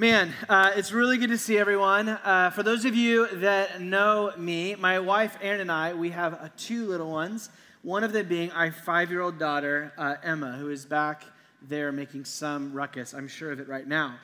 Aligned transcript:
Man, 0.00 0.32
uh, 0.48 0.70
it's 0.76 0.92
really 0.92 1.18
good 1.18 1.28
to 1.28 1.36
see 1.36 1.58
everyone. 1.58 2.08
Uh, 2.08 2.48
for 2.54 2.62
those 2.62 2.86
of 2.86 2.94
you 2.96 3.26
that 3.40 3.82
know 3.82 4.32
me, 4.38 4.74
my 4.74 4.98
wife 4.98 5.36
Erin 5.42 5.60
and 5.60 5.70
I, 5.70 5.92
we 5.92 6.08
have 6.08 6.32
uh, 6.32 6.48
two 6.56 6.86
little 6.86 7.10
ones. 7.10 7.50
One 7.82 8.02
of 8.02 8.14
them 8.14 8.26
being 8.26 8.50
our 8.52 8.72
five 8.72 9.10
year 9.10 9.20
old 9.20 9.38
daughter, 9.38 9.92
uh, 9.98 10.14
Emma, 10.22 10.52
who 10.52 10.70
is 10.70 10.86
back 10.86 11.24
there 11.60 11.92
making 11.92 12.24
some 12.24 12.72
ruckus. 12.72 13.12
I'm 13.12 13.28
sure 13.28 13.52
of 13.52 13.60
it 13.60 13.68
right 13.68 13.86
now. 13.86 14.14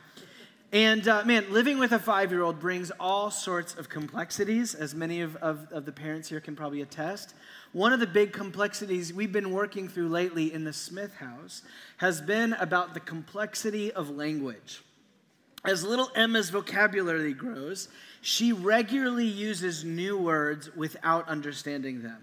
And 0.72 1.06
uh, 1.06 1.26
man, 1.26 1.52
living 1.52 1.78
with 1.78 1.92
a 1.92 1.98
five 1.98 2.30
year 2.32 2.40
old 2.40 2.58
brings 2.58 2.90
all 2.98 3.30
sorts 3.30 3.74
of 3.74 3.90
complexities, 3.90 4.74
as 4.74 4.94
many 4.94 5.20
of, 5.20 5.36
of, 5.36 5.70
of 5.72 5.84
the 5.84 5.92
parents 5.92 6.30
here 6.30 6.40
can 6.40 6.56
probably 6.56 6.80
attest. 6.80 7.34
One 7.72 7.92
of 7.92 8.00
the 8.00 8.06
big 8.06 8.32
complexities 8.32 9.12
we've 9.12 9.30
been 9.30 9.50
working 9.50 9.88
through 9.88 10.08
lately 10.08 10.54
in 10.54 10.64
the 10.64 10.72
Smith 10.72 11.16
house 11.16 11.60
has 11.98 12.22
been 12.22 12.54
about 12.54 12.94
the 12.94 13.00
complexity 13.00 13.92
of 13.92 14.08
language. 14.08 14.80
As 15.66 15.84
little 15.84 16.10
Emma's 16.14 16.50
vocabulary 16.50 17.34
grows, 17.34 17.88
she 18.20 18.52
regularly 18.52 19.26
uses 19.26 19.84
new 19.84 20.16
words 20.16 20.74
without 20.76 21.28
understanding 21.28 22.02
them. 22.02 22.18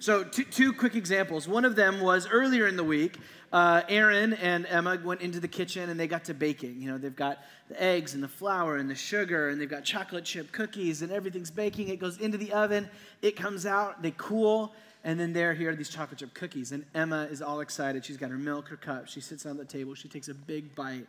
So, 0.00 0.24
two, 0.24 0.44
two 0.44 0.72
quick 0.72 0.96
examples. 0.96 1.46
One 1.46 1.64
of 1.64 1.76
them 1.76 2.00
was 2.00 2.26
earlier 2.26 2.66
in 2.66 2.76
the 2.76 2.82
week, 2.82 3.18
uh, 3.52 3.82
Erin 3.88 4.32
and 4.34 4.66
Emma 4.66 4.98
went 5.04 5.20
into 5.20 5.38
the 5.38 5.48
kitchen 5.48 5.90
and 5.90 6.00
they 6.00 6.06
got 6.06 6.24
to 6.24 6.34
baking. 6.34 6.80
You 6.80 6.90
know, 6.90 6.98
they've 6.98 7.14
got 7.14 7.38
the 7.68 7.80
eggs 7.80 8.14
and 8.14 8.22
the 8.22 8.28
flour 8.28 8.76
and 8.76 8.88
the 8.88 8.94
sugar, 8.94 9.50
and 9.50 9.60
they've 9.60 9.68
got 9.68 9.84
chocolate 9.84 10.24
chip 10.24 10.50
cookies, 10.52 11.02
and 11.02 11.12
everything's 11.12 11.50
baking. 11.50 11.88
It 11.88 11.98
goes 11.98 12.18
into 12.18 12.38
the 12.38 12.52
oven, 12.52 12.88
it 13.20 13.36
comes 13.36 13.66
out, 13.66 14.02
they 14.02 14.14
cool, 14.16 14.72
and 15.04 15.20
then 15.20 15.32
there, 15.32 15.52
here 15.52 15.70
are 15.70 15.76
these 15.76 15.88
chocolate 15.88 16.18
chip 16.18 16.32
cookies. 16.32 16.72
And 16.72 16.84
Emma 16.94 17.28
is 17.30 17.42
all 17.42 17.60
excited. 17.60 18.04
She's 18.04 18.16
got 18.16 18.30
her 18.30 18.38
milk, 18.38 18.68
her 18.68 18.76
cup. 18.76 19.08
She 19.08 19.20
sits 19.20 19.44
on 19.44 19.56
the 19.56 19.64
table, 19.64 19.94
she 19.94 20.08
takes 20.08 20.28
a 20.28 20.34
big 20.34 20.74
bite, 20.74 21.06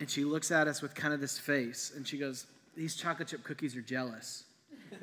and 0.00 0.10
she 0.10 0.24
looks 0.24 0.50
at 0.50 0.68
us 0.68 0.82
with 0.82 0.94
kind 0.94 1.14
of 1.14 1.20
this 1.20 1.38
face, 1.38 1.92
and 1.94 2.06
she 2.06 2.18
goes, 2.18 2.46
These 2.76 2.96
chocolate 2.96 3.28
chip 3.28 3.42
cookies 3.44 3.76
are 3.76 3.82
jealous. 3.82 4.44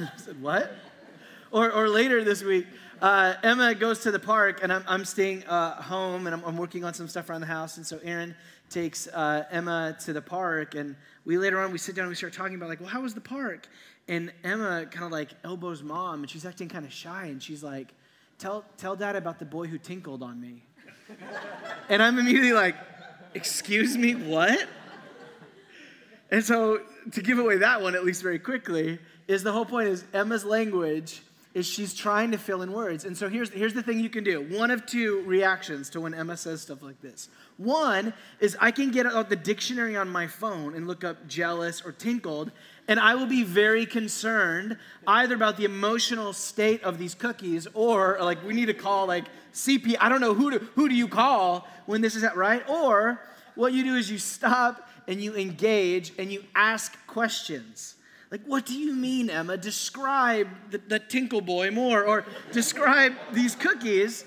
I 0.00 0.10
said, 0.16 0.40
What? 0.42 0.72
Or, 1.52 1.70
or 1.70 1.88
later 1.88 2.24
this 2.24 2.42
week, 2.42 2.66
uh, 3.00 3.34
Emma 3.42 3.74
goes 3.74 4.00
to 4.00 4.10
the 4.10 4.18
park, 4.18 4.60
and 4.62 4.72
I'm, 4.72 4.84
I'm 4.88 5.04
staying 5.04 5.44
uh, 5.44 5.80
home, 5.82 6.26
and 6.26 6.34
I'm, 6.34 6.44
I'm, 6.44 6.56
working 6.56 6.82
on 6.82 6.92
some 6.92 7.08
stuff 7.08 7.30
around 7.30 7.42
the 7.42 7.46
house. 7.46 7.76
And 7.76 7.86
so 7.86 7.98
Erin 8.02 8.34
takes 8.68 9.06
uh, 9.08 9.44
Emma 9.50 9.96
to 10.04 10.12
the 10.12 10.22
park, 10.22 10.74
and 10.74 10.96
we 11.24 11.38
later 11.38 11.60
on 11.60 11.72
we 11.72 11.78
sit 11.78 11.94
down 11.94 12.04
and 12.04 12.08
we 12.08 12.16
start 12.16 12.32
talking 12.32 12.56
about 12.56 12.68
like, 12.68 12.80
well, 12.80 12.88
how 12.88 13.02
was 13.02 13.14
the 13.14 13.20
park? 13.20 13.68
And 14.08 14.32
Emma 14.44 14.86
kind 14.90 15.04
of 15.04 15.12
like 15.12 15.30
elbows 15.44 15.82
mom, 15.82 16.20
and 16.20 16.30
she's 16.30 16.44
acting 16.46 16.68
kind 16.68 16.84
of 16.84 16.92
shy, 16.92 17.26
and 17.26 17.42
she's 17.42 17.62
like, 17.62 17.92
tell 18.38 18.64
tell 18.76 18.96
dad 18.96 19.16
about 19.16 19.38
the 19.38 19.44
boy 19.44 19.66
who 19.66 19.78
tinkled 19.78 20.22
on 20.22 20.40
me. 20.40 20.64
and 21.88 22.02
I'm 22.02 22.18
immediately 22.18 22.52
like, 22.52 22.76
excuse 23.36 23.96
me, 23.98 24.14
what? 24.14 24.66
And 26.30 26.42
so 26.42 26.80
to 27.12 27.22
give 27.22 27.38
away 27.38 27.58
that 27.58 27.82
one 27.82 27.94
at 27.94 28.04
least 28.04 28.22
very 28.22 28.38
quickly 28.38 28.98
is 29.28 29.42
the 29.42 29.52
whole 29.52 29.66
point 29.66 29.88
is 29.88 30.04
Emma's 30.12 30.44
language 30.44 31.22
is 31.54 31.66
she's 31.66 31.94
trying 31.94 32.30
to 32.32 32.38
fill 32.38 32.62
in 32.62 32.72
words. 32.72 33.04
And 33.04 33.16
so 33.16 33.28
here's, 33.28 33.50
here's 33.50 33.72
the 33.72 33.82
thing 33.82 34.00
you 34.00 34.10
can 34.10 34.24
do 34.24 34.42
one 34.56 34.70
of 34.70 34.84
two 34.86 35.22
reactions 35.22 35.88
to 35.90 36.00
when 36.00 36.14
Emma 36.14 36.36
says 36.36 36.62
stuff 36.62 36.82
like 36.82 37.00
this. 37.00 37.28
One 37.56 38.12
is 38.40 38.56
I 38.60 38.70
can 38.70 38.90
get 38.90 39.06
out 39.06 39.28
the 39.28 39.36
dictionary 39.36 39.96
on 39.96 40.08
my 40.08 40.26
phone 40.26 40.74
and 40.74 40.86
look 40.86 41.04
up 41.04 41.26
jealous 41.28 41.80
or 41.80 41.92
tinkled, 41.92 42.52
and 42.88 43.00
I 43.00 43.14
will 43.14 43.26
be 43.26 43.42
very 43.42 43.86
concerned 43.86 44.76
either 45.06 45.34
about 45.34 45.56
the 45.56 45.64
emotional 45.64 46.32
state 46.32 46.82
of 46.82 46.98
these 46.98 47.14
cookies 47.14 47.66
or 47.74 48.18
like 48.20 48.44
we 48.44 48.54
need 48.54 48.66
to 48.66 48.74
call 48.74 49.06
like 49.06 49.24
CP. 49.52 49.96
I 50.00 50.08
don't 50.08 50.20
know 50.20 50.34
who 50.34 50.50
to, 50.52 50.58
who 50.74 50.88
do 50.88 50.94
you 50.94 51.08
call 51.08 51.66
when 51.86 52.00
this 52.00 52.14
is 52.14 52.22
at 52.24 52.36
right? 52.36 52.68
Or 52.68 53.20
what 53.54 53.72
you 53.72 53.84
do 53.84 53.94
is 53.96 54.10
you 54.10 54.18
stop 54.18 54.88
and 55.08 55.20
you 55.20 55.34
engage 55.34 56.12
and 56.18 56.32
you 56.32 56.44
ask 56.54 56.96
questions. 57.06 57.96
Like, 58.30 58.42
what 58.44 58.66
do 58.66 58.74
you 58.74 58.92
mean, 58.92 59.30
Emma? 59.30 59.56
Describe 59.56 60.48
the, 60.70 60.78
the 60.78 60.98
Tinkle 60.98 61.40
Boy 61.40 61.70
more, 61.70 62.04
or 62.04 62.24
describe 62.50 63.14
these 63.32 63.54
cookies. 63.54 64.24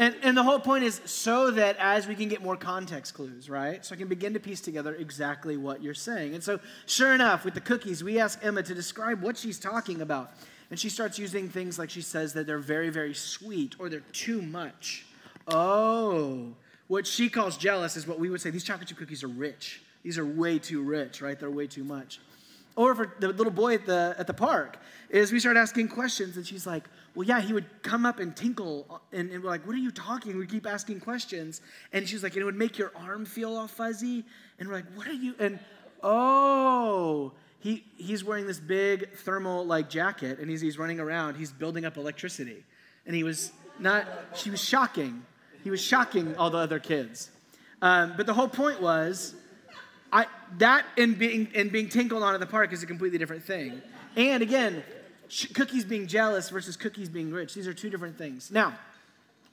And, 0.00 0.16
and 0.22 0.34
the 0.34 0.42
whole 0.42 0.58
point 0.58 0.82
is 0.82 0.98
so 1.04 1.50
that 1.50 1.76
as 1.76 2.08
we 2.08 2.14
can 2.14 2.30
get 2.30 2.42
more 2.42 2.56
context 2.56 3.12
clues, 3.12 3.50
right? 3.50 3.84
So 3.84 3.94
I 3.94 3.98
can 3.98 4.08
begin 4.08 4.32
to 4.32 4.40
piece 4.40 4.62
together 4.62 4.94
exactly 4.94 5.58
what 5.58 5.82
you're 5.82 5.92
saying. 5.92 6.32
And 6.32 6.42
so, 6.42 6.58
sure 6.86 7.12
enough, 7.12 7.44
with 7.44 7.52
the 7.52 7.60
cookies, 7.60 8.02
we 8.02 8.18
ask 8.18 8.42
Emma 8.42 8.62
to 8.62 8.74
describe 8.74 9.20
what 9.20 9.36
she's 9.36 9.58
talking 9.58 10.00
about. 10.00 10.32
And 10.70 10.80
she 10.80 10.88
starts 10.88 11.18
using 11.18 11.50
things 11.50 11.78
like 11.78 11.90
she 11.90 12.00
says 12.00 12.32
that 12.32 12.46
they're 12.46 12.58
very, 12.58 12.88
very 12.88 13.12
sweet 13.12 13.74
or 13.78 13.90
they're 13.90 14.00
too 14.14 14.40
much. 14.40 15.04
Oh, 15.46 16.54
what 16.86 17.06
she 17.06 17.28
calls 17.28 17.58
jealous 17.58 17.94
is 17.94 18.06
what 18.06 18.18
we 18.18 18.30
would 18.30 18.40
say 18.40 18.48
these 18.48 18.64
chocolate 18.64 18.88
chip 18.88 18.96
cookies 18.96 19.22
are 19.22 19.28
rich. 19.28 19.82
These 20.02 20.16
are 20.16 20.24
way 20.24 20.58
too 20.58 20.80
rich, 20.80 21.20
right? 21.20 21.38
They're 21.38 21.50
way 21.50 21.66
too 21.66 21.84
much. 21.84 22.20
Or 22.74 22.94
for 22.94 23.14
the 23.20 23.28
little 23.28 23.52
boy 23.52 23.74
at 23.74 23.84
the, 23.84 24.14
at 24.16 24.26
the 24.26 24.32
park, 24.32 24.78
is 25.10 25.30
we 25.30 25.40
start 25.40 25.58
asking 25.58 25.88
questions, 25.88 26.38
and 26.38 26.46
she's 26.46 26.66
like, 26.66 26.84
well, 27.14 27.26
yeah, 27.26 27.40
he 27.40 27.52
would 27.52 27.66
come 27.82 28.06
up 28.06 28.20
and 28.20 28.36
tinkle, 28.36 29.00
and, 29.12 29.30
and 29.30 29.42
we're 29.42 29.50
like, 29.50 29.66
what 29.66 29.74
are 29.74 29.78
you 29.78 29.90
talking? 29.90 30.38
We 30.38 30.46
keep 30.46 30.66
asking 30.66 31.00
questions, 31.00 31.60
and 31.92 32.08
she's 32.08 32.22
like, 32.22 32.34
and 32.34 32.42
it 32.42 32.44
would 32.44 32.56
make 32.56 32.78
your 32.78 32.92
arm 32.94 33.24
feel 33.24 33.56
all 33.56 33.66
fuzzy, 33.66 34.24
and 34.58 34.68
we're 34.68 34.76
like, 34.76 34.92
what 34.94 35.06
are 35.08 35.12
you? 35.12 35.34
And 35.38 35.58
oh, 36.02 37.32
he, 37.58 37.84
he's 37.96 38.24
wearing 38.24 38.46
this 38.46 38.60
big 38.60 39.12
thermal 39.18 39.66
like 39.66 39.90
jacket, 39.90 40.38
and 40.38 40.48
he's, 40.48 40.60
he's 40.60 40.78
running 40.78 41.00
around, 41.00 41.34
he's 41.36 41.52
building 41.52 41.84
up 41.84 41.96
electricity, 41.96 42.64
and 43.06 43.14
he 43.14 43.24
was 43.24 43.52
not, 43.78 44.06
she 44.34 44.50
was 44.50 44.62
shocking. 44.62 45.22
He 45.62 45.70
was 45.70 45.80
shocking 45.80 46.36
all 46.36 46.50
the 46.50 46.58
other 46.58 46.78
kids. 46.78 47.30
Um, 47.82 48.14
but 48.16 48.26
the 48.26 48.34
whole 48.34 48.48
point 48.48 48.80
was, 48.80 49.34
I, 50.12 50.26
that 50.58 50.84
and 50.96 51.18
being, 51.18 51.48
and 51.54 51.70
being 51.70 51.88
tinkled 51.88 52.22
on 52.22 52.34
at 52.34 52.40
the 52.40 52.46
park 52.46 52.72
is 52.72 52.82
a 52.82 52.86
completely 52.86 53.18
different 53.18 53.44
thing. 53.44 53.80
And 54.16 54.42
again, 54.42 54.82
cookies 55.54 55.84
being 55.84 56.06
jealous 56.06 56.50
versus 56.50 56.76
cookies 56.76 57.08
being 57.08 57.30
rich, 57.30 57.54
these 57.54 57.66
are 57.66 57.74
two 57.74 57.90
different 57.90 58.18
things. 58.18 58.50
Now, 58.50 58.74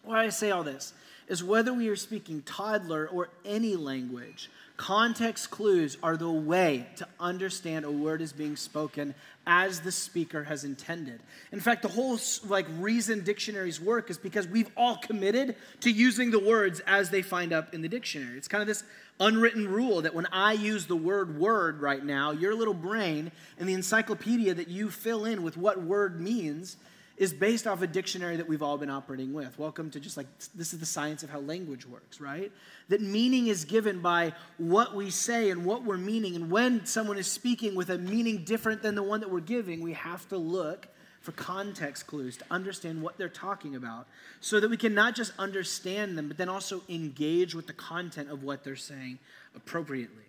why 0.03 0.23
I 0.23 0.29
say 0.29 0.51
all 0.51 0.63
this 0.63 0.93
is 1.27 1.43
whether 1.43 1.73
we 1.73 1.89
are 1.89 1.95
speaking 1.95 2.41
toddler 2.43 3.07
or 3.07 3.29
any 3.45 3.75
language, 3.75 4.49
context 4.77 5.51
clues 5.51 5.97
are 6.01 6.15
the 6.15 6.29
way 6.29 6.87
to 6.97 7.07
understand 7.19 7.85
a 7.85 7.91
word 7.91 8.21
is 8.21 8.31
being 8.31 8.55
spoken 8.55 9.13
as 9.47 9.79
the 9.79 9.91
speaker 9.91 10.43
has 10.43 10.63
intended. 10.63 11.21
In 11.51 11.59
fact, 11.59 11.81
the 11.81 11.87
whole 11.87 12.19
like 12.45 12.67
reason 12.77 13.23
dictionaries 13.23 13.81
work 13.81 14.11
is 14.11 14.17
because 14.17 14.47
we've 14.47 14.69
all 14.77 14.97
committed 14.97 15.55
to 15.79 15.89
using 15.89 16.29
the 16.29 16.39
words 16.39 16.81
as 16.85 17.09
they 17.09 17.21
find 17.21 17.53
up 17.53 17.73
in 17.73 17.81
the 17.81 17.87
dictionary. 17.87 18.37
It's 18.37 18.47
kind 18.47 18.61
of 18.61 18.67
this 18.67 18.83
unwritten 19.19 19.67
rule 19.67 20.01
that 20.01 20.13
when 20.13 20.27
I 20.27 20.53
use 20.53 20.85
the 20.85 20.95
word 20.95 21.39
word 21.39 21.81
right 21.81 22.03
now, 22.03 22.31
your 22.31 22.53
little 22.53 22.73
brain 22.73 23.31
and 23.57 23.67
the 23.67 23.73
encyclopedia 23.73 24.53
that 24.53 24.67
you 24.67 24.91
fill 24.91 25.25
in 25.25 25.41
with 25.41 25.57
what 25.57 25.81
word 25.81 26.21
means 26.21 26.77
is 27.17 27.33
based 27.33 27.65
off 27.65 27.81
a 27.81 27.87
dictionary 27.87 28.37
that 28.37 28.47
we've 28.47 28.61
all 28.61 28.77
been 28.77 28.91
operating 28.91 29.33
with. 29.33 29.57
Welcome 29.57 29.89
to 29.91 29.99
just 29.99 30.17
like 30.17 30.27
this 30.53 30.71
is 30.71 30.79
the 30.79 30.85
science 30.85 31.23
of 31.23 31.31
how 31.31 31.39
language 31.39 31.87
works, 31.87 32.21
right? 32.21 32.51
That 32.89 33.01
meaning 33.01 33.47
is 33.47 33.65
given 33.65 34.01
by 34.01 34.33
what 34.57 34.95
we 34.95 35.09
say 35.09 35.49
and 35.49 35.65
what 35.65 35.83
we're 35.83 35.97
meaning. 35.97 36.35
And 36.35 36.51
when 36.51 36.85
someone 36.85 37.17
is 37.17 37.25
speaking 37.25 37.73
with 37.73 37.89
a 37.89 37.97
meaning 37.97 38.43
different 38.43 38.83
than 38.83 38.93
the 38.93 39.01
one 39.01 39.19
that 39.21 39.31
we're 39.31 39.39
giving, 39.39 39.81
we 39.81 39.93
have 39.93 40.29
to 40.29 40.37
look 40.37 40.87
for 41.21 41.31
context 41.31 42.05
clues 42.05 42.37
to 42.37 42.45
understand 42.51 43.01
what 43.01 43.17
they're 43.17 43.29
talking 43.29 43.75
about 43.75 44.07
so 44.39 44.59
that 44.59 44.69
we 44.69 44.77
can 44.77 44.93
not 44.93 45.15
just 45.15 45.33
understand 45.39 46.17
them, 46.17 46.27
but 46.27 46.37
then 46.37 46.49
also 46.49 46.83
engage 46.87 47.55
with 47.55 47.65
the 47.65 47.73
content 47.73 48.29
of 48.29 48.43
what 48.43 48.63
they're 48.63 48.75
saying 48.75 49.17
appropriately. 49.55 50.23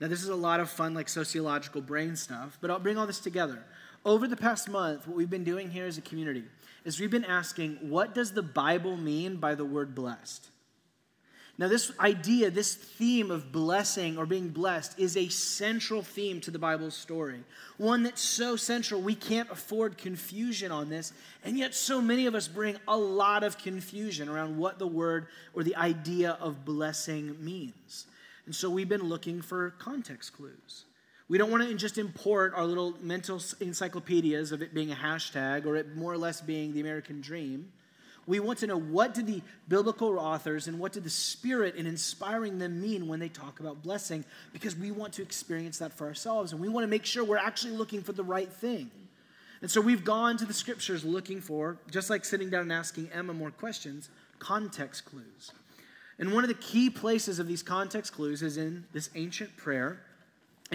Now, 0.00 0.08
this 0.08 0.22
is 0.22 0.28
a 0.28 0.34
lot 0.34 0.58
of 0.58 0.70
fun, 0.70 0.94
like 0.94 1.08
sociological 1.08 1.82
brain 1.82 2.16
stuff, 2.16 2.58
but 2.60 2.70
I'll 2.70 2.80
bring 2.80 2.96
all 2.96 3.06
this 3.06 3.20
together. 3.20 3.62
Over 4.04 4.28
the 4.28 4.36
past 4.36 4.68
month, 4.68 5.06
what 5.06 5.16
we've 5.16 5.30
been 5.30 5.44
doing 5.44 5.70
here 5.70 5.86
as 5.86 5.96
a 5.96 6.02
community 6.02 6.44
is 6.84 7.00
we've 7.00 7.10
been 7.10 7.24
asking, 7.24 7.78
what 7.80 8.14
does 8.14 8.32
the 8.32 8.42
Bible 8.42 8.96
mean 8.96 9.36
by 9.36 9.54
the 9.54 9.64
word 9.64 9.94
blessed? 9.94 10.48
Now, 11.56 11.68
this 11.68 11.92
idea, 12.00 12.50
this 12.50 12.74
theme 12.74 13.30
of 13.30 13.52
blessing 13.52 14.18
or 14.18 14.26
being 14.26 14.48
blessed 14.48 14.98
is 14.98 15.16
a 15.16 15.28
central 15.28 16.02
theme 16.02 16.40
to 16.40 16.50
the 16.50 16.58
Bible's 16.58 16.96
story. 16.96 17.44
One 17.78 18.02
that's 18.02 18.20
so 18.20 18.56
central, 18.56 19.00
we 19.00 19.14
can't 19.14 19.48
afford 19.50 19.96
confusion 19.96 20.72
on 20.72 20.88
this. 20.88 21.12
And 21.44 21.56
yet, 21.56 21.72
so 21.72 22.00
many 22.00 22.26
of 22.26 22.34
us 22.34 22.48
bring 22.48 22.76
a 22.88 22.96
lot 22.96 23.44
of 23.44 23.56
confusion 23.56 24.28
around 24.28 24.58
what 24.58 24.80
the 24.80 24.88
word 24.88 25.28
or 25.54 25.62
the 25.62 25.76
idea 25.76 26.36
of 26.40 26.64
blessing 26.64 27.36
means. 27.42 28.06
And 28.46 28.54
so, 28.54 28.68
we've 28.68 28.88
been 28.88 29.08
looking 29.08 29.40
for 29.40 29.70
context 29.78 30.32
clues. 30.32 30.84
We 31.34 31.38
don't 31.38 31.50
want 31.50 31.68
to 31.68 31.74
just 31.74 31.98
import 31.98 32.52
our 32.54 32.64
little 32.64 32.94
mental 33.00 33.42
encyclopedias 33.58 34.52
of 34.52 34.62
it 34.62 34.72
being 34.72 34.92
a 34.92 34.94
hashtag 34.94 35.66
or 35.66 35.74
it 35.74 35.96
more 35.96 36.12
or 36.12 36.16
less 36.16 36.40
being 36.40 36.72
the 36.72 36.80
American 36.80 37.20
dream. 37.20 37.72
We 38.24 38.38
want 38.38 38.60
to 38.60 38.68
know 38.68 38.78
what 38.78 39.14
did 39.14 39.26
the 39.26 39.42
biblical 39.66 40.16
authors 40.20 40.68
and 40.68 40.78
what 40.78 40.92
did 40.92 41.02
the 41.02 41.10
Spirit 41.10 41.74
in 41.74 41.86
inspiring 41.86 42.60
them 42.60 42.80
mean 42.80 43.08
when 43.08 43.18
they 43.18 43.28
talk 43.28 43.58
about 43.58 43.82
blessing, 43.82 44.24
because 44.52 44.76
we 44.76 44.92
want 44.92 45.12
to 45.14 45.22
experience 45.22 45.78
that 45.78 45.92
for 45.92 46.06
ourselves 46.06 46.52
and 46.52 46.60
we 46.60 46.68
want 46.68 46.84
to 46.84 46.88
make 46.88 47.04
sure 47.04 47.24
we're 47.24 47.36
actually 47.36 47.72
looking 47.72 48.00
for 48.00 48.12
the 48.12 48.22
right 48.22 48.52
thing. 48.52 48.88
And 49.60 49.68
so 49.68 49.80
we've 49.80 50.04
gone 50.04 50.36
to 50.36 50.46
the 50.46 50.54
scriptures 50.54 51.04
looking 51.04 51.40
for, 51.40 51.78
just 51.90 52.10
like 52.10 52.24
sitting 52.24 52.48
down 52.48 52.62
and 52.62 52.72
asking 52.72 53.10
Emma 53.12 53.34
more 53.34 53.50
questions, 53.50 54.08
context 54.38 55.04
clues. 55.04 55.50
And 56.16 56.32
one 56.32 56.44
of 56.44 56.48
the 56.48 56.54
key 56.54 56.90
places 56.90 57.40
of 57.40 57.48
these 57.48 57.64
context 57.64 58.12
clues 58.12 58.40
is 58.40 58.56
in 58.56 58.84
this 58.92 59.10
ancient 59.16 59.56
prayer 59.56 59.98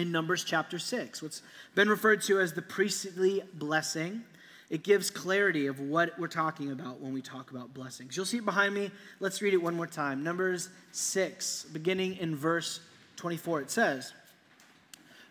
in 0.00 0.10
Numbers 0.10 0.44
chapter 0.44 0.78
6, 0.78 1.22
what's 1.22 1.42
been 1.74 1.88
referred 1.88 2.22
to 2.22 2.40
as 2.40 2.54
the 2.54 2.62
priestly 2.62 3.42
blessing. 3.54 4.22
It 4.70 4.82
gives 4.82 5.10
clarity 5.10 5.66
of 5.66 5.78
what 5.78 6.18
we're 6.18 6.28
talking 6.28 6.72
about 6.72 7.00
when 7.00 7.12
we 7.12 7.20
talk 7.20 7.50
about 7.50 7.74
blessings. 7.74 8.16
You'll 8.16 8.24
see 8.24 8.38
it 8.38 8.44
behind 8.46 8.72
me. 8.72 8.90
Let's 9.18 9.42
read 9.42 9.52
it 9.52 9.62
one 9.62 9.74
more 9.74 9.86
time. 9.86 10.22
Numbers 10.22 10.70
6, 10.92 11.66
beginning 11.72 12.16
in 12.16 12.34
verse 12.34 12.80
24. 13.16 13.62
It 13.62 13.70
says, 13.70 14.14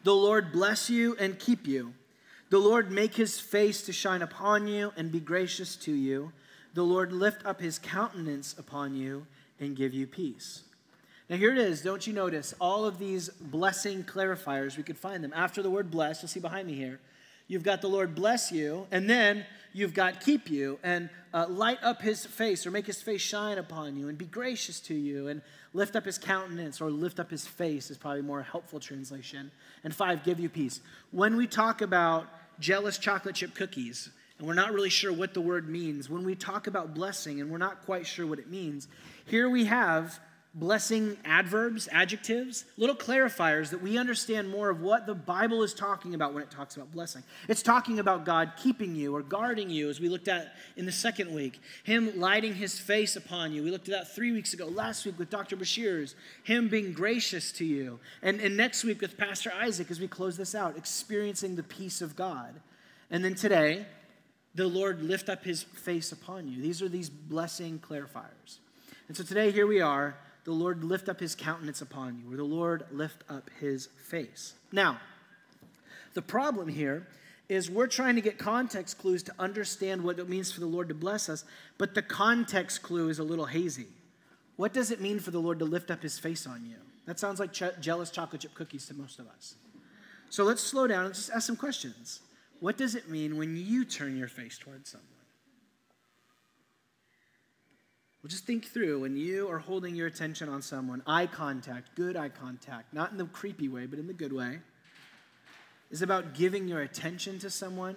The 0.04 0.14
Lord 0.14 0.52
bless 0.52 0.88
you 0.88 1.16
and 1.20 1.40
keep 1.40 1.66
you. 1.66 1.94
The 2.52 2.60
Lord 2.60 2.92
make 2.92 3.16
his 3.16 3.40
face 3.40 3.82
to 3.84 3.94
shine 3.94 4.22
upon 4.22 4.68
you 4.68 4.94
and 4.96 5.12
be 5.12 5.20
gracious 5.20 5.76
to 5.78 5.92
you. 5.92 6.32
The 6.76 6.84
Lord 6.84 7.12
lift 7.12 7.44
up 7.46 7.60
his 7.60 7.80
countenance 7.80 8.56
upon 8.58 8.96
you 8.96 9.26
and 9.60 9.76
give 9.76 9.96
you 9.96 10.06
peace. 10.06 10.64
Now, 11.30 11.38
here 11.38 11.52
it 11.52 11.60
is. 11.60 11.84
Don't 11.84 12.08
you 12.08 12.14
notice 12.14 12.56
all 12.60 12.86
of 12.86 12.98
these 12.98 13.30
blessing 13.30 14.04
clarifiers? 14.04 14.78
We 14.78 14.84
could 14.84 14.98
find 14.98 15.24
them. 15.24 15.32
After 15.36 15.62
the 15.62 15.70
word 15.70 15.92
bless, 15.92 16.24
you'll 16.24 16.30
see 16.30 16.40
behind 16.40 16.68
me 16.68 16.74
here, 16.74 17.00
you've 17.48 17.62
got 17.62 17.82
the 17.82 17.88
Lord 17.88 18.16
bless 18.16 18.52
you, 18.52 18.88
and 18.90 19.08
then 19.08 19.46
you've 19.72 19.94
got 19.94 20.22
keep 20.22 20.50
you, 20.50 20.80
and 20.82 21.08
uh, 21.32 21.46
light 21.48 21.78
up 21.84 22.02
his 22.02 22.26
face, 22.26 22.66
or 22.66 22.72
make 22.72 22.88
his 22.88 23.04
face 23.04 23.22
shine 23.22 23.60
upon 23.60 23.96
you, 23.96 24.10
and 24.10 24.18
be 24.18 24.26
gracious 24.26 24.80
to 24.80 24.96
you, 24.96 25.28
and 25.28 25.44
lift 25.72 25.96
up 25.96 26.06
his 26.06 26.18
countenance, 26.18 26.82
or 26.82 26.90
lift 26.90 27.20
up 27.20 27.30
his 27.30 27.46
face 27.46 27.92
is 27.92 27.98
probably 27.98 28.24
more 28.24 28.42
helpful 28.42 28.80
translation. 28.80 29.52
And 29.84 29.94
five, 29.94 30.24
give 30.24 30.40
you 30.40 30.50
peace. 30.50 30.82
When 31.12 31.36
we 31.36 31.46
talk 31.46 31.84
about 31.84 32.26
jealous 32.60 32.98
chocolate 32.98 33.36
chip 33.36 33.54
cookies, 33.54 34.10
and 34.40 34.48
we're 34.48 34.56
not 34.56 34.74
really 34.74 34.90
sure 34.90 35.14
what 35.14 35.36
the 35.36 35.42
word 35.42 35.70
means, 35.70 36.10
when 36.10 36.24
we 36.24 36.34
talk 36.34 36.66
about 36.66 36.96
blessing 36.96 37.40
and 37.40 37.52
we're 37.52 37.60
not 37.60 37.86
quite 37.86 38.08
sure 38.08 38.26
what 38.26 38.40
it 38.40 38.50
means, 38.50 38.88
here 39.26 39.48
we 39.48 39.66
have 39.66 40.20
blessing 40.56 41.16
adverbs, 41.26 41.88
adjectives, 41.92 42.66
little 42.76 42.96
clarifiers 42.96 43.70
that 43.70 43.82
we 43.82 44.00
understand 44.00 44.50
more 44.50 44.70
of 44.70 44.82
what 44.82 45.06
the 45.06 45.14
Bible 45.14 45.62
is 45.62 45.76
talking 45.76 46.16
about 46.16 46.34
when 46.34 46.42
it 46.42 46.50
talks 46.50 46.76
about 46.76 46.92
blessing. 46.92 47.22
It's 47.48 47.62
talking 47.62 48.00
about 48.00 48.26
God 48.26 48.54
keeping 48.58 48.96
you 48.96 49.16
or 49.16 49.22
guarding 49.22 49.70
you, 49.70 49.90
as 49.90 50.00
we 50.00 50.10
looked 50.10 50.28
at 50.28 50.56
in 50.76 50.88
the 50.88 50.92
second 50.92 51.34
week. 51.34 51.62
Him 51.84 52.20
lighting 52.20 52.56
his 52.56 52.80
face 52.80 53.16
upon 53.16 53.54
you. 53.54 53.64
We 53.64 53.70
looked 53.70 53.88
at 53.90 53.94
that 53.94 54.16
three 54.16 54.32
weeks 54.32 54.54
ago, 54.54 54.68
last 54.68 55.06
week 55.06 55.20
with 55.20 55.30
Dr. 55.30 55.56
Bashir's. 55.56 56.16
Him 56.44 56.68
being 56.68 56.94
gracious 56.94 57.52
to 57.54 57.66
you. 57.66 58.00
And, 58.24 58.42
and 58.42 58.58
next 58.58 58.84
week 58.84 59.02
with 59.02 59.18
Pastor 59.18 59.54
Isaac, 59.56 59.92
as 59.92 60.00
we 60.00 60.08
close 60.08 60.36
this 60.36 60.56
out, 60.56 60.78
experiencing 60.78 61.58
the 61.58 61.64
peace 61.64 62.02
of 62.02 62.16
God. 62.16 62.56
And 63.12 63.24
then 63.24 63.36
today, 63.36 63.86
the 64.56 64.68
Lord 64.68 65.04
lift 65.04 65.30
up 65.30 65.44
his 65.44 65.62
face 65.62 66.12
upon 66.12 66.48
you. 66.48 66.60
These 66.60 66.82
are 66.82 66.90
these 66.90 67.10
blessing 67.10 67.80
clarifiers. 67.80 68.58
And 69.08 69.16
so 69.16 69.24
today, 69.24 69.52
here 69.52 69.68
we 69.68 69.80
are 69.80 70.16
the 70.50 70.56
Lord 70.56 70.84
lift 70.84 71.10
up 71.10 71.20
his 71.20 71.36
countenance 71.36 71.80
upon 71.82 72.20
you, 72.20 72.34
or 72.34 72.38
the 72.38 72.44
Lord 72.44 72.84
lift 72.92 73.24
up 73.30 73.52
his 73.60 73.88
face. 74.08 74.56
Now, 74.72 75.00
the 76.16 76.24
problem 76.24 76.68
here 76.68 77.08
is 77.48 77.70
we're 77.70 77.86
trying 77.86 78.16
to 78.16 78.22
get 78.22 78.40
context 78.40 78.98
clues 78.98 79.22
to 79.24 79.34
understand 79.38 80.04
what 80.04 80.18
it 80.18 80.28
means 80.28 80.52
for 80.52 80.60
the 80.60 80.66
Lord 80.66 80.90
to 80.90 80.96
bless 80.96 81.30
us, 81.30 81.46
but 81.78 81.94
the 81.94 82.02
context 82.02 82.82
clue 82.82 83.10
is 83.10 83.20
a 83.20 83.24
little 83.24 83.46
hazy. 83.46 83.86
What 84.56 84.74
does 84.74 84.90
it 84.90 85.00
mean 85.00 85.20
for 85.20 85.30
the 85.30 85.40
Lord 85.40 85.60
to 85.60 85.66
lift 85.66 85.92
up 85.92 86.02
his 86.02 86.18
face 86.18 86.48
on 86.48 86.66
you? 86.66 86.78
That 87.06 87.20
sounds 87.20 87.40
like 87.40 87.54
ch- 87.54 87.80
jealous 87.80 88.10
chocolate 88.10 88.42
chip 88.42 88.56
cookies 88.56 88.88
to 88.88 88.96
most 88.96 89.20
of 89.20 89.28
us. 89.28 89.54
So 90.32 90.44
let's 90.44 90.64
slow 90.64 90.88
down 90.88 91.06
and 91.06 91.14
just 91.14 91.30
ask 91.30 91.46
some 91.46 91.56
questions. 91.56 92.22
What 92.60 92.76
does 92.76 92.96
it 92.96 93.08
mean 93.08 93.38
when 93.38 93.56
you 93.56 93.86
turn 93.86 94.18
your 94.18 94.28
face 94.28 94.58
towards 94.58 94.90
someone? 94.90 95.19
Well, 98.22 98.30
just 98.30 98.46
think 98.46 98.66
through 98.66 99.02
when 99.02 99.16
you 99.16 99.50
are 99.50 99.60
holding 99.60 99.96
your 99.96 100.08
attention 100.08 100.50
on 100.50 100.62
someone, 100.62 101.02
eye 101.08 101.26
contact, 101.26 101.96
good 101.96 102.18
eye 102.18 102.28
contact, 102.28 102.94
not 102.94 103.12
in 103.12 103.18
the 103.18 103.26
creepy 103.26 103.70
way, 103.70 103.86
but 103.86 103.98
in 103.98 104.08
the 104.08 104.14
good 104.14 104.34
way, 104.34 104.60
is 105.90 106.02
about 106.02 106.34
giving 106.34 106.68
your 106.68 106.82
attention 106.82 107.40
to 107.40 107.50
someone. 107.50 107.96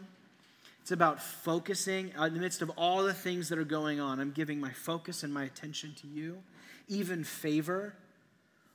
It's 0.81 0.93
about 0.93 1.21
focusing 1.21 2.13
uh, 2.17 2.25
in 2.25 2.35
the 2.35 2.41
midst 2.41 2.63
of 2.63 2.71
all 2.77 3.03
the 3.03 3.13
things 3.13 3.49
that 3.49 3.59
are 3.59 3.65
going 3.65 3.99
on. 3.99 4.21
I'm 4.21 4.31
giving 4.31 4.61
my 4.61 4.71
focus 4.71 5.25
and 5.25 5.35
my 5.35 5.43
attention 5.43 5.95
to 6.03 6.07
you. 6.07 6.39
Even 6.87 7.25
favor 7.25 7.95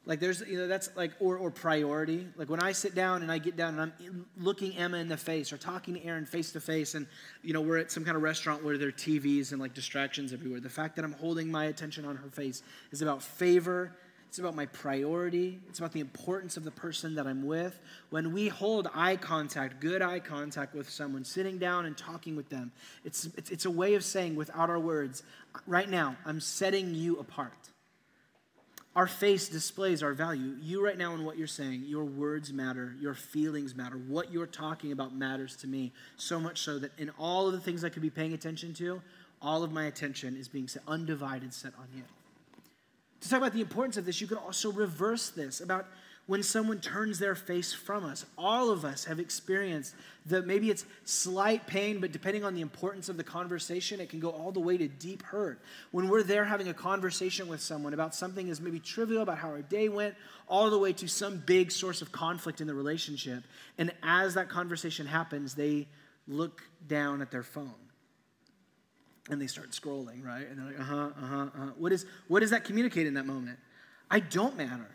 like 0.08 0.22
there's, 0.22 0.42
you 0.48 0.58
know, 0.58 0.68
that's 0.68 0.90
like, 0.96 1.12
or, 1.20 1.38
or 1.38 1.52
priority. 1.52 2.26
Like 2.38 2.50
when 2.50 2.62
I 2.62 2.72
sit 2.72 2.96
down 2.96 3.24
and 3.24 3.32
I 3.32 3.40
get 3.40 3.58
down 3.58 3.78
and 3.78 3.92
I'm 4.00 4.26
looking 4.38 4.76
Emma 4.78 4.98
in 4.98 5.10
the 5.10 5.18
face 5.18 5.52
or 5.52 5.58
talking 5.58 5.96
to 5.96 6.04
Erin 6.04 6.26
face 6.26 6.54
to 6.54 6.62
face 6.62 6.96
and, 6.96 7.06
you 7.44 7.54
know, 7.54 7.60
we're 7.60 7.78
at 7.78 7.92
some 7.92 8.06
kind 8.06 8.16
of 8.16 8.24
restaurant 8.24 8.64
where 8.64 8.78
there 8.78 8.88
are 8.88 8.94
TVs 8.94 9.52
and 9.52 9.60
like 9.60 9.74
distractions 9.74 10.32
everywhere. 10.32 10.62
The 10.62 10.70
fact 10.70 10.96
that 10.96 11.04
I'm 11.04 11.12
holding 11.12 11.52
my 11.52 11.66
attention 11.66 12.06
on 12.06 12.16
her 12.16 12.30
face 12.30 12.64
is 12.92 13.02
about 13.02 13.22
favor. 13.22 13.92
It's 14.30 14.40
about 14.40 14.56
my 14.56 14.66
priority. 14.68 15.60
It's 15.68 15.80
about 15.80 15.92
the 15.92 16.00
importance 16.00 16.56
of 16.56 16.64
the 16.64 16.72
person 16.72 17.16
that 17.16 17.28
I'm 17.28 17.46
with. 17.46 17.78
When 18.10 18.32
we 18.32 18.48
hold 18.48 18.88
eye 18.94 19.18
contact, 19.18 19.82
good 19.82 20.02
eye 20.02 20.20
contact 20.20 20.74
with 20.74 20.90
someone, 20.90 21.26
sitting 21.26 21.58
down 21.58 21.86
and 21.86 21.98
talking 21.98 22.38
with 22.38 22.48
them, 22.48 22.72
it's, 23.04 23.28
it's, 23.36 23.50
it's 23.52 23.66
a 23.66 23.72
way 23.72 23.96
of 23.96 24.06
saying 24.06 24.38
without 24.38 24.70
our 24.70 24.80
words, 24.80 25.24
right 25.66 25.90
now, 25.90 26.16
I'm 26.26 26.40
setting 26.40 26.96
you 26.96 27.20
apart. 27.20 27.72
Our 28.98 29.06
face 29.06 29.48
displays 29.48 30.02
our 30.02 30.14
value. 30.14 30.56
You, 30.60 30.84
right 30.84 30.98
now, 30.98 31.14
in 31.14 31.24
what 31.24 31.38
you're 31.38 31.46
saying, 31.46 31.84
your 31.86 32.04
words 32.04 32.52
matter, 32.52 32.96
your 33.00 33.14
feelings 33.14 33.76
matter, 33.76 33.96
what 33.96 34.34
you're 34.34 34.48
talking 34.48 34.92
about 34.92 35.16
matters 35.16 35.56
to 35.58 35.68
me. 35.68 35.94
So 36.16 36.40
much 36.40 36.62
so 36.62 36.80
that 36.80 36.90
in 36.98 37.12
all 37.20 37.46
of 37.46 37.54
the 37.54 37.60
things 37.60 37.84
I 37.84 37.90
could 37.90 38.02
be 38.02 38.10
paying 38.10 38.34
attention 38.34 38.74
to, 38.74 39.00
all 39.40 39.62
of 39.62 39.72
my 39.72 39.86
attention 39.86 40.36
is 40.36 40.48
being 40.48 40.68
set, 40.68 40.82
undivided, 40.88 41.54
set 41.54 41.74
on 41.78 41.86
you. 41.96 42.02
To 43.22 43.30
talk 43.30 43.38
about 43.38 43.54
the 43.54 43.62
importance 43.62 43.98
of 43.98 44.06
this, 44.06 44.20
you 44.20 44.26
could 44.26 44.40
also 44.40 44.72
reverse 44.72 45.30
this 45.30 45.62
about 45.62 45.86
when 46.28 46.44
someone 46.44 46.80
turns 46.80 47.20
their 47.20 47.36
face 47.36 47.74
from 47.74 48.04
us. 48.04 48.26
All 48.38 48.70
of 48.70 48.84
us 48.84 49.06
have 49.06 49.20
experienced 49.20 49.96
that 50.26 50.46
maybe 50.46 50.70
it's 50.70 50.86
slight 51.06 51.66
pain, 51.68 52.00
but 52.02 52.12
depending 52.12 52.44
on 52.44 52.54
the 52.54 52.60
importance 52.60 53.08
of 53.08 53.16
the 53.16 53.24
conversation, 53.24 54.02
it 54.02 54.10
can 54.10 54.20
go 54.20 54.30
all 54.30 54.52
the 54.52 54.60
way 54.60 54.78
to 54.78 54.90
deep 54.90 55.24
hurt. 55.24 55.62
When 55.92 56.10
we're 56.10 56.24
there 56.24 56.44
having 56.44 56.68
a 56.68 56.74
conversation 56.74 57.48
with 57.48 57.62
someone 57.62 57.94
about 57.94 58.14
something 58.14 58.50
as 58.50 58.60
maybe 58.60 58.80
trivial 58.80 59.22
about 59.22 59.38
how 59.38 59.48
our 59.48 59.62
day 59.62 59.88
went, 59.88 60.16
all 60.50 60.70
the 60.70 60.78
way 60.78 60.92
to 60.94 61.08
some 61.08 61.42
big 61.46 61.72
source 61.72 62.02
of 62.02 62.12
conflict 62.12 62.60
in 62.60 62.68
the 62.68 62.76
relationship. 62.76 63.44
And 63.78 63.92
as 64.04 64.34
that 64.34 64.50
conversation 64.50 65.08
happens, 65.08 65.56
they 65.56 65.88
look 66.28 66.62
down 66.86 67.22
at 67.22 67.32
their 67.32 67.44
phone 67.44 67.74
and 69.30 69.42
they 69.42 69.48
start 69.48 69.72
scrolling, 69.72 70.26
right? 70.26 70.48
And 70.50 70.60
they're 70.60 70.66
like, 70.66 70.80
uh 70.80 70.84
huh, 70.84 71.10
uh 71.22 71.26
huh, 71.26 71.36
uh 71.38 71.50
huh. 71.58 71.72
What, 71.78 71.94
is, 71.94 72.06
what 72.28 72.42
does 72.42 72.50
that 72.50 72.66
communicate 72.66 73.08
in 73.08 73.14
that 73.14 73.26
moment? 73.26 73.60
I 74.12 74.20
don't 74.20 74.58
matter. 74.58 74.90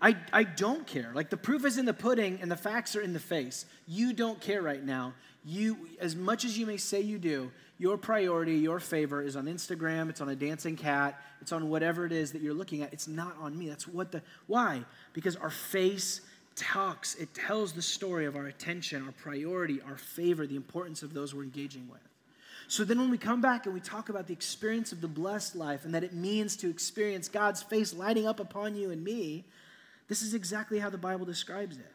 I, 0.00 0.16
I 0.32 0.44
don't 0.44 0.86
care. 0.86 1.10
Like 1.14 1.30
the 1.30 1.36
proof 1.36 1.64
is 1.64 1.78
in 1.78 1.86
the 1.86 1.94
pudding 1.94 2.38
and 2.42 2.50
the 2.50 2.56
facts 2.56 2.94
are 2.94 3.00
in 3.00 3.12
the 3.12 3.20
face. 3.20 3.64
You 3.86 4.12
don't 4.12 4.40
care 4.40 4.60
right 4.60 4.84
now. 4.84 5.14
You, 5.44 5.88
as 6.00 6.16
much 6.16 6.44
as 6.44 6.58
you 6.58 6.66
may 6.66 6.76
say 6.76 7.00
you 7.00 7.18
do, 7.18 7.50
your 7.78 7.96
priority, 7.96 8.56
your 8.56 8.80
favor 8.80 9.22
is 9.22 9.36
on 9.36 9.46
Instagram, 9.46 10.08
it's 10.08 10.20
on 10.20 10.28
a 10.28 10.36
dancing 10.36 10.76
cat, 10.76 11.20
it's 11.40 11.52
on 11.52 11.68
whatever 11.68 12.06
it 12.06 12.12
is 12.12 12.32
that 12.32 12.40
you're 12.40 12.54
looking 12.54 12.82
at. 12.82 12.92
It's 12.92 13.08
not 13.08 13.36
on 13.40 13.58
me. 13.58 13.68
That's 13.68 13.88
what 13.88 14.12
the, 14.12 14.22
why? 14.46 14.84
Because 15.12 15.36
our 15.36 15.50
face 15.50 16.20
talks, 16.56 17.14
it 17.16 17.34
tells 17.34 17.72
the 17.72 17.82
story 17.82 18.26
of 18.26 18.36
our 18.36 18.46
attention, 18.46 19.04
our 19.04 19.12
priority, 19.12 19.80
our 19.82 19.96
favor, 19.96 20.46
the 20.46 20.56
importance 20.56 21.02
of 21.02 21.12
those 21.12 21.34
we're 21.34 21.42
engaging 21.42 21.88
with. 21.90 22.00
So 22.66 22.84
then, 22.84 22.98
when 22.98 23.10
we 23.10 23.18
come 23.18 23.42
back 23.42 23.66
and 23.66 23.74
we 23.74 23.80
talk 23.80 24.08
about 24.08 24.26
the 24.26 24.32
experience 24.32 24.92
of 24.92 25.02
the 25.02 25.08
blessed 25.08 25.54
life 25.54 25.84
and 25.84 25.94
that 25.94 26.02
it 26.02 26.14
means 26.14 26.56
to 26.56 26.70
experience 26.70 27.28
God's 27.28 27.62
face 27.62 27.92
lighting 27.92 28.26
up 28.26 28.40
upon 28.40 28.74
you 28.74 28.90
and 28.90 29.04
me, 29.04 29.44
this 30.08 30.22
is 30.22 30.34
exactly 30.34 30.78
how 30.78 30.90
the 30.90 30.98
Bible 30.98 31.24
describes 31.24 31.78
it. 31.78 31.94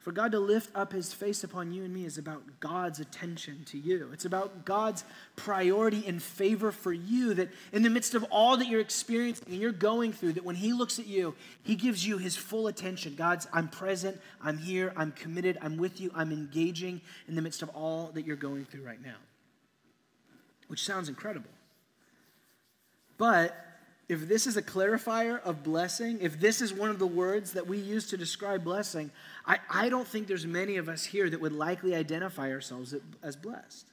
For 0.00 0.12
God 0.12 0.32
to 0.32 0.38
lift 0.40 0.74
up 0.74 0.94
his 0.94 1.12
face 1.12 1.44
upon 1.44 1.72
you 1.74 1.84
and 1.84 1.92
me 1.92 2.06
is 2.06 2.16
about 2.16 2.42
God's 2.58 3.00
attention 3.00 3.64
to 3.66 3.78
you. 3.78 4.08
It's 4.14 4.24
about 4.24 4.64
God's 4.64 5.04
priority 5.36 6.04
and 6.06 6.22
favor 6.22 6.72
for 6.72 6.90
you 6.90 7.34
that 7.34 7.50
in 7.70 7.82
the 7.82 7.90
midst 7.90 8.14
of 8.14 8.24
all 8.30 8.56
that 8.56 8.66
you're 8.66 8.80
experiencing 8.80 9.48
and 9.52 9.60
you're 9.60 9.72
going 9.72 10.14
through, 10.14 10.32
that 10.32 10.44
when 10.44 10.56
he 10.56 10.72
looks 10.72 10.98
at 10.98 11.06
you, 11.06 11.34
he 11.62 11.74
gives 11.74 12.06
you 12.06 12.16
his 12.16 12.34
full 12.34 12.66
attention. 12.66 13.14
God's, 13.14 13.46
I'm 13.52 13.68
present, 13.68 14.18
I'm 14.42 14.56
here, 14.56 14.94
I'm 14.96 15.12
committed, 15.12 15.58
I'm 15.60 15.76
with 15.76 16.00
you, 16.00 16.10
I'm 16.14 16.32
engaging 16.32 17.02
in 17.28 17.34
the 17.34 17.42
midst 17.42 17.60
of 17.60 17.68
all 17.70 18.10
that 18.14 18.24
you're 18.24 18.36
going 18.36 18.64
through 18.64 18.84
right 18.84 19.04
now. 19.04 19.16
Which 20.68 20.82
sounds 20.82 21.10
incredible. 21.10 21.50
But 23.18 23.54
if 24.10 24.26
this 24.26 24.48
is 24.48 24.56
a 24.56 24.62
clarifier 24.62 25.40
of 25.44 25.62
blessing, 25.62 26.18
if 26.20 26.40
this 26.40 26.60
is 26.60 26.74
one 26.74 26.90
of 26.90 26.98
the 26.98 27.06
words 27.06 27.52
that 27.52 27.68
we 27.68 27.78
use 27.78 28.08
to 28.08 28.16
describe 28.16 28.64
blessing, 28.64 29.12
I, 29.46 29.58
I 29.70 29.88
don't 29.88 30.06
think 30.06 30.26
there's 30.26 30.44
many 30.44 30.78
of 30.78 30.88
us 30.88 31.04
here 31.04 31.30
that 31.30 31.40
would 31.40 31.52
likely 31.52 31.94
identify 31.94 32.50
ourselves 32.50 32.92
as 33.22 33.36
blessed. 33.36 33.86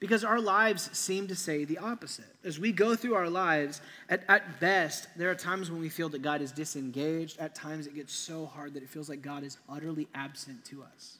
Because 0.00 0.24
our 0.24 0.40
lives 0.40 0.90
seem 0.92 1.28
to 1.28 1.36
say 1.36 1.64
the 1.64 1.78
opposite. 1.78 2.34
As 2.42 2.58
we 2.58 2.72
go 2.72 2.96
through 2.96 3.14
our 3.14 3.30
lives, 3.30 3.80
at, 4.08 4.24
at 4.28 4.58
best, 4.58 5.06
there 5.16 5.30
are 5.30 5.36
times 5.36 5.70
when 5.70 5.80
we 5.80 5.88
feel 5.88 6.08
that 6.08 6.20
God 6.20 6.42
is 6.42 6.50
disengaged. 6.50 7.38
At 7.38 7.54
times, 7.54 7.86
it 7.86 7.94
gets 7.94 8.12
so 8.12 8.44
hard 8.44 8.74
that 8.74 8.82
it 8.82 8.90
feels 8.90 9.08
like 9.08 9.22
God 9.22 9.44
is 9.44 9.58
utterly 9.68 10.08
absent 10.16 10.64
to 10.64 10.82
us. 10.82 11.18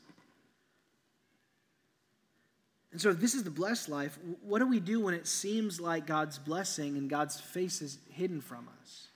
And 2.92 3.00
so, 3.00 3.08
if 3.08 3.18
this 3.18 3.34
is 3.34 3.42
the 3.42 3.50
blessed 3.50 3.88
life, 3.88 4.18
what 4.42 4.58
do 4.58 4.66
we 4.66 4.78
do 4.78 5.00
when 5.00 5.14
it 5.14 5.26
seems 5.26 5.80
like 5.80 6.06
God's 6.06 6.38
blessing 6.38 6.98
and 6.98 7.08
God's 7.08 7.40
face 7.40 7.80
is 7.80 7.98
hidden 8.10 8.42
from 8.42 8.68
us? 8.82 9.08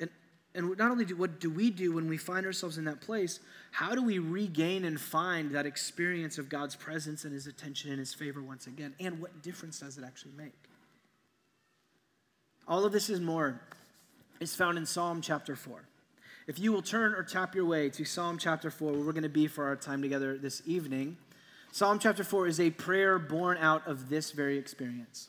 And, 0.00 0.10
and 0.56 0.76
not 0.76 0.90
only 0.90 1.04
do 1.04 1.14
what 1.14 1.38
do 1.38 1.48
we 1.48 1.70
do 1.70 1.92
when 1.92 2.08
we 2.08 2.16
find 2.16 2.44
ourselves 2.44 2.76
in 2.76 2.84
that 2.86 3.00
place, 3.00 3.38
how 3.70 3.94
do 3.94 4.02
we 4.02 4.18
regain 4.18 4.84
and 4.84 5.00
find 5.00 5.52
that 5.52 5.64
experience 5.64 6.38
of 6.38 6.48
God's 6.48 6.74
presence 6.74 7.24
and 7.24 7.32
His 7.32 7.46
attention 7.46 7.90
and 7.90 8.00
His 8.00 8.12
favor 8.12 8.42
once 8.42 8.66
again? 8.66 8.92
And 8.98 9.20
what 9.20 9.42
difference 9.42 9.78
does 9.78 9.96
it 9.96 10.02
actually 10.04 10.32
make? 10.36 10.54
All 12.66 12.84
of 12.84 12.90
this 12.90 13.08
is 13.08 13.20
more 13.20 13.60
is 14.40 14.56
found 14.56 14.76
in 14.76 14.86
Psalm 14.86 15.20
chapter 15.20 15.54
4. 15.54 15.84
If 16.48 16.58
you 16.58 16.72
will 16.72 16.82
turn 16.82 17.14
or 17.14 17.22
tap 17.22 17.54
your 17.54 17.64
way 17.64 17.90
to 17.90 18.04
Psalm 18.04 18.38
chapter 18.38 18.70
4, 18.70 18.90
where 18.90 19.00
we're 19.00 19.12
going 19.12 19.22
to 19.22 19.28
be 19.28 19.46
for 19.46 19.66
our 19.66 19.76
time 19.76 20.02
together 20.02 20.36
this 20.36 20.62
evening. 20.66 21.16
Psalm 21.76 21.98
chapter 21.98 22.24
4 22.24 22.46
is 22.46 22.58
a 22.58 22.70
prayer 22.70 23.18
born 23.18 23.58
out 23.58 23.86
of 23.86 24.08
this 24.08 24.30
very 24.30 24.56
experience. 24.56 25.28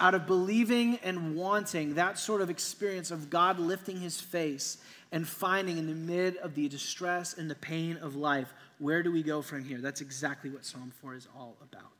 Out 0.00 0.12
of 0.12 0.26
believing 0.26 0.98
and 1.04 1.36
wanting 1.36 1.94
that 1.94 2.18
sort 2.18 2.40
of 2.40 2.50
experience 2.50 3.12
of 3.12 3.30
God 3.30 3.60
lifting 3.60 4.00
his 4.00 4.20
face 4.20 4.78
and 5.12 5.28
finding 5.28 5.78
in 5.78 5.86
the 5.86 5.94
mid 5.94 6.38
of 6.38 6.56
the 6.56 6.68
distress 6.68 7.38
and 7.38 7.48
the 7.48 7.54
pain 7.54 7.98
of 7.98 8.16
life, 8.16 8.52
where 8.80 9.00
do 9.00 9.12
we 9.12 9.22
go 9.22 9.40
from 9.40 9.64
here? 9.64 9.78
That's 9.78 10.00
exactly 10.00 10.50
what 10.50 10.64
Psalm 10.64 10.92
4 11.00 11.14
is 11.14 11.28
all 11.38 11.54
about. 11.62 11.92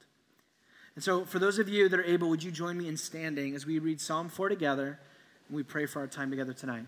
And 0.97 1.05
so, 1.05 1.25
for 1.25 1.39
those 1.39 1.61
of 1.61 1.69
you 1.69 1.89
that 1.89 2.01
are 2.01 2.05
able, 2.05 2.29
would 2.31 2.43
you 2.43 2.51
join 2.51 2.77
me 2.77 2.89
in 2.89 2.97
standing 2.97 3.55
as 3.55 3.65
we 3.65 3.79
read 3.79 4.01
Psalm 4.01 4.29
4 4.29 4.49
together 4.49 4.99
and 5.47 5.57
we 5.57 5.63
pray 5.63 5.87
for 5.87 6.01
our 6.01 6.09
time 6.09 6.31
together 6.31 6.55
tonight? 6.55 6.87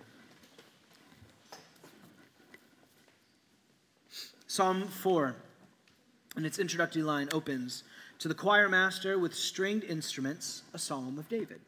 Psalm 4.49 4.89
4 4.89 5.37
and 6.41 6.47
its 6.47 6.59
introductory 6.59 7.03
line 7.03 7.29
opens 7.33 7.85
To 8.21 8.29
the 8.29 8.35
choir 8.35 8.67
master 8.67 9.19
with 9.19 9.35
stringed 9.35 9.85
instruments, 9.85 10.63
a 10.73 10.79
psalm 10.79 11.19
of 11.19 11.29
David. 11.29 11.61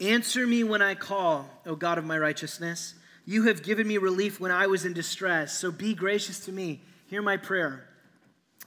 Answer 0.00 0.46
me 0.46 0.64
when 0.64 0.82
I 0.82 0.94
call, 0.94 1.48
O 1.64 1.74
God 1.74 1.96
of 1.96 2.04
my 2.04 2.18
righteousness. 2.18 2.92
You 3.24 3.44
have 3.44 3.62
given 3.62 3.88
me 3.88 3.96
relief 3.96 4.38
when 4.38 4.50
I 4.50 4.66
was 4.66 4.84
in 4.84 4.92
distress, 4.92 5.56
so 5.58 5.70
be 5.70 5.94
gracious 5.94 6.40
to 6.40 6.52
me. 6.52 6.82
Hear 7.06 7.22
my 7.22 7.38
prayer. 7.38 7.86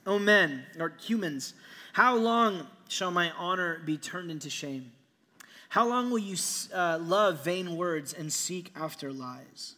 O 0.07 0.17
men, 0.17 0.65
or 0.79 0.93
humans, 0.99 1.53
how 1.93 2.15
long 2.15 2.65
shall 2.89 3.11
my 3.11 3.31
honor 3.37 3.79
be 3.85 3.97
turned 3.97 4.31
into 4.31 4.49
shame? 4.49 4.91
How 5.69 5.87
long 5.87 6.09
will 6.09 6.17
you 6.17 6.37
uh, 6.73 6.97
love 6.99 7.43
vain 7.43 7.75
words 7.75 8.13
and 8.13 8.33
seek 8.33 8.71
after 8.75 9.13
lies? 9.13 9.75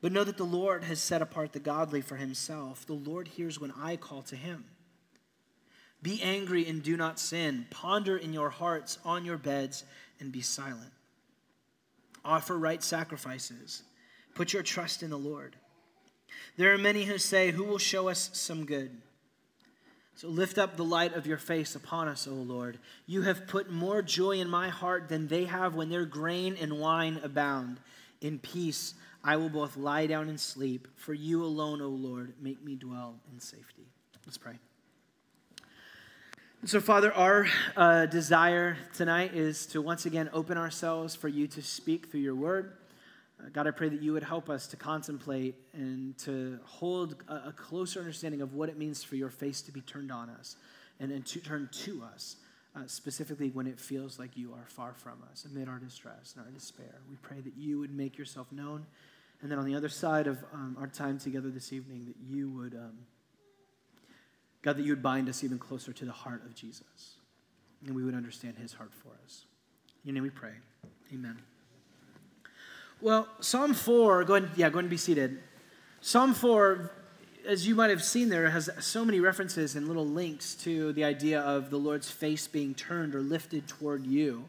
But 0.00 0.12
know 0.12 0.24
that 0.24 0.36
the 0.36 0.44
Lord 0.44 0.84
has 0.84 1.00
set 1.00 1.20
apart 1.20 1.52
the 1.52 1.60
godly 1.60 2.00
for 2.00 2.16
himself. 2.16 2.86
The 2.86 2.94
Lord 2.94 3.28
hears 3.28 3.60
when 3.60 3.72
I 3.72 3.96
call 3.96 4.22
to 4.22 4.36
him. 4.36 4.64
Be 6.02 6.22
angry 6.22 6.66
and 6.66 6.82
do 6.82 6.96
not 6.96 7.18
sin. 7.18 7.66
Ponder 7.70 8.16
in 8.16 8.32
your 8.32 8.48
hearts 8.48 8.98
on 9.04 9.24
your 9.24 9.36
beds 9.36 9.84
and 10.18 10.32
be 10.32 10.40
silent. 10.40 10.92
Offer 12.24 12.58
right 12.58 12.82
sacrifices. 12.82 13.82
Put 14.34 14.52
your 14.52 14.62
trust 14.62 15.02
in 15.02 15.10
the 15.10 15.18
Lord. 15.18 15.56
There 16.56 16.72
are 16.72 16.78
many 16.78 17.04
who 17.04 17.18
say, 17.18 17.50
Who 17.50 17.64
will 17.64 17.78
show 17.78 18.08
us 18.08 18.30
some 18.32 18.64
good? 18.64 18.90
So 20.14 20.28
lift 20.28 20.58
up 20.58 20.76
the 20.76 20.84
light 20.84 21.14
of 21.14 21.26
your 21.26 21.38
face 21.38 21.74
upon 21.74 22.06
us, 22.06 22.28
O 22.28 22.32
Lord. 22.32 22.78
You 23.06 23.22
have 23.22 23.46
put 23.46 23.70
more 23.70 24.02
joy 24.02 24.32
in 24.32 24.50
my 24.50 24.68
heart 24.68 25.08
than 25.08 25.28
they 25.28 25.44
have 25.44 25.74
when 25.74 25.88
their 25.88 26.04
grain 26.04 26.56
and 26.60 26.78
wine 26.78 27.20
abound. 27.22 27.80
In 28.20 28.38
peace, 28.38 28.92
I 29.22 29.36
will 29.36 29.50
both 29.50 29.76
lie 29.76 30.06
down 30.06 30.28
and 30.28 30.40
sleep, 30.40 30.88
for 30.96 31.12
you 31.12 31.44
alone, 31.44 31.82
O 31.82 31.88
Lord, 31.88 32.32
make 32.40 32.64
me 32.64 32.74
dwell 32.74 33.16
in 33.32 33.38
safety. 33.38 33.86
Let's 34.24 34.38
pray. 34.38 34.54
so, 36.64 36.80
Father, 36.80 37.12
our 37.12 37.46
uh, 37.76 38.06
desire 38.06 38.78
tonight 38.94 39.34
is 39.34 39.66
to 39.66 39.82
once 39.82 40.06
again 40.06 40.30
open 40.32 40.56
ourselves 40.56 41.14
for 41.14 41.28
you 41.28 41.46
to 41.48 41.60
speak 41.60 42.10
through 42.10 42.20
your 42.20 42.34
word. 42.34 42.72
Uh, 43.38 43.48
God, 43.52 43.66
I 43.66 43.72
pray 43.72 43.90
that 43.90 44.00
you 44.00 44.14
would 44.14 44.22
help 44.22 44.48
us 44.48 44.66
to 44.68 44.76
contemplate 44.76 45.54
and 45.74 46.16
to 46.18 46.58
hold 46.64 47.16
a, 47.28 47.48
a, 47.48 47.54
closer 47.56 48.00
understanding 48.00 48.40
of 48.40 48.54
what 48.54 48.68
it 48.68 48.78
means 48.78 49.02
for 49.02 49.16
your 49.16 49.30
face 49.30 49.60
to 49.62 49.72
be 49.72 49.80
turned 49.82 50.12
on 50.12 50.30
us 50.30 50.56
and, 50.98 51.12
and 51.12 51.26
to 51.26 51.40
turn 51.40 51.68
to 51.72 52.02
us, 52.14 52.36
uh, 52.74 52.80
specifically 52.86 53.50
when 53.50 53.66
it 53.66 53.78
feels 53.78 54.18
like 54.18 54.36
you 54.36 54.52
are 54.52 54.66
far 54.66 54.94
from 54.94 55.22
us 55.30 55.46
amid 55.50 55.68
our 55.68 55.78
distress 55.78 56.34
and 56.36 56.44
our 56.44 56.50
despair. 56.52 57.00
We 57.08 57.16
pray 57.16 57.40
that 57.40 57.56
you 57.56 57.78
would 57.78 57.94
make 57.94 58.16
yourself 58.16 58.50
known 58.52 58.86
and 59.42 59.50
then 59.50 59.58
on 59.58 59.64
the 59.64 59.74
other 59.74 59.88
side 59.88 60.26
of 60.26 60.38
um, 60.52 60.76
our 60.78 60.86
time 60.86 61.18
together 61.18 61.48
this 61.50 61.72
evening, 61.72 62.04
that 62.06 62.16
you 62.22 62.50
would, 62.50 62.74
um, 62.74 62.98
God, 64.62 64.76
that 64.76 64.82
you 64.82 64.92
would 64.92 65.02
bind 65.02 65.28
us 65.28 65.42
even 65.42 65.58
closer 65.58 65.92
to 65.92 66.04
the 66.04 66.12
heart 66.12 66.42
of 66.44 66.54
Jesus. 66.54 67.16
And 67.86 67.94
we 67.94 68.04
would 68.04 68.14
understand 68.14 68.58
his 68.58 68.74
heart 68.74 68.92
for 68.92 69.12
us. 69.24 69.44
In 70.04 70.08
your 70.08 70.14
name 70.14 70.22
we 70.24 70.30
pray. 70.30 70.52
Amen. 71.14 71.38
Well, 73.00 73.28
Psalm 73.40 73.72
4, 73.72 74.24
go 74.24 74.34
ahead, 74.34 74.50
yeah, 74.56 74.68
go 74.68 74.74
ahead 74.74 74.84
and 74.84 74.90
be 74.90 74.98
seated. 74.98 75.38
Psalm 76.02 76.34
4, 76.34 76.90
as 77.46 77.66
you 77.66 77.74
might 77.74 77.88
have 77.88 78.04
seen 78.04 78.28
there, 78.28 78.50
has 78.50 78.68
so 78.80 79.06
many 79.06 79.20
references 79.20 79.74
and 79.74 79.86
little 79.86 80.06
links 80.06 80.54
to 80.56 80.92
the 80.92 81.04
idea 81.04 81.40
of 81.40 81.70
the 81.70 81.78
Lord's 81.78 82.10
face 82.10 82.46
being 82.46 82.74
turned 82.74 83.14
or 83.14 83.22
lifted 83.22 83.66
toward 83.66 84.06
you. 84.06 84.48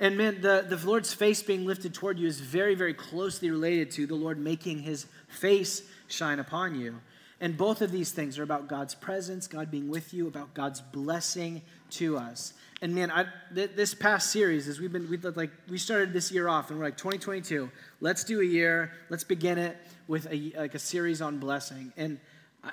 And 0.00 0.16
man, 0.16 0.40
the, 0.40 0.64
the 0.68 0.76
Lord's 0.86 1.12
face 1.12 1.42
being 1.42 1.66
lifted 1.66 1.92
toward 1.92 2.18
you 2.18 2.26
is 2.26 2.40
very, 2.40 2.74
very 2.74 2.94
closely 2.94 3.50
related 3.50 3.90
to 3.92 4.06
the 4.06 4.14
Lord 4.14 4.38
making 4.38 4.80
his 4.80 5.06
face 5.28 5.82
shine 6.06 6.38
upon 6.38 6.78
you. 6.78 7.00
And 7.40 7.56
both 7.56 7.82
of 7.82 7.92
these 7.92 8.10
things 8.10 8.38
are 8.38 8.42
about 8.42 8.68
God's 8.68 8.94
presence, 8.94 9.46
God 9.46 9.70
being 9.70 9.88
with 9.88 10.12
you, 10.12 10.26
about 10.26 10.54
God's 10.54 10.80
blessing 10.80 11.62
to 11.90 12.16
us. 12.16 12.52
And 12.80 12.94
man, 12.94 13.10
I, 13.10 13.26
th- 13.54 13.72
this 13.74 13.94
past 13.94 14.30
series, 14.30 14.68
as 14.68 14.80
we've 14.80 14.92
been, 14.92 15.08
we 15.08 15.16
like, 15.16 15.50
we 15.68 15.78
started 15.78 16.12
this 16.12 16.30
year 16.30 16.48
off, 16.48 16.70
and 16.70 16.78
we're 16.78 16.86
like 16.86 16.96
2022. 16.96 17.70
Let's 18.00 18.24
do 18.24 18.40
a 18.40 18.44
year. 18.44 18.92
Let's 19.08 19.24
begin 19.24 19.58
it 19.58 19.76
with 20.06 20.26
a 20.30 20.52
like 20.56 20.74
a 20.74 20.78
series 20.78 21.20
on 21.20 21.38
blessing. 21.38 21.92
And 21.96 22.18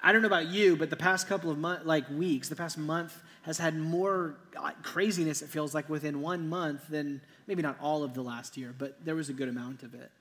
I 0.03 0.11
don't 0.11 0.21
know 0.21 0.27
about 0.27 0.47
you, 0.47 0.75
but 0.75 0.89
the 0.89 0.95
past 0.95 1.27
couple 1.27 1.49
of 1.51 1.57
month, 1.57 1.85
like 1.85 2.09
weeks, 2.09 2.49
the 2.49 2.55
past 2.55 2.77
month 2.77 3.19
has 3.45 3.59
had 3.59 3.77
more 3.77 4.35
uh, 4.57 4.71
craziness, 4.81 5.43
it 5.43 5.49
feels 5.49 5.75
like, 5.75 5.87
within 5.87 6.21
one 6.21 6.49
month 6.49 6.87
than 6.87 7.21
maybe 7.45 7.61
not 7.61 7.77
all 7.79 8.03
of 8.03 8.15
the 8.15 8.21
last 8.23 8.57
year, 8.57 8.73
but 8.75 9.05
there 9.05 9.13
was 9.13 9.29
a 9.29 9.33
good 9.33 9.47
amount 9.47 9.83
of 9.83 9.93
it. 9.93 10.11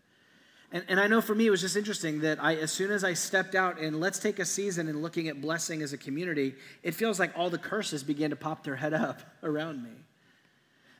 And, 0.70 0.84
and 0.88 1.00
I 1.00 1.06
know 1.06 1.22
for 1.22 1.34
me, 1.34 1.46
it 1.46 1.50
was 1.50 1.62
just 1.62 1.74
interesting 1.74 2.20
that 2.20 2.42
I, 2.42 2.56
as 2.56 2.70
soon 2.70 2.90
as 2.90 3.02
I 3.02 3.14
stepped 3.14 3.54
out 3.54 3.80
and 3.80 3.98
let's 3.98 4.18
take 4.18 4.40
a 4.40 4.44
season 4.44 4.88
and 4.88 5.00
looking 5.00 5.28
at 5.28 5.40
blessing 5.40 5.80
as 5.80 5.94
a 5.94 5.96
community, 5.96 6.54
it 6.82 6.94
feels 6.94 7.18
like 7.18 7.32
all 7.34 7.48
the 7.48 7.58
curses 7.58 8.02
began 8.02 8.28
to 8.28 8.36
pop 8.36 8.62
their 8.62 8.76
head 8.76 8.92
up 8.92 9.22
around 9.42 9.82
me. 9.82 9.92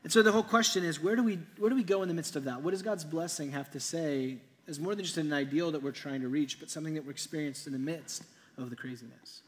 And 0.03 0.11
so 0.11 0.23
the 0.23 0.31
whole 0.31 0.43
question 0.43 0.83
is 0.83 0.99
where 0.99 1.15
do 1.15 1.23
we, 1.23 1.37
where 1.59 1.69
do 1.69 1.75
we 1.75 1.83
go 1.83 2.01
in 2.01 2.07
the 2.07 2.13
midst 2.15 2.35
of 2.35 2.45
that? 2.45 2.63
What 2.63 2.71
does 2.71 2.81
God's 2.81 3.03
blessing 3.03 3.51
have 3.51 3.69
to 3.71 3.79
say 3.79 4.37
as 4.67 4.79
more 4.79 4.95
than 4.95 5.05
just 5.05 5.17
an 5.17 5.31
ideal 5.31 5.71
that 5.71 5.83
we're 5.83 5.91
trying 5.91 6.21
to 6.21 6.27
reach, 6.27 6.59
but 6.59 6.71
something 6.71 6.95
that 6.95 7.05
we're 7.05 7.11
experienced 7.11 7.67
in 7.67 7.73
the 7.73 7.79
midst 7.79 8.23
of 8.57 8.71
the 8.71 8.75
craziness? 8.75 9.41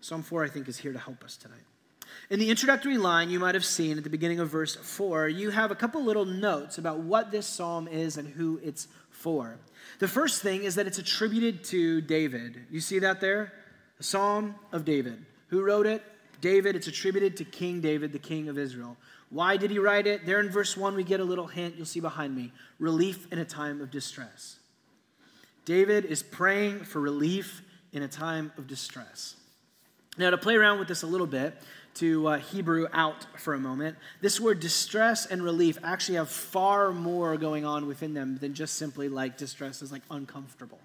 Psalm 0.00 0.22
4, 0.22 0.44
I 0.44 0.48
think, 0.48 0.68
is 0.68 0.78
here 0.78 0.92
to 0.92 0.98
help 1.00 1.24
us 1.24 1.36
tonight. 1.36 1.62
In 2.30 2.38
the 2.38 2.50
introductory 2.50 2.96
line 2.96 3.30
you 3.30 3.38
might 3.38 3.54
have 3.54 3.64
seen 3.64 3.98
at 3.98 4.04
the 4.04 4.10
beginning 4.10 4.40
of 4.40 4.48
verse 4.48 4.74
4, 4.76 5.28
you 5.28 5.50
have 5.50 5.70
a 5.70 5.74
couple 5.74 6.02
little 6.02 6.24
notes 6.24 6.78
about 6.78 7.00
what 7.00 7.30
this 7.30 7.46
psalm 7.46 7.88
is 7.88 8.16
and 8.16 8.28
who 8.28 8.60
it's 8.62 8.88
for. 9.10 9.58
The 9.98 10.08
first 10.08 10.42
thing 10.42 10.64
is 10.64 10.74
that 10.74 10.86
it's 10.86 10.98
attributed 10.98 11.64
to 11.64 12.00
David. 12.00 12.66
You 12.70 12.80
see 12.80 12.98
that 13.00 13.20
there? 13.20 13.52
The 13.98 14.04
Psalm 14.04 14.54
of 14.72 14.84
David. 14.84 15.24
Who 15.48 15.62
wrote 15.62 15.86
it? 15.86 16.02
David. 16.40 16.74
It's 16.74 16.88
attributed 16.88 17.36
to 17.36 17.44
King 17.44 17.80
David, 17.80 18.12
the 18.12 18.18
king 18.18 18.48
of 18.48 18.58
Israel. 18.58 18.96
Why 19.30 19.56
did 19.56 19.70
he 19.70 19.78
write 19.78 20.06
it? 20.06 20.26
There 20.26 20.40
in 20.40 20.50
verse 20.50 20.76
1, 20.76 20.94
we 20.94 21.04
get 21.04 21.20
a 21.20 21.24
little 21.24 21.46
hint. 21.46 21.76
You'll 21.76 21.86
see 21.86 22.00
behind 22.00 22.34
me 22.34 22.52
relief 22.78 23.30
in 23.32 23.38
a 23.38 23.44
time 23.44 23.80
of 23.80 23.90
distress. 23.90 24.56
David 25.64 26.04
is 26.04 26.22
praying 26.22 26.84
for 26.84 27.00
relief 27.00 27.62
in 27.92 28.02
a 28.02 28.08
time 28.08 28.52
of 28.58 28.66
distress. 28.66 29.36
Now, 30.18 30.30
to 30.30 30.36
play 30.36 30.56
around 30.56 30.78
with 30.78 30.88
this 30.88 31.02
a 31.02 31.06
little 31.06 31.26
bit, 31.26 31.56
to 31.94 32.26
uh, 32.26 32.38
Hebrew 32.38 32.86
out 32.92 33.26
for 33.36 33.54
a 33.54 33.58
moment, 33.58 33.96
this 34.20 34.40
word 34.40 34.60
distress 34.60 35.26
and 35.26 35.42
relief 35.42 35.78
actually 35.82 36.16
have 36.16 36.28
far 36.28 36.92
more 36.92 37.36
going 37.36 37.64
on 37.64 37.86
within 37.86 38.14
them 38.14 38.38
than 38.38 38.54
just 38.54 38.74
simply 38.74 39.08
like 39.08 39.36
distress 39.36 39.82
is 39.82 39.92
like 39.92 40.02
uncomfortable. 40.10 40.78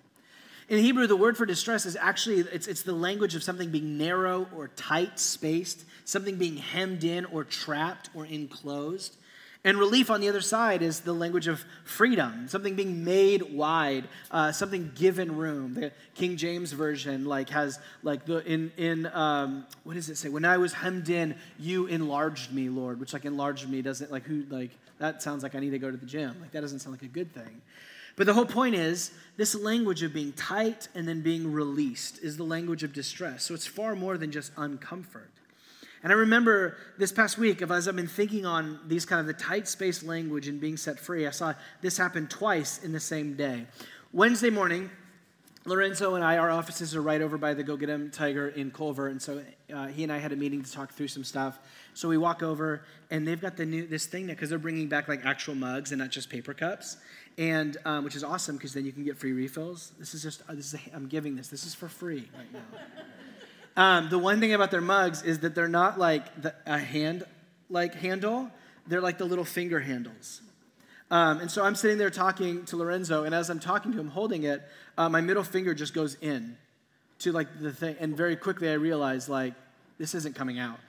In 0.70 0.80
Hebrew, 0.80 1.08
the 1.08 1.16
word 1.16 1.38
for 1.38 1.46
distress 1.46 1.86
is 1.86 1.96
actually 1.96 2.40
it's, 2.40 2.68
it's 2.68 2.84
the 2.84 2.92
language 2.92 3.36
of 3.36 3.44
something 3.44 3.70
being 3.70 3.98
narrow 3.98 4.48
or 4.54 4.68
tight 4.70 5.18
spaced, 5.18 5.86
something 6.04 6.36
being 6.36 6.58
hemmed 6.58 7.06
in 7.06 7.24
or 7.26 7.46
trapped 7.46 8.10
or 8.14 8.26
enclosed. 8.26 9.16
And 9.64 9.78
relief 9.78 10.10
on 10.10 10.22
the 10.22 10.30
other 10.30 10.42
side 10.42 10.82
is 10.82 11.02
the 11.02 11.14
language 11.14 11.48
of 11.48 11.66
freedom, 11.84 12.48
something 12.48 12.76
being 12.76 13.04
made 13.04 13.42
wide, 13.42 14.08
uh, 14.32 14.52
something 14.52 14.92
given 14.96 15.36
room. 15.36 15.74
The 15.74 15.92
King 16.16 16.38
James 16.38 16.72
version 16.72 17.26
like 17.26 17.50
has 17.50 17.80
like 18.04 18.26
the 18.26 18.46
in 18.46 18.72
in 18.78 19.08
um, 19.08 19.66
what 19.84 19.96
does 19.96 20.10
it 20.10 20.18
say? 20.18 20.30
When 20.30 20.46
I 20.46 20.58
was 20.58 20.74
hemmed 20.74 21.10
in, 21.10 21.36
you 21.60 21.88
enlarged 21.88 22.54
me, 22.54 22.70
Lord. 22.70 23.00
Which 23.00 23.14
like 23.14 23.26
enlarged 23.26 23.68
me 23.68 23.82
doesn't 23.82 24.12
like 24.12 24.24
who 24.24 24.46
like 24.50 24.72
that 25.00 25.22
sounds 25.22 25.44
like 25.44 25.56
I 25.56 25.60
need 25.60 25.72
to 25.72 25.80
go 25.80 25.92
to 25.92 25.98
the 25.98 26.06
gym. 26.06 26.38
Like, 26.42 26.52
that 26.52 26.62
doesn't 26.62 26.80
sound 26.80 26.96
like 26.96 27.04
a 27.04 27.14
good 27.14 27.34
thing. 27.34 27.62
But 28.16 28.26
the 28.26 28.34
whole 28.34 28.46
point 28.46 28.74
is 28.74 29.12
this 29.38 29.54
language 29.54 30.02
of 30.02 30.12
being 30.12 30.34
tight 30.34 30.88
and 30.96 31.08
then 31.08 31.22
being 31.22 31.54
released 31.54 32.24
is 32.24 32.36
the 32.36 32.44
language 32.44 32.82
of 32.82 32.92
distress. 32.92 33.44
So 33.44 33.54
it's 33.54 33.68
far 33.68 33.96
more 33.96 34.18
than 34.18 34.32
just 34.32 34.56
uncomfort. 34.56 35.30
And 36.04 36.12
I 36.12 36.16
remember 36.16 36.78
this 36.98 37.12
past 37.12 37.38
week, 37.38 37.62
as 37.62 37.88
I've 37.88 37.96
been 37.96 38.08
thinking 38.08 38.46
on 38.46 38.80
these 38.88 39.06
kind 39.06 39.20
of 39.20 39.28
the 39.28 39.34
tight 39.34 39.68
space 39.68 40.04
language 40.04 40.48
and 40.48 40.62
being 40.62 40.78
set 40.78 41.00
free, 41.00 41.26
I 41.28 41.32
saw 41.32 41.54
this 41.82 41.98
happen 41.98 42.28
twice 42.28 42.84
in 42.84 42.92
the 42.92 43.00
same 43.00 43.36
day. 43.36 43.66
Wednesday 44.14 44.50
morning, 44.50 44.90
Lorenzo 45.66 46.16
and 46.16 46.24
I, 46.24 46.38
our 46.38 46.50
offices 46.50 46.96
are 46.96 47.02
right 47.02 47.22
over 47.22 47.38
by 47.38 47.54
the 47.54 47.62
Go 47.62 47.76
Get 47.76 47.90
'em 47.90 48.10
Tiger 48.10 48.48
in 48.48 48.72
Culver, 48.72 49.10
and 49.10 49.22
so 49.22 49.44
uh, 49.74 49.88
he 49.88 50.04
and 50.04 50.14
I 50.14 50.18
had 50.18 50.32
a 50.32 50.36
meeting 50.38 50.64
to 50.64 50.72
talk 50.72 50.94
through 50.94 51.10
some 51.10 51.26
stuff. 51.26 51.60
So 51.94 52.08
we 52.08 52.18
walk 52.18 52.42
over, 52.42 52.84
and 53.12 53.28
they've 53.28 53.42
got 53.42 53.58
the 53.58 53.66
new 53.66 53.86
this 53.86 54.06
thing 54.06 54.28
because 54.28 54.50
they're 54.50 54.60
bringing 54.60 54.88
back 54.88 55.10
like 55.10 55.26
actual 55.26 55.56
mugs 55.56 55.92
and 55.92 56.00
not 56.00 56.10
just 56.10 56.30
paper 56.30 56.54
cups, 56.54 56.96
and 57.38 57.76
um, 57.84 58.06
which 58.06 58.16
is 58.16 58.24
awesome 58.24 58.56
because 58.56 58.74
then 58.74 58.86
you 58.86 58.94
can 58.94 59.04
get 59.04 59.18
free 59.18 59.34
refills. 59.34 59.92
This 60.00 60.14
is 60.14 60.24
just 60.24 60.42
uh, 60.48 60.56
this 60.56 60.74
is 60.74 60.76
a, 60.76 60.96
I'm 60.96 61.08
giving 61.08 61.36
this. 61.36 61.50
This 61.50 61.66
is 61.66 61.76
for 61.76 61.90
free 61.90 62.30
right 62.38 62.54
now. 62.54 62.60
Um, 63.78 64.10
the 64.10 64.18
one 64.18 64.40
thing 64.40 64.54
about 64.54 64.72
their 64.72 64.82
mugs 64.82 65.22
is 65.22 65.40
that 65.40 65.56
they're 65.56 65.70
not 65.70 65.98
like 65.98 66.42
the, 66.42 66.54
a 66.66 66.78
hand 66.78 67.24
like 67.70 67.96
handle; 67.96 68.52
they're 68.88 69.02
like 69.02 69.18
the 69.18 69.26
little 69.26 69.46
finger 69.46 69.80
handles. 69.80 70.42
Um, 71.10 71.40
and 71.40 71.50
so 71.50 71.64
I'm 71.64 71.76
sitting 71.76 71.98
there 71.98 72.10
talking 72.10 72.66
to 72.66 72.76
Lorenzo, 72.76 73.24
and 73.24 73.34
as 73.34 73.50
I'm 73.50 73.60
talking 73.60 73.94
to 73.94 74.00
him, 74.00 74.10
holding 74.10 74.44
it, 74.44 74.62
uh, 74.98 75.08
my 75.08 75.22
middle 75.22 75.44
finger 75.44 75.74
just 75.74 75.94
goes 75.94 76.16
in 76.16 76.58
to 77.20 77.32
like 77.32 77.62
the 77.62 77.72
thing, 77.72 77.96
and 78.00 78.18
very 78.18 78.36
quickly 78.36 78.70
I 78.70 78.74
realize 78.74 79.30
like 79.30 79.54
this 79.98 80.14
isn't 80.16 80.36
coming 80.36 80.60
out. 80.60 80.80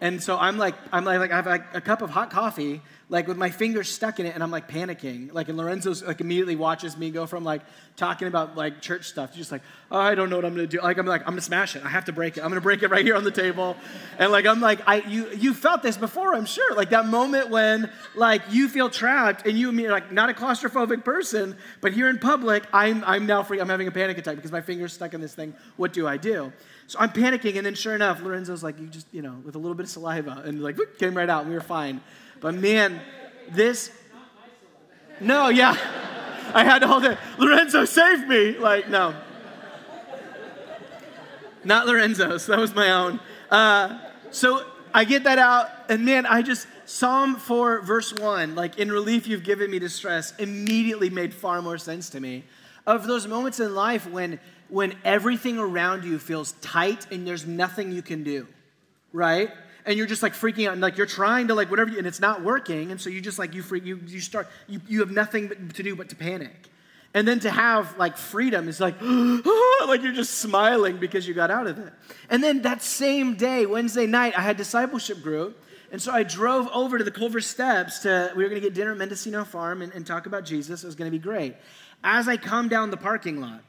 And 0.00 0.22
so 0.22 0.36
I'm 0.36 0.58
like, 0.58 0.74
I'm 0.92 1.04
like, 1.04 1.20
like 1.20 1.32
I 1.32 1.36
have 1.36 1.46
like 1.46 1.74
a 1.74 1.80
cup 1.80 2.02
of 2.02 2.10
hot 2.10 2.30
coffee, 2.30 2.82
like 3.08 3.26
with 3.26 3.38
my 3.38 3.48
fingers 3.48 3.88
stuck 3.88 4.20
in 4.20 4.26
it, 4.26 4.34
and 4.34 4.42
I'm 4.42 4.50
like 4.50 4.68
panicking. 4.68 5.32
Like, 5.32 5.48
and 5.48 5.56
Lorenzo's 5.56 6.02
like 6.02 6.20
immediately 6.20 6.54
watches 6.54 6.98
me 6.98 7.10
go 7.10 7.24
from 7.24 7.44
like 7.44 7.62
talking 7.96 8.28
about 8.28 8.56
like 8.56 8.82
church 8.82 9.06
stuff 9.06 9.32
to 9.32 9.38
just 9.38 9.50
like, 9.50 9.62
oh, 9.90 9.98
I 9.98 10.14
don't 10.14 10.28
know 10.28 10.36
what 10.36 10.44
I'm 10.44 10.54
gonna 10.54 10.66
do. 10.66 10.80
Like, 10.82 10.98
I'm 10.98 11.06
like, 11.06 11.22
I'm 11.22 11.28
gonna 11.28 11.40
smash 11.40 11.76
it. 11.76 11.84
I 11.84 11.88
have 11.88 12.04
to 12.06 12.12
break 12.12 12.36
it. 12.36 12.42
I'm 12.42 12.48
gonna 12.50 12.60
break 12.60 12.82
it 12.82 12.88
right 12.88 13.04
here 13.04 13.16
on 13.16 13.24
the 13.24 13.30
table. 13.30 13.74
And 14.18 14.30
like, 14.30 14.44
I'm 14.44 14.60
like, 14.60 14.80
I, 14.86 14.96
you, 14.96 15.30
you 15.30 15.54
felt 15.54 15.82
this 15.82 15.96
before, 15.96 16.34
I'm 16.34 16.46
sure. 16.46 16.74
Like 16.74 16.90
that 16.90 17.06
moment 17.06 17.48
when 17.48 17.90
like 18.14 18.42
you 18.50 18.68
feel 18.68 18.90
trapped 18.90 19.46
and 19.46 19.58
you 19.58 19.68
and 19.68 19.76
me 19.76 19.88
like 19.88 20.12
not 20.12 20.28
a 20.28 20.34
claustrophobic 20.34 21.04
person, 21.04 21.56
but 21.80 21.94
here 21.94 22.10
in 22.10 22.18
public, 22.18 22.64
I'm, 22.70 23.02
I'm 23.04 23.24
now 23.24 23.42
free. 23.42 23.60
I'm 23.60 23.68
having 23.70 23.88
a 23.88 23.92
panic 23.92 24.18
attack 24.18 24.36
because 24.36 24.52
my 24.52 24.60
finger's 24.60 24.92
stuck 24.92 25.14
in 25.14 25.22
this 25.22 25.34
thing. 25.34 25.54
What 25.76 25.94
do 25.94 26.06
I 26.06 26.18
do? 26.18 26.52
So 26.88 26.98
I'm 27.00 27.10
panicking, 27.10 27.56
and 27.56 27.66
then 27.66 27.74
sure 27.74 27.94
enough, 27.94 28.22
Lorenzo's 28.22 28.62
like, 28.62 28.78
you 28.78 28.86
just, 28.86 29.06
you 29.12 29.22
know, 29.22 29.34
with 29.44 29.56
a 29.56 29.58
little 29.58 29.74
bit 29.74 29.84
of 29.84 29.90
saliva, 29.90 30.42
and 30.44 30.62
like, 30.62 30.76
whoop, 30.78 30.98
came 30.98 31.16
right 31.16 31.28
out, 31.28 31.42
and 31.42 31.50
we 31.50 31.54
were 31.54 31.60
fine. 31.60 32.00
But 32.40 32.54
man, 32.54 33.00
this, 33.50 33.90
no, 35.20 35.48
yeah, 35.48 35.76
I 36.54 36.62
had 36.62 36.80
to 36.80 36.86
hold 36.86 37.04
it. 37.04 37.18
Lorenzo, 37.38 37.84
save 37.84 38.28
me! 38.28 38.56
Like, 38.56 38.88
no. 38.88 39.14
Not 41.64 41.88
Lorenzo's, 41.88 42.46
that 42.46 42.58
was 42.58 42.72
my 42.72 42.92
own. 42.92 43.18
Uh, 43.50 43.98
so 44.30 44.64
I 44.94 45.04
get 45.04 45.24
that 45.24 45.40
out, 45.40 45.68
and 45.88 46.04
man, 46.04 46.24
I 46.24 46.42
just, 46.42 46.68
Psalm 46.84 47.34
4, 47.34 47.80
verse 47.80 48.12
1, 48.14 48.54
like, 48.54 48.78
in 48.78 48.92
relief 48.92 49.26
you've 49.26 49.42
given 49.42 49.72
me 49.72 49.80
distress, 49.80 50.34
immediately 50.38 51.10
made 51.10 51.34
far 51.34 51.60
more 51.60 51.78
sense 51.78 52.08
to 52.10 52.20
me. 52.20 52.44
Of 52.86 53.08
those 53.08 53.26
moments 53.26 53.58
in 53.58 53.74
life 53.74 54.08
when 54.08 54.38
when 54.68 54.94
everything 55.04 55.58
around 55.58 56.04
you 56.04 56.18
feels 56.18 56.52
tight 56.60 57.06
and 57.10 57.26
there's 57.26 57.46
nothing 57.46 57.92
you 57.92 58.02
can 58.02 58.24
do, 58.24 58.46
right? 59.12 59.50
And 59.84 59.96
you're 59.96 60.06
just 60.06 60.22
like 60.22 60.32
freaking 60.32 60.66
out 60.66 60.72
and 60.72 60.80
like 60.80 60.96
you're 60.96 61.06
trying 61.06 61.48
to 61.48 61.54
like 61.54 61.70
whatever, 61.70 61.90
you, 61.90 61.98
and 61.98 62.06
it's 62.06 62.20
not 62.20 62.42
working. 62.42 62.90
And 62.90 63.00
so 63.00 63.08
you 63.08 63.20
just 63.20 63.38
like, 63.38 63.54
you 63.54 63.62
freak, 63.62 63.84
you, 63.84 64.00
you 64.06 64.20
start, 64.20 64.48
you, 64.66 64.80
you 64.88 65.00
have 65.00 65.12
nothing 65.12 65.70
to 65.74 65.82
do 65.82 65.94
but 65.94 66.08
to 66.08 66.16
panic. 66.16 66.68
And 67.14 67.26
then 67.26 67.40
to 67.40 67.50
have 67.50 67.96
like 67.96 68.16
freedom 68.16 68.68
is 68.68 68.80
like, 68.80 69.00
like 69.00 70.02
you're 70.02 70.12
just 70.12 70.34
smiling 70.34 70.98
because 70.98 71.26
you 71.26 71.34
got 71.34 71.50
out 71.50 71.66
of 71.66 71.78
it. 71.78 71.92
And 72.28 72.42
then 72.42 72.62
that 72.62 72.82
same 72.82 73.36
day, 73.36 73.64
Wednesday 73.64 74.06
night, 74.06 74.36
I 74.36 74.42
had 74.42 74.56
discipleship 74.56 75.22
group. 75.22 75.62
And 75.92 76.02
so 76.02 76.12
I 76.12 76.24
drove 76.24 76.68
over 76.74 76.98
to 76.98 77.04
the 77.04 77.12
Culver 77.12 77.40
Steps 77.40 78.00
to, 78.00 78.32
we 78.36 78.42
were 78.42 78.50
going 78.50 78.60
to 78.60 78.66
get 78.66 78.74
dinner 78.74 78.90
at 78.90 78.98
Mendocino 78.98 79.44
Farm 79.44 79.82
and, 79.82 79.92
and 79.94 80.04
talk 80.04 80.26
about 80.26 80.44
Jesus. 80.44 80.82
It 80.82 80.86
was 80.86 80.96
going 80.96 81.10
to 81.10 81.16
be 81.16 81.22
great. 81.22 81.54
As 82.02 82.28
I 82.28 82.36
come 82.36 82.68
down 82.68 82.90
the 82.90 82.96
parking 82.96 83.40
lot, 83.40 83.62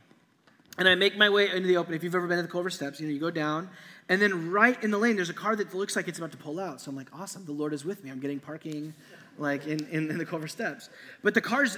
and 0.77 0.87
I 0.87 0.95
make 0.95 1.17
my 1.17 1.29
way 1.29 1.49
into 1.49 1.67
the 1.67 1.77
open. 1.77 1.93
If 1.93 2.03
you've 2.03 2.15
ever 2.15 2.27
been 2.27 2.37
to 2.37 2.43
the 2.43 2.49
Culver 2.49 2.69
Steps, 2.69 2.99
you 2.99 3.07
know, 3.07 3.13
you 3.13 3.19
go 3.19 3.31
down, 3.31 3.69
and 4.09 4.21
then 4.21 4.51
right 4.51 4.81
in 4.83 4.91
the 4.91 4.97
lane, 4.97 5.15
there's 5.15 5.29
a 5.29 5.33
car 5.33 5.55
that 5.55 5.73
looks 5.73 5.95
like 5.95 6.07
it's 6.07 6.17
about 6.17 6.31
to 6.31 6.37
pull 6.37 6.59
out. 6.59 6.79
So 6.79 6.89
I'm 6.89 6.95
like, 6.95 7.07
awesome, 7.13 7.45
the 7.45 7.51
Lord 7.51 7.73
is 7.73 7.83
with 7.83 8.03
me. 8.03 8.11
I'm 8.11 8.19
getting 8.19 8.39
parking, 8.39 8.93
like 9.37 9.65
in, 9.65 9.85
in, 9.87 10.09
in 10.11 10.17
the 10.17 10.25
Culver 10.25 10.47
Steps. 10.47 10.89
But 11.23 11.33
the 11.33 11.41
car 11.41 11.63
is, 11.63 11.77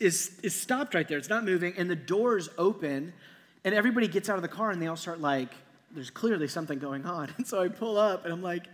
is, 0.00 0.54
stopped 0.54 0.94
right 0.94 1.06
there. 1.08 1.18
It's 1.18 1.28
not 1.28 1.44
moving, 1.44 1.74
and 1.76 1.88
the 1.88 1.96
doors 1.96 2.48
open, 2.58 3.12
and 3.64 3.74
everybody 3.74 4.08
gets 4.08 4.28
out 4.28 4.36
of 4.36 4.42
the 4.42 4.48
car, 4.48 4.70
and 4.70 4.82
they 4.82 4.88
all 4.88 4.96
start 4.96 5.20
like, 5.20 5.50
there's 5.92 6.10
clearly 6.10 6.48
something 6.48 6.78
going 6.78 7.06
on. 7.06 7.32
And 7.36 7.46
so 7.46 7.62
I 7.62 7.68
pull 7.68 7.96
up, 7.98 8.24
and 8.24 8.32
I'm 8.32 8.42
like, 8.42 8.66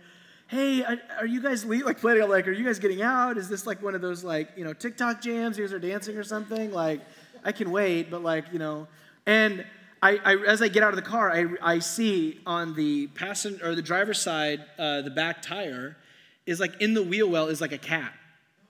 hey, 0.47 0.83
are 1.19 1.25
you 1.25 1.41
guys 1.41 1.65
like 1.65 1.99
planning 1.99 2.23
on 2.23 2.29
like, 2.29 2.47
are 2.47 2.51
you 2.51 2.63
guys 2.63 2.79
getting 2.79 3.01
out? 3.01 3.37
Is 3.37 3.49
this 3.49 3.67
like 3.67 3.83
one 3.83 3.95
of 3.95 4.01
those 4.01 4.23
like, 4.23 4.49
you 4.55 4.63
know, 4.63 4.73
TikTok 4.73 5.21
jams? 5.21 5.57
You 5.57 5.65
guys 5.65 5.73
are 5.73 5.79
dancing 5.79 6.17
or 6.17 6.23
something? 6.23 6.71
Like, 6.71 7.01
I 7.43 7.51
can 7.51 7.69
wait, 7.69 8.09
but 8.09 8.23
like, 8.23 8.45
you 8.53 8.59
know, 8.59 8.87
and 9.27 9.63
I, 10.01 10.19
I, 10.23 10.35
as 10.47 10.61
I 10.61 10.69
get 10.69 10.83
out 10.83 10.89
of 10.89 10.95
the 10.95 11.01
car, 11.01 11.31
I, 11.31 11.45
I 11.61 11.79
see 11.79 12.39
on 12.45 12.75
the 12.75 13.07
passenger 13.07 13.69
or 13.69 13.75
the 13.75 13.81
driver's 13.81 14.21
side, 14.21 14.63
uh, 14.79 15.01
the 15.01 15.09
back 15.09 15.41
tire 15.41 15.97
is 16.45 16.59
like 16.59 16.81
in 16.81 16.93
the 16.93 17.03
wheel 17.03 17.29
well 17.29 17.47
is 17.47 17.59
like 17.59 17.73
a 17.73 17.77
cat 17.77 18.13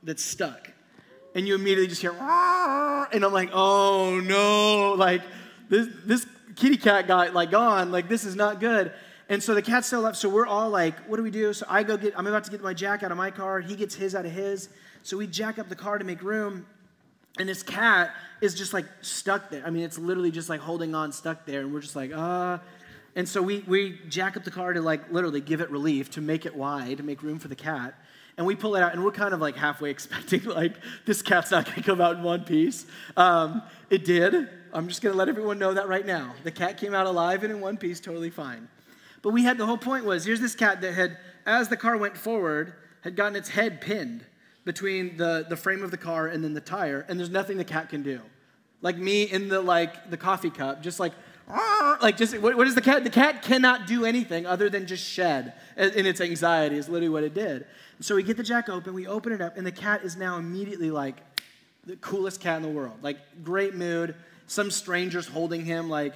that's 0.04 0.24
stuck. 0.24 0.72
And 1.36 1.48
you 1.48 1.54
immediately 1.54 1.88
just 1.88 2.02
hear, 2.02 2.12
and 2.12 3.24
I'm 3.24 3.34
like, 3.34 3.52
oh 3.54 4.20
no, 4.20 4.94
like 4.94 5.22
this, 5.70 5.88
this 6.06 6.26
kitty 6.56 6.78
cat 6.78 7.08
got 7.08 7.34
like 7.34 7.52
gone, 7.52 7.92
like 7.92 8.10
this 8.10 8.26
is 8.26 8.36
not 8.36 8.60
good. 8.60 8.92
And 9.30 9.44
so 9.44 9.54
the 9.54 9.62
cat's 9.62 9.88
still 9.88 10.02
left. 10.02 10.18
So 10.18 10.30
we're 10.30 10.48
all 10.48 10.70
like, 10.70 10.98
what 11.02 11.18
do 11.18 11.24
we 11.24 11.30
do? 11.30 11.54
So 11.54 11.66
I 11.70 11.84
go 11.84 11.98
get, 11.98 12.18
I'm 12.18 12.26
about 12.26 12.46
to 12.46 12.52
get 12.52 12.64
my 12.64 12.74
jack 12.74 13.04
out 13.04 13.12
of 13.12 13.18
my 13.18 13.30
car. 13.30 13.60
He 13.60 13.76
gets 13.76 13.94
his 13.94 14.16
out 14.16 14.26
of 14.26 14.32
his. 14.32 14.70
So 15.04 15.18
we 15.18 15.28
jack 15.28 15.60
up 15.60 15.70
the 15.70 15.76
car 15.76 15.98
to 16.00 16.06
make 16.06 16.24
room. 16.24 16.66
And 17.38 17.48
this 17.48 17.62
cat 17.62 18.16
is 18.42 18.54
just 18.54 18.74
like 18.74 18.86
stuck 19.02 19.50
there. 19.50 19.64
I 19.66 19.70
mean, 19.70 19.84
it's 19.84 19.98
literally 19.98 20.32
just 20.32 20.50
like 20.50 20.60
holding 20.60 20.96
on, 20.96 21.12
stuck 21.12 21.46
there. 21.46 21.62
And 21.62 21.74
we're 21.74 21.82
just 21.82 21.96
like, 21.96 22.12
ah. 22.16 22.56
Uh. 22.56 22.60
And 23.16 23.28
so 23.28 23.42
we, 23.42 23.64
we 23.68 24.00
jack 24.10 24.38
up 24.38 24.44
the 24.44 24.52
car 24.52 24.74
to 24.74 24.82
like 24.82 25.12
literally 25.12 25.42
give 25.42 25.60
it 25.60 25.72
relief, 25.72 26.12
to 26.12 26.22
make 26.22 26.46
it 26.46 26.56
wide, 26.56 26.98
to 26.98 27.04
make 27.04 27.24
room 27.24 27.40
for 27.40 27.48
the 27.48 27.56
cat. 27.56 27.96
And 28.38 28.46
we 28.46 28.56
pull 28.56 28.76
it 28.76 28.84
out, 28.84 28.94
and 28.94 29.04
we're 29.04 29.10
kind 29.10 29.34
of 29.34 29.42
like 29.42 29.56
halfway 29.56 29.90
expecting, 29.98 30.44
like, 30.44 30.74
this 31.06 31.24
cat's 31.24 31.50
not 31.50 31.66
gonna 31.66 31.82
come 31.82 32.00
out 32.00 32.18
in 32.18 32.24
one 32.24 32.44
piece. 32.44 32.86
Um, 33.18 33.64
it 33.90 34.06
did. 34.06 34.48
I'm 34.72 34.88
just 34.88 35.02
gonna 35.02 35.16
let 35.16 35.30
everyone 35.30 35.58
know 35.58 35.74
that 35.74 35.88
right 35.88 36.06
now. 36.06 36.36
The 36.44 36.52
cat 36.52 36.78
came 36.78 36.94
out 36.94 37.08
alive 37.08 37.44
and 37.44 37.52
in 37.52 37.60
one 37.60 37.78
piece, 37.78 38.00
totally 38.00 38.30
fine. 38.30 38.68
But 39.24 39.32
we 39.32 39.44
had 39.44 39.58
the 39.58 39.66
whole 39.66 39.80
point 39.80 40.06
was 40.06 40.24
here's 40.24 40.40
this 40.40 40.54
cat 40.54 40.82
that 40.82 40.94
had, 40.94 41.18
as 41.48 41.70
the 41.70 41.78
car 41.78 41.98
went 41.98 42.16
forward, 42.16 42.74
had 43.02 43.16
gotten 43.16 43.36
its 43.36 43.50
head 43.50 43.82
pinned 43.82 44.24
between 44.68 45.16
the, 45.16 45.46
the 45.48 45.56
frame 45.56 45.82
of 45.82 45.92
the 45.92 45.98
car 45.98 46.28
and 46.28 46.44
then 46.44 46.54
the 46.54 46.62
tire, 46.62 47.06
and 47.08 47.18
there's 47.18 47.30
nothing 47.30 47.58
the 47.58 47.64
cat 47.64 47.88
can 47.88 48.04
do. 48.04 48.20
Like 48.82 48.98
me 48.98 49.24
in 49.24 49.48
the 49.48 49.62
like 49.62 50.12
the 50.12 50.18
coffee 50.18 50.50
cup, 50.50 50.84
just 50.84 51.00
like 51.00 51.14
like 52.02 52.18
just 52.18 52.38
what, 52.40 52.58
what 52.58 52.68
is 52.68 52.76
the 52.76 52.82
cat? 52.82 53.06
The 53.06 53.10
cat 53.10 53.42
cannot 53.42 53.88
do 53.88 54.06
anything 54.06 54.46
other 54.46 54.70
than 54.70 54.86
just 54.86 55.04
shed 55.04 55.54
in 55.78 56.06
its 56.06 56.20
anxiety. 56.20 56.76
Is 56.76 56.90
literally 56.90 57.10
what 57.10 57.24
it 57.24 57.34
did. 57.34 57.66
And 57.96 58.06
so 58.06 58.14
we 58.14 58.24
get 58.24 58.36
the 58.36 58.44
jack 58.44 58.68
open, 58.68 58.94
we 58.94 59.08
open 59.08 59.32
it 59.32 59.42
up, 59.42 59.58
and 59.58 59.66
the 59.66 59.72
cat 59.72 60.04
is 60.04 60.18
now 60.18 60.38
immediately 60.38 60.92
like 60.92 61.16
the 61.86 61.96
coolest 61.96 62.42
cat 62.42 62.58
in 62.58 62.62
the 62.62 62.70
world. 62.70 62.98
Like 63.02 63.18
great 63.44 63.74
mood. 63.74 64.16
Some 64.48 64.70
strangers 64.70 65.28
holding 65.28 65.64
him, 65.64 65.90
like 65.90 66.14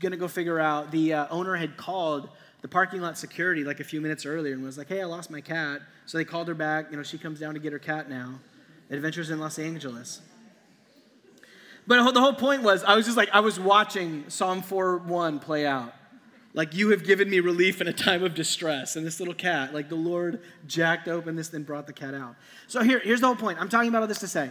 gonna 0.00 0.16
go 0.16 0.26
figure 0.26 0.58
out. 0.58 0.90
The 0.90 1.14
uh, 1.14 1.26
owner 1.30 1.54
had 1.54 1.76
called 1.76 2.28
the 2.62 2.68
parking 2.68 3.00
lot 3.00 3.18
security 3.18 3.64
like 3.64 3.80
a 3.80 3.84
few 3.84 4.00
minutes 4.00 4.24
earlier 4.24 4.54
and 4.54 4.62
was 4.62 4.78
like, 4.78 4.88
"Hey, 4.88 5.02
I 5.02 5.04
lost 5.04 5.30
my 5.30 5.40
cat." 5.40 5.82
So 6.06 6.16
they 6.16 6.24
called 6.24 6.48
her 6.48 6.54
back. 6.54 6.90
You 6.90 6.96
know, 6.96 7.02
she 7.02 7.18
comes 7.18 7.38
down 7.38 7.54
to 7.54 7.60
get 7.60 7.72
her 7.72 7.78
cat 7.78 8.08
now. 8.08 8.40
Adventures 8.90 9.30
in 9.30 9.40
Los 9.40 9.58
Angeles. 9.58 10.20
But 11.86 12.12
the 12.12 12.20
whole 12.20 12.34
point 12.34 12.62
was, 12.62 12.84
I 12.84 12.94
was 12.94 13.06
just 13.06 13.16
like, 13.16 13.28
I 13.32 13.40
was 13.40 13.58
watching 13.58 14.24
Psalm 14.28 14.62
4 14.62 14.98
1 14.98 15.40
play 15.40 15.66
out. 15.66 15.92
Like, 16.54 16.74
you 16.74 16.90
have 16.90 17.02
given 17.04 17.30
me 17.30 17.40
relief 17.40 17.80
in 17.80 17.88
a 17.88 17.92
time 17.92 18.22
of 18.22 18.34
distress. 18.34 18.94
And 18.94 19.06
this 19.06 19.18
little 19.18 19.34
cat, 19.34 19.72
like 19.72 19.88
the 19.88 19.96
Lord 19.96 20.42
jacked 20.66 21.08
open 21.08 21.34
this, 21.34 21.48
then 21.48 21.62
brought 21.62 21.86
the 21.86 21.92
cat 21.92 22.14
out. 22.14 22.36
So 22.68 22.82
here, 22.82 23.00
here's 23.00 23.20
the 23.20 23.26
whole 23.26 23.36
point. 23.36 23.58
I'm 23.60 23.68
talking 23.68 23.88
about 23.88 24.02
all 24.02 24.08
this 24.08 24.20
to 24.20 24.28
say, 24.28 24.50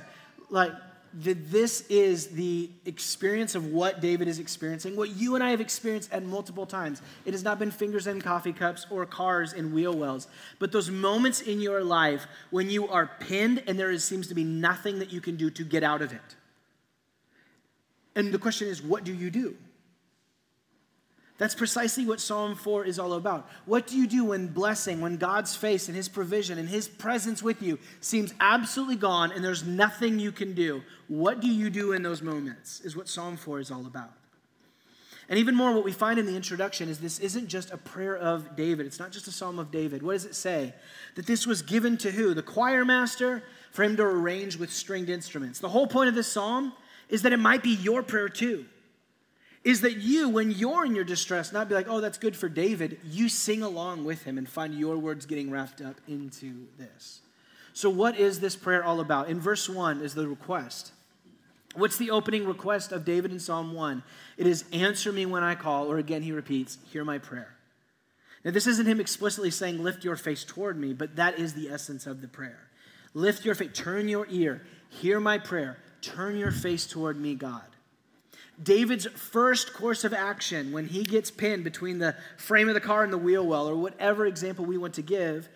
like, 0.50 0.72
that 1.14 1.52
this 1.52 1.82
is 1.90 2.28
the 2.28 2.70
experience 2.86 3.56
of 3.56 3.68
what 3.68 4.00
David 4.00 4.28
is 4.28 4.40
experiencing, 4.40 4.96
what 4.96 5.10
you 5.10 5.36
and 5.36 5.44
I 5.44 5.50
have 5.50 5.60
experienced 5.60 6.12
at 6.14 6.24
multiple 6.24 6.66
times. 6.66 7.02
It 7.26 7.34
has 7.34 7.44
not 7.44 7.60
been 7.60 7.72
fingers 7.72 8.08
in 8.08 8.22
coffee 8.22 8.54
cups 8.54 8.86
or 8.90 9.06
cars 9.06 9.52
in 9.52 9.74
wheel 9.74 9.94
wells, 9.94 10.28
but 10.60 10.72
those 10.72 10.90
moments 10.90 11.42
in 11.42 11.60
your 11.60 11.84
life 11.84 12.28
when 12.50 12.70
you 12.70 12.88
are 12.88 13.12
pinned 13.20 13.64
and 13.68 13.78
there 13.78 13.92
is, 13.92 14.04
seems 14.04 14.28
to 14.28 14.36
be 14.36 14.46
nothing 14.46 15.00
that 15.00 15.12
you 15.12 15.20
can 15.20 15.36
do 15.36 15.50
to 15.50 15.64
get 15.64 15.84
out 15.84 16.02
of 16.02 16.14
it. 16.14 16.36
And 18.16 18.34
the 18.34 18.40
question 18.40 18.68
is, 18.68 18.82
what 18.82 19.04
do 19.04 19.14
you 19.14 19.30
do? 19.30 19.56
That's 21.42 21.56
precisely 21.56 22.06
what 22.06 22.20
Psalm 22.20 22.54
4 22.54 22.86
is 22.86 23.00
all 23.00 23.14
about. 23.14 23.50
What 23.66 23.88
do 23.88 23.98
you 23.98 24.06
do 24.06 24.26
when 24.26 24.46
blessing, 24.46 25.02
when 25.02 25.18
God's 25.18 25.56
face 25.56 25.88
and 25.88 25.98
His 25.98 26.08
provision 26.08 26.60
and 26.60 26.70
His 26.70 26.88
presence 26.88 27.42
with 27.42 27.64
you 27.64 27.80
seems 28.00 28.32
absolutely 28.40 28.96
gone 28.96 29.32
and 29.32 29.44
there's 29.44 29.64
nothing 29.64 30.20
you 30.20 30.32
can 30.32 30.54
do? 30.54 30.84
What 31.08 31.42
do 31.42 31.48
you 31.48 31.72
do 31.72 31.94
in 31.94 32.04
those 32.04 32.22
moments? 32.22 32.82
Is 32.82 32.96
what 32.96 33.10
Psalm 33.10 33.38
4 33.38 33.60
is 33.60 33.72
all 33.72 33.88
about. 33.88 34.12
And 35.30 35.40
even 35.40 35.56
more, 35.56 35.74
what 35.74 35.84
we 35.84 35.92
find 35.92 36.20
in 36.20 36.28
the 36.28 36.36
introduction 36.36 36.90
is 36.90 37.00
this 37.00 37.18
isn't 37.18 37.48
just 37.48 37.72
a 37.72 37.78
prayer 37.78 38.16
of 38.16 38.56
David. 38.56 38.86
It's 38.86 39.00
not 39.00 39.12
just 39.12 39.28
a 39.28 39.32
psalm 39.32 39.58
of 39.58 39.72
David. 39.72 40.04
What 40.04 40.14
does 40.14 40.26
it 40.26 40.36
say? 40.36 40.76
That 41.16 41.26
this 41.26 41.48
was 41.48 41.64
given 41.64 41.98
to 41.98 42.12
who? 42.12 42.36
The 42.36 42.44
choir 42.44 42.86
master 42.86 43.42
for 43.72 43.82
him 43.82 43.98
to 43.98 44.04
arrange 44.04 44.58
with 44.58 44.72
stringed 44.72 45.10
instruments. 45.10 45.58
The 45.58 45.70
whole 45.70 45.88
point 45.88 46.08
of 46.08 46.14
this 46.14 46.32
psalm 46.32 46.74
is 47.10 47.24
that 47.24 47.34
it 47.34 47.40
might 47.40 47.64
be 47.64 47.72
your 47.72 48.04
prayer 48.04 48.30
too 48.30 48.68
is 49.64 49.82
that 49.82 49.98
you, 49.98 50.30
when 50.30 50.52
you're 50.52 50.86
in 50.86 50.96
your 50.96 51.04
distress, 51.04 51.54
not 51.54 51.70
be 51.70 51.76
like, 51.76 51.88
oh, 51.88 52.02
that's 52.02 52.18
good 52.18 52.36
for 52.36 52.50
David, 52.50 53.00
you 53.04 53.30
sing 53.30 53.62
along 53.62 54.06
with 54.06 54.24
him 54.24 54.38
and 54.38 54.50
find 54.50 54.74
your 54.74 54.98
words 54.98 55.26
getting 55.26 55.52
wrapped 55.52 55.82
up 55.82 55.96
into 56.08 56.68
this. 56.78 57.22
So, 57.74 57.90
what 57.90 58.20
is 58.20 58.40
this 58.40 58.56
prayer 58.56 58.84
all 58.84 59.00
about? 59.00 59.30
In 59.30 59.40
verse 59.40 59.70
1 59.70 60.02
is 60.02 60.14
the 60.14 60.28
request. 60.28 60.92
What's 61.74 61.98
the 61.98 62.12
opening 62.12 62.46
request 62.46 62.92
of 62.92 63.06
David 63.06 63.32
in 63.32 63.40
Psalm 63.40 63.74
1? 63.74 64.04
It 64.38 64.46
is, 64.46 64.66
answer 64.74 65.12
me 65.12 65.26
when 65.26 65.44
I 65.44 65.56
call, 65.56 65.90
or 65.90 66.00
again, 66.00 66.22
he 66.22 66.34
repeats, 66.34 66.78
hear 66.92 67.06
my 67.06 67.18
prayer. 67.18 67.56
Now, 68.44 68.52
this 68.52 68.68
isn't 68.68 68.88
him 68.88 69.00
explicitly 69.00 69.52
saying, 69.52 69.82
lift 69.82 70.04
your 70.04 70.16
face 70.16 70.44
toward 70.44 70.78
me, 70.78 70.94
but 70.94 71.16
that 71.16 71.40
is 71.40 71.54
the 71.54 71.70
essence 71.70 72.08
of 72.08 72.22
the 72.22 72.28
prayer. 72.28 72.68
Lift 73.14 73.46
your 73.46 73.56
face, 73.56 73.70
turn 73.74 74.08
your 74.10 74.28
ear, 74.30 74.64
hear 74.90 75.20
my 75.20 75.38
prayer, 75.38 75.78
turn 76.02 76.38
your 76.38 76.52
face 76.52 76.86
toward 76.88 77.18
me, 77.18 77.36
God. 77.36 77.62
David's 78.62 79.06
first 79.08 79.74
course 79.74 80.04
of 80.04 80.14
action 80.14 80.72
when 80.72 80.88
he 80.88 81.04
gets 81.04 81.32
pinned 81.32 81.64
between 81.64 82.00
the 82.00 82.16
frame 82.38 82.68
of 82.68 82.74
the 82.74 82.82
car 82.82 83.04
and 83.04 83.12
the 83.12 83.18
wheel 83.18 83.46
well, 83.46 83.68
or 83.68 83.76
whatever 83.76 84.26
example 84.26 84.66
we 84.66 84.78
want 84.78 84.94
to 84.96 85.02
give, 85.02 85.50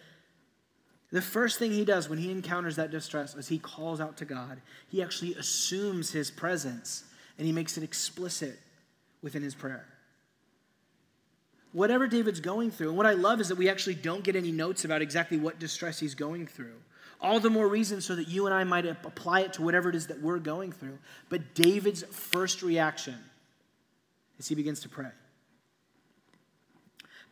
the 1.12 1.22
first 1.22 1.60
thing 1.60 1.72
he 1.72 1.86
does 1.86 2.10
when 2.10 2.20
he 2.20 2.32
encounters 2.32 2.76
that 2.78 2.92
distress 2.92 3.36
is 3.36 3.48
he 3.48 3.60
calls 3.60 4.02
out 4.02 4.18
to 4.18 4.26
God. 4.26 4.60
He 4.90 5.04
actually 5.04 5.36
assumes 5.36 6.12
his 6.12 6.32
presence 6.32 7.04
and 7.38 7.46
he 7.46 7.54
makes 7.54 7.78
it 7.78 7.84
explicit 7.84 8.60
within 9.22 9.44
his 9.44 9.56
prayer. 9.56 9.86
Whatever 11.74 12.08
David's 12.08 12.40
going 12.40 12.72
through, 12.72 12.90
and 12.90 12.98
what 12.98 13.06
I 13.06 13.14
love 13.14 13.42
is 13.42 13.50
that 13.50 13.58
we 13.58 13.70
actually 13.70 13.96
don't 13.96 14.24
get 14.24 14.36
any 14.36 14.52
notes 14.52 14.86
about 14.86 15.02
exactly 15.02 15.38
what 15.38 15.60
distress 15.60 16.00
he's 16.00 16.16
going 16.16 16.48
through. 16.48 16.76
All 17.26 17.40
the 17.40 17.50
more 17.50 17.68
reason 17.68 18.02
so 18.02 18.16
that 18.16 18.28
you 18.28 18.46
and 18.46 18.54
I 18.54 18.64
might 18.66 18.86
apply 18.86 19.40
it 19.42 19.54
to 19.54 19.64
whatever 19.64 19.90
it 19.90 19.96
is 19.96 20.06
that 20.08 20.22
we're 20.22 20.38
going 20.38 20.72
through. 20.72 21.00
But 21.28 21.56
David's 21.56 22.04
first 22.04 22.62
reaction 22.62 23.16
is 24.38 24.48
he 24.48 24.54
begins 24.54 24.82
to 24.82 24.90
pray. 24.90 25.10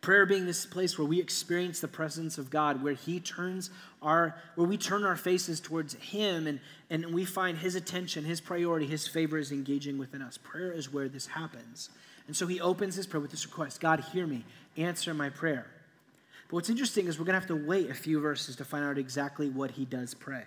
Prayer 0.02 0.26
being 0.26 0.48
this 0.48 0.66
place 0.66 0.98
where 0.98 1.08
we 1.08 1.20
experience 1.20 1.80
the 1.80 1.88
presence 1.88 2.40
of 2.40 2.50
God, 2.50 2.84
where 2.84 2.96
He 2.96 3.20
turns 3.20 3.70
our, 4.02 4.36
where 4.56 4.68
we 4.68 4.78
turn 4.78 5.06
our 5.06 5.16
faces 5.16 5.62
towards 5.62 5.94
Him 5.94 6.48
and, 6.48 6.60
and 6.90 7.14
we 7.14 7.24
find 7.24 7.60
His 7.60 7.76
attention, 7.76 8.26
His 8.26 8.42
priority, 8.42 8.88
His 8.88 9.08
favor 9.08 9.38
is 9.38 9.52
engaging 9.52 10.00
within 10.00 10.24
us. 10.24 10.40
Prayer 10.40 10.72
is 10.72 10.92
where 10.92 11.08
this 11.08 11.28
happens. 11.28 11.90
And 12.26 12.36
so 12.36 12.48
He 12.48 12.60
opens 12.60 12.96
His 12.96 13.06
prayer 13.06 13.22
with 13.22 13.32
this 13.32 13.46
request 13.46 13.80
God, 13.80 14.04
hear 14.12 14.26
me, 14.26 14.44
answer 14.76 15.14
my 15.14 15.30
prayer. 15.30 15.68
But 16.48 16.56
what's 16.56 16.70
interesting 16.70 17.08
is 17.08 17.18
we're 17.18 17.26
going 17.26 17.34
to 17.34 17.40
have 17.40 17.48
to 17.48 17.68
wait 17.68 17.90
a 17.90 17.94
few 17.94 18.20
verses 18.20 18.56
to 18.58 18.66
find 18.66 18.86
out 18.86 18.98
exactly 18.98 19.50
what 19.50 19.72
he 19.72 19.86
does 19.86 20.14
pray. 20.14 20.44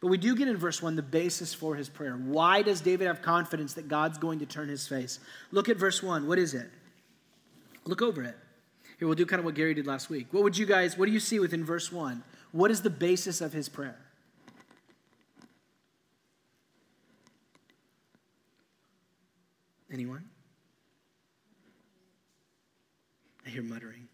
But 0.00 0.08
we 0.08 0.18
do 0.18 0.36
get 0.36 0.48
in 0.48 0.56
verse 0.56 0.80
1 0.80 0.96
the 0.96 1.02
basis 1.02 1.52
for 1.52 1.74
his 1.74 1.88
prayer. 1.88 2.14
Why 2.14 2.62
does 2.62 2.80
David 2.80 3.06
have 3.06 3.20
confidence 3.20 3.74
that 3.74 3.88
God's 3.88 4.16
going 4.16 4.38
to 4.38 4.46
turn 4.46 4.68
his 4.68 4.86
face? 4.86 5.18
Look 5.50 5.68
at 5.68 5.76
verse 5.76 6.02
1. 6.02 6.26
What 6.28 6.38
is 6.38 6.54
it? 6.54 6.70
Look 7.84 8.00
over 8.02 8.22
it. 8.22 8.36
Here, 8.98 9.06
we'll 9.06 9.16
do 9.16 9.26
kind 9.26 9.38
of 9.38 9.44
what 9.44 9.54
Gary 9.54 9.74
did 9.74 9.86
last 9.86 10.10
week. 10.10 10.26
What 10.30 10.42
would 10.42 10.56
you 10.56 10.66
guys, 10.66 10.96
what 10.96 11.06
do 11.06 11.12
you 11.12 11.20
see 11.20 11.38
within 11.38 11.64
verse 11.64 11.90
1? 11.90 12.22
What 12.52 12.70
is 12.70 12.82
the 12.82 12.90
basis 12.90 13.40
of 13.40 13.52
his 13.52 13.68
prayer? 13.68 13.98
Anyone? 19.92 20.24
I 23.46 23.50
hear 23.50 23.62
muttering. 23.62 24.08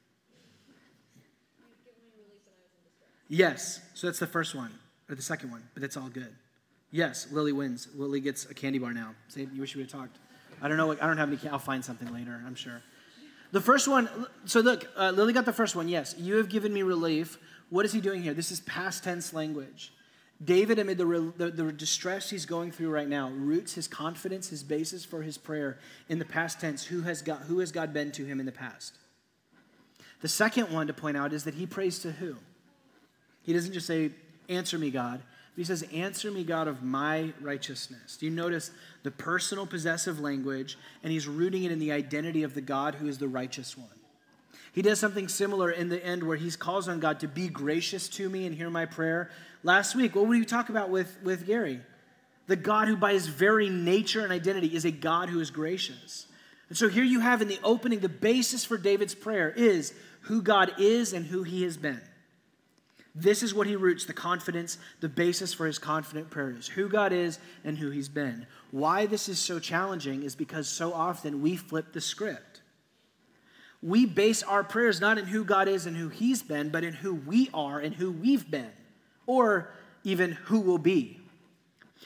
Yes. 3.35 3.81
So 3.95 4.07
that's 4.07 4.21
the 4.21 4.29
first 4.29 4.55
one, 4.55 4.71
or 5.09 5.17
the 5.17 5.23
second 5.23 5.51
one, 5.51 5.65
but 5.75 5.83
it's 5.83 5.97
all 5.97 6.09
good. 6.09 6.33
Yes, 6.93 7.27
Lily 7.33 7.51
wins. 7.51 7.89
Lily 7.97 8.21
gets 8.21 8.49
a 8.49 8.55
candy 8.55 8.79
bar 8.79 8.93
now. 8.93 9.17
Say, 9.27 9.49
you 9.53 9.61
wish 9.61 9.75
you 9.75 9.81
would 9.81 9.91
have 9.91 10.01
talked. 10.01 10.19
I 10.63 10.69
don't 10.69 10.77
know. 10.77 10.93
I 10.93 11.07
don't 11.09 11.17
have 11.17 11.29
any. 11.29 11.51
I'll 11.51 11.59
find 11.59 11.85
something 11.85 12.13
later. 12.13 12.41
I'm 12.47 12.55
sure. 12.55 12.81
The 13.51 13.61
first 13.61 13.89
one. 13.89 14.09
So 14.45 14.61
look, 14.61 14.87
uh, 14.97 15.11
Lily 15.11 15.33
got 15.33 15.47
the 15.47 15.53
first 15.53 15.75
one. 15.75 15.89
Yes, 15.89 16.15
you 16.17 16.37
have 16.37 16.49
given 16.49 16.73
me 16.73 16.83
relief. 16.83 17.39
What 17.71 17.85
is 17.85 17.93
he 17.93 18.01
doing 18.01 18.23
here? 18.23 18.35
This 18.35 18.53
is 18.53 18.61
past 18.61 19.03
tense 19.03 19.35
language. 19.35 19.93
David, 20.45 20.79
amid 20.79 20.99
the, 20.99 21.33
the, 21.37 21.51
the, 21.51 21.73
distress 21.73 22.31
he's 22.31 22.47
going 22.47 22.71
through 22.71 22.91
right 22.91 23.09
now, 23.09 23.31
roots 23.31 23.73
his 23.75 23.89
confidence, 23.89 24.49
his 24.49 24.63
basis 24.63 25.05
for 25.05 25.23
his 25.23 25.39
prayer 25.39 25.79
in 26.09 26.21
the 26.21 26.25
past 26.25 26.61
tense. 26.61 26.85
Who 26.85 27.03
has, 27.03 27.23
God, 27.23 27.43
who 27.49 27.59
has 27.61 27.73
God 27.73 27.93
been 27.93 28.13
to 28.13 28.25
him 28.25 28.39
in 28.39 28.47
the 28.47 28.53
past? 28.53 28.95
The 30.21 30.29
second 30.29 30.71
one 30.71 30.87
to 30.87 30.93
point 30.93 31.17
out 31.17 31.33
is 31.33 31.45
that 31.45 31.55
he 31.55 31.67
prays 31.67 31.99
to 32.01 32.13
who? 32.13 32.37
He 33.45 33.53
doesn't 33.53 33.73
just 33.73 33.87
say, 33.87 34.11
Answer 34.49 34.79
me, 34.79 34.91
God. 34.91 35.23
He 35.57 35.65
says, 35.65 35.85
Answer 35.93 36.31
me, 36.31 36.45
God, 36.45 36.69
of 36.69 36.83
my 36.83 37.33
righteousness. 37.41 38.17
Do 38.17 38.27
you 38.27 38.33
notice 38.33 38.71
the 39.03 39.11
personal 39.11 39.67
possessive 39.67 40.21
language, 40.21 40.77
and 41.03 41.13
he's 41.13 41.29
rooting 41.29 41.65
it 41.65 41.73
in 41.73 41.79
the 41.79 41.93
identity 41.93 42.43
of 42.43 42.55
the 42.55 42.61
God 42.61 42.97
who 42.97 43.07
is 43.07 43.19
the 43.19 43.29
righteous 43.29 43.79
one? 43.79 43.89
He 44.73 44.83
does 44.83 44.99
something 44.99 45.29
similar 45.29 45.71
in 45.71 45.89
the 45.89 46.05
end 46.05 46.25
where 46.25 46.37
he 46.37 46.51
calls 46.51 46.89
on 46.89 46.99
God 46.99 47.21
to 47.21 47.29
be 47.29 47.47
gracious 47.47 48.09
to 48.11 48.29
me 48.29 48.45
and 48.45 48.55
hear 48.55 48.71
my 48.71 48.87
prayer. 48.87 49.31
Last 49.63 49.95
week, 49.95 50.17
what 50.17 50.27
would 50.27 50.37
we 50.37 50.45
talk 50.45 50.69
about 50.69 50.91
with, 50.91 51.17
with 51.23 51.47
Gary? 51.47 51.81
The 52.49 52.57
God 52.57 52.89
who, 52.89 52.97
by 52.97 53.13
his 53.13 53.29
very 53.29 53.71
nature 53.71 54.25
and 54.25 54.33
identity, 54.33 54.75
is 54.75 54.85
a 54.85 54.91
God 54.91 55.29
who 55.29 55.39
is 55.39 55.51
gracious. 55.51 56.27
And 56.69 56.77
so 56.77 56.89
here 56.89 57.05
you 57.05 57.21
have 57.21 57.41
in 57.41 57.47
the 57.47 57.61
opening, 57.63 58.01
the 58.01 58.09
basis 58.09 58.65
for 58.65 58.77
David's 58.77 59.15
prayer 59.15 59.51
is 59.51 59.95
who 60.23 60.43
God 60.43 60.73
is 60.79 61.13
and 61.13 61.25
who 61.25 61.45
he 61.45 61.63
has 61.63 61.77
been. 61.77 62.01
This 63.15 63.45
is 63.45 63.55
what 63.55 63.69
he 63.69 63.77
roots 63.77 64.07
the 64.07 64.13
confidence, 64.13 64.77
the 65.01 65.09
basis 65.09 65.55
for 65.55 65.67
his 65.67 65.79
confident 65.79 66.31
prayers 66.31 66.67
who 66.67 66.89
God 66.89 67.13
is 67.13 67.39
and 67.65 67.79
who 67.79 67.91
he's 67.91 68.09
been. 68.09 68.47
Why 68.73 69.07
this 69.07 69.29
is 69.29 69.39
so 69.39 69.61
challenging 69.61 70.25
is 70.25 70.35
because 70.35 70.69
so 70.69 70.93
often 70.93 71.41
we 71.41 71.55
flip 71.55 71.93
the 71.93 72.01
script. 72.01 72.63
We 73.81 74.05
base 74.07 74.43
our 74.43 74.65
prayers 74.65 75.01
not 75.01 75.19
in 75.19 75.27
who 75.27 75.45
God 75.45 75.69
is 75.69 75.87
and 75.87 75.97
who 75.97 76.09
he's 76.09 76.43
been, 76.43 76.71
but 76.71 76.83
in 76.83 76.95
who 76.95 77.15
we 77.15 77.51
are 77.55 77.79
and 77.79 77.95
who 77.95 78.11
we've 78.11 78.51
been, 78.51 78.73
or 79.27 79.71
even 80.03 80.33
who 80.33 80.59
will 80.61 80.79
be. 80.79 81.21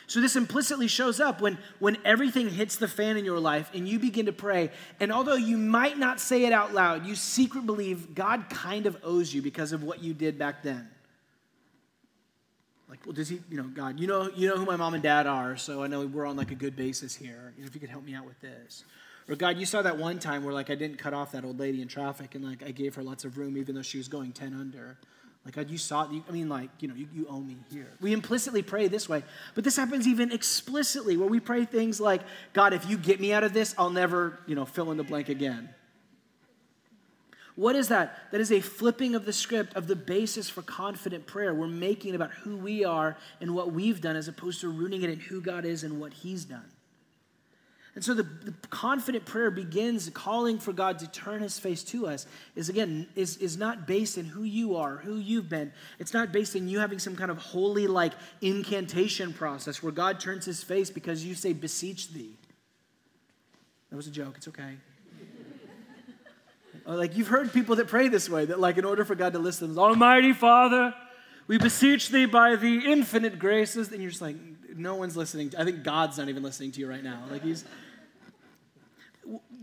So 0.07 0.21
this 0.21 0.37
implicitly 0.37 0.89
shows 0.89 1.21
up 1.21 1.41
when, 1.41 1.57
when 1.79 1.97
everything 2.05 2.51
hits 2.51 2.77
the 2.77 2.89
fan 2.89 3.17
in 3.17 3.25
your 3.25 3.39
life 3.41 3.71
and 3.75 3.89
you 3.89 3.99
begin 3.99 4.27
to 4.27 4.33
pray. 4.33 4.71
And 5.01 5.13
although 5.13 5.37
you 5.37 5.57
might 5.57 5.99
not 5.99 6.21
say 6.21 6.45
it 6.45 6.53
out 6.53 6.75
loud, 6.75 7.07
you 7.07 7.15
secretly 7.15 7.67
believe 7.67 8.15
God 8.15 8.51
kind 8.51 8.87
of 8.87 8.97
owes 9.03 9.33
you 9.33 9.41
because 9.41 9.73
of 9.73 9.83
what 9.83 10.03
you 10.03 10.15
did 10.15 10.39
back 10.39 10.63
then. 10.63 10.89
Like, 12.89 13.05
well, 13.05 13.13
does 13.13 13.29
he, 13.29 13.41
you 13.51 13.57
know, 13.59 13.65
God, 13.65 14.01
you 14.01 14.07
know, 14.07 14.31
you 14.35 14.49
know 14.49 14.57
who 14.57 14.65
my 14.65 14.77
mom 14.77 14.95
and 14.95 15.03
dad 15.03 15.27
are, 15.27 15.57
so 15.57 15.83
I 15.83 15.89
know 15.89 16.07
we're 16.07 16.27
on 16.27 16.37
like 16.37 16.51
a 16.51 16.55
good 16.55 16.75
basis 16.75 17.15
here. 17.15 17.53
You 17.57 17.63
know, 17.63 17.69
if 17.69 17.75
you 17.75 17.81
could 17.81 17.91
help 17.91 18.05
me 18.05 18.15
out 18.15 18.25
with 18.25 18.41
this. 18.41 18.85
Or 19.29 19.37
God, 19.37 19.59
you 19.59 19.67
saw 19.67 19.83
that 19.83 19.99
one 19.99 20.19
time 20.19 20.43
where 20.43 20.55
like 20.55 20.71
I 20.71 20.75
didn't 20.75 20.97
cut 20.97 21.13
off 21.13 21.33
that 21.33 21.45
old 21.45 21.61
lady 21.61 21.83
in 21.83 21.89
traffic 21.89 22.35
and 22.35 22.43
like 22.43 22.63
I 22.63 22.71
gave 22.71 22.95
her 22.95 23.03
lots 23.03 23.25
of 23.25 23.37
room 23.37 23.59
even 23.59 23.75
though 23.75 23.83
she 23.83 23.99
was 23.99 24.09
going 24.09 24.33
10 24.33 24.55
under. 24.55 24.97
Like 25.45 25.55
God, 25.55 25.71
you 25.71 25.79
saw, 25.79 26.11
you, 26.11 26.25
I 26.29 26.33
mean, 26.33 26.49
like, 26.49 26.71
you 26.81 26.89
know, 26.89 26.95
you, 26.95 27.09
you 27.13 27.27
owe 27.29 27.41
me 27.41 27.57
here. 27.71 27.89
We 28.01 28.13
implicitly 28.13 28.63
pray 28.63 28.89
this 28.89 29.09
way, 29.09 29.23
but 29.55 29.65
this 29.65 29.77
happens 29.77 30.07
even 30.07 30.33
explicitly 30.33 31.17
where 31.17 31.29
we 31.29 31.41
pray 31.41 31.65
things 31.65 32.01
like, 32.01 32.23
God, 32.53 32.73
if 32.73 32.89
you 32.89 32.97
get 32.97 33.21
me 33.21 33.33
out 33.33 33.45
of 33.45 33.53
this, 33.53 33.75
I'll 33.79 33.91
never, 33.91 34.39
you 34.47 34.55
know, 34.55 34.65
fill 34.65 34.91
in 34.91 34.97
the 34.97 35.05
blank 35.05 35.29
again. 35.29 35.69
What 37.59 37.75
is 37.75 37.89
that? 37.89 38.31
That 38.31 38.41
is 38.41 38.53
a 38.53 38.61
flipping 38.61 39.17
of 39.17 39.25
the 39.25 39.33
script 39.33 39.75
of 39.75 39.89
the 39.89 39.97
basis 39.97 40.49
for 40.49 40.63
confident 40.63 41.27
prayer. 41.27 41.53
We're 41.53 41.67
making 41.67 42.15
about 42.15 42.31
who 42.31 42.57
we 42.57 42.85
are 42.85 43.17
and 43.41 43.53
what 43.53 43.73
we've 43.73 44.01
done 44.01 44.15
as 44.15 44.29
opposed 44.29 44.61
to 44.61 44.69
rooting 44.69 45.03
it 45.03 45.11
in 45.11 45.19
who 45.19 45.41
God 45.41 45.65
is 45.65 45.83
and 45.83 45.99
what 45.99 46.13
He's 46.13 46.45
done. 46.45 46.71
And 47.97 48.05
so 48.05 48.15
the, 48.15 48.23
the, 48.23 48.55
confident 48.71 49.25
prayer 49.25 49.51
begins 49.51 50.09
calling 50.11 50.61
for 50.61 50.73
God 50.73 51.01
to 51.01 51.11
turn 51.11 51.43
his 51.43 51.59
face 51.59 51.83
to 51.85 52.07
us 52.07 52.29
is 52.55 52.69
again 52.69 53.09
is, 53.17 53.39
is 53.39 53.57
not 53.57 53.89
based 53.89 54.19
in 54.19 54.25
who 54.25 54.45
you 54.45 54.77
are, 54.77 54.99
who 54.99 55.17
you've 55.17 55.49
been. 55.49 55.73
It's 55.99 56.15
not 56.15 56.31
based 56.31 56.55
in 56.55 56.69
you 56.69 56.79
having 56.79 57.01
some 57.01 57.17
kind 57.17 57.33
of 57.33 57.39
holy 57.39 57.89
like 57.89 58.13
incantation 58.41 59.33
process 59.33 59.83
where 59.83 59.91
God 59.91 60.21
turns 60.21 60.45
his 60.45 60.63
face 60.63 60.91
because 60.91 61.25
you 61.25 61.35
say 61.35 61.53
beseech 61.55 62.11
thee. 62.13 62.37
That 63.91 63.97
was 63.97 64.07
a 64.07 64.13
joke, 64.13 64.35
it's 64.37 64.47
okay. 64.47 64.77
Like 66.97 67.17
you've 67.17 67.29
heard 67.29 67.53
people 67.53 67.77
that 67.77 67.89
pray 67.89 68.09
this 68.09 68.31
way, 68.31 68.47
that 68.47 68.59
like 68.59 68.79
in 68.79 68.85
order 68.87 69.05
for 69.05 69.15
God 69.15 69.35
to 69.35 69.39
listen, 69.39 69.79
Almighty 69.79 70.33
Father, 70.33 70.95
we 71.47 71.59
beseech 71.59 72.09
thee 72.09 72.25
by 72.25 72.57
the 72.57 72.91
infinite 72.91 73.39
graces. 73.39 73.93
And 73.93 74.01
you're 74.01 74.11
just 74.11 74.23
like, 74.23 74.37
no 74.75 74.95
one's 74.95 75.17
listening. 75.17 75.53
I 75.59 75.65
think 75.65 75.83
God's 75.83 76.17
not 76.17 76.29
even 76.31 76.43
listening 76.43 76.73
to 76.73 76.81
you 76.81 76.89
right 76.89 77.05
now. 77.05 77.25
Like 77.31 77.43
he's 77.43 77.65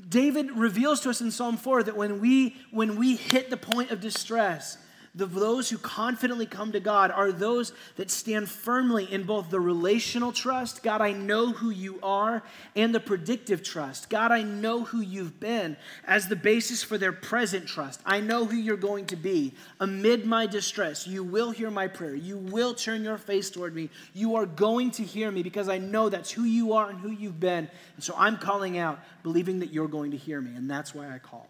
David 0.07 0.51
reveals 0.51 0.99
to 1.01 1.09
us 1.09 1.21
in 1.21 1.31
Psalm 1.31 1.57
4 1.57 1.83
that 1.83 1.97
when 1.97 2.19
we 2.19 2.55
when 2.69 2.95
we 2.95 3.15
hit 3.15 3.49
the 3.49 3.57
point 3.57 3.89
of 3.89 3.99
distress, 3.99 4.77
the, 5.15 5.25
those 5.25 5.69
who 5.69 5.78
confidently 5.78 6.45
come 6.45 6.73
to 6.73 6.80
God 6.82 7.10
are 7.10 7.32
those 7.32 7.71
that 7.95 8.12
stand 8.12 8.49
firmly 8.49 9.12
in 9.12 9.23
both 9.23 9.49
the 9.49 9.60
relational 9.60 10.34
trust, 10.34 10.84
God, 10.84 11.01
I 11.01 11.13
know 11.13 11.54
who 11.54 11.69
you 11.69 11.99
are, 12.04 12.43
and 12.75 12.93
the 12.93 12.99
predictive 12.99 13.63
trust, 13.63 14.10
God, 14.10 14.34
I 14.34 14.43
know 14.43 14.84
who 14.84 14.99
you've 14.99 15.39
been, 15.39 15.78
as 16.06 16.28
the 16.28 16.36
basis 16.36 16.84
for 16.84 16.97
their 16.97 17.13
present 17.13 17.65
trust. 17.65 18.01
I 18.06 18.19
know 18.19 18.45
who 18.45 18.58
you're 18.58 18.75
going 18.75 19.06
to 19.08 19.15
be. 19.15 19.54
Amid 19.80 20.25
my 20.25 20.47
distress, 20.47 21.08
you 21.08 21.23
will 21.23 21.51
hear 21.51 21.71
my 21.71 21.88
prayer. 21.88 22.15
You 22.15 22.38
will 22.38 22.73
turn 22.73 23.04
your 23.04 23.17
face 23.17 23.49
toward 23.49 23.73
me. 23.73 23.89
You 24.13 24.36
are 24.36 24.45
going 24.45 24.91
to 24.91 25.04
hear 25.04 25.32
me 25.32 25.43
because 25.43 25.69
I 25.69 25.78
know 25.78 26.10
that's 26.10 26.32
who 26.32 26.43
you 26.43 26.73
are 26.73 26.89
and 26.89 26.99
who 26.99 27.12
you've 27.12 27.39
been. 27.39 27.69
And 27.95 28.04
so 28.04 28.13
I'm 28.17 28.38
calling 28.38 28.78
out, 28.78 28.99
believing 29.23 29.60
that 29.60 29.71
you're 29.71 29.88
going 29.88 30.12
to 30.12 30.17
hear 30.17 30.41
me, 30.41 30.56
and 30.56 30.69
that's 30.69 30.93
why 30.93 31.10
I 31.10 31.19
call. 31.19 31.47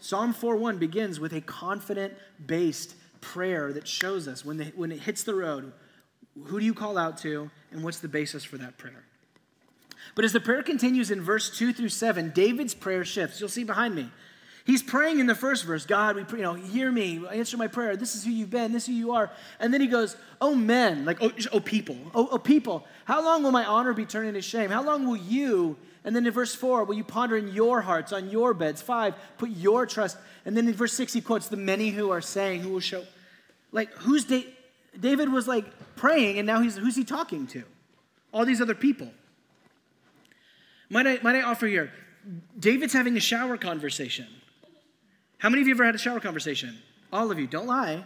Psalm 0.00 0.32
4:1 0.32 0.78
begins 0.78 1.18
with 1.18 1.32
a 1.32 1.40
confident 1.40 2.14
based 2.44 2.94
prayer 3.20 3.72
that 3.72 3.86
shows 3.86 4.28
us 4.28 4.44
when, 4.44 4.56
the, 4.56 4.64
when 4.76 4.92
it 4.92 5.00
hits 5.00 5.22
the 5.24 5.34
road, 5.34 5.72
who 6.44 6.60
do 6.60 6.64
you 6.64 6.74
call 6.74 6.96
out 6.96 7.18
to 7.18 7.50
and 7.72 7.82
what's 7.82 7.98
the 7.98 8.08
basis 8.08 8.44
for 8.44 8.58
that 8.58 8.78
prayer? 8.78 9.04
But 10.14 10.24
as 10.24 10.32
the 10.32 10.40
prayer 10.40 10.62
continues 10.62 11.10
in 11.10 11.20
verse 11.20 11.56
2 11.56 11.72
through 11.72 11.90
7, 11.90 12.30
David's 12.30 12.74
prayer 12.74 13.04
shifts. 13.04 13.40
You'll 13.40 13.48
see 13.48 13.64
behind 13.64 13.94
me. 13.94 14.10
He's 14.64 14.82
praying 14.82 15.18
in 15.18 15.26
the 15.26 15.34
first 15.34 15.64
verse, 15.64 15.86
God, 15.86 16.14
we 16.14 16.24
pray, 16.24 16.40
you 16.40 16.44
know, 16.44 16.52
hear 16.52 16.92
me, 16.92 17.24
answer 17.32 17.56
my 17.56 17.68
prayer. 17.68 17.96
This 17.96 18.14
is 18.14 18.24
who 18.24 18.30
you've 18.30 18.50
been, 18.50 18.72
this 18.72 18.82
is 18.82 18.88
who 18.88 18.94
you 18.94 19.12
are. 19.12 19.30
And 19.58 19.72
then 19.72 19.80
he 19.80 19.86
goes, 19.86 20.14
Oh 20.42 20.54
men, 20.54 21.06
like 21.06 21.22
oh, 21.22 21.32
oh 21.52 21.60
people, 21.60 21.96
oh, 22.14 22.28
oh 22.32 22.38
people, 22.38 22.86
how 23.06 23.24
long 23.24 23.42
will 23.42 23.50
my 23.50 23.64
honor 23.64 23.94
be 23.94 24.04
turned 24.04 24.28
into 24.28 24.42
shame? 24.42 24.68
How 24.68 24.82
long 24.82 25.06
will 25.06 25.16
you 25.16 25.78
and 26.08 26.16
then 26.16 26.26
in 26.26 26.32
verse 26.32 26.54
4, 26.54 26.84
will 26.84 26.94
you 26.94 27.04
ponder 27.04 27.36
in 27.36 27.48
your 27.48 27.82
hearts, 27.82 28.14
on 28.14 28.30
your 28.30 28.54
beds? 28.54 28.80
Five, 28.80 29.14
put 29.36 29.50
your 29.50 29.84
trust. 29.84 30.16
And 30.46 30.56
then 30.56 30.66
in 30.66 30.72
verse 30.72 30.94
6, 30.94 31.12
he 31.12 31.20
quotes 31.20 31.48
the 31.48 31.58
many 31.58 31.90
who 31.90 32.08
are 32.08 32.22
saying, 32.22 32.62
who 32.62 32.70
will 32.70 32.80
show. 32.80 33.04
Like, 33.72 33.92
who's 33.92 34.24
da- 34.24 34.46
David 34.98 35.30
was 35.30 35.46
like 35.46 35.66
praying, 35.96 36.38
and 36.38 36.46
now 36.46 36.62
he's 36.62 36.78
who's 36.78 36.96
he 36.96 37.04
talking 37.04 37.46
to? 37.48 37.62
All 38.32 38.46
these 38.46 38.62
other 38.62 38.74
people. 38.74 39.10
Might 40.88 41.06
I, 41.06 41.18
might 41.22 41.36
I 41.36 41.42
offer 41.42 41.66
here? 41.66 41.92
David's 42.58 42.94
having 42.94 43.14
a 43.18 43.20
shower 43.20 43.58
conversation. 43.58 44.28
How 45.36 45.50
many 45.50 45.60
of 45.60 45.68
you 45.68 45.74
ever 45.74 45.84
had 45.84 45.94
a 45.94 45.98
shower 45.98 46.20
conversation? 46.20 46.78
All 47.12 47.30
of 47.30 47.38
you, 47.38 47.46
don't 47.46 47.66
lie. 47.66 48.02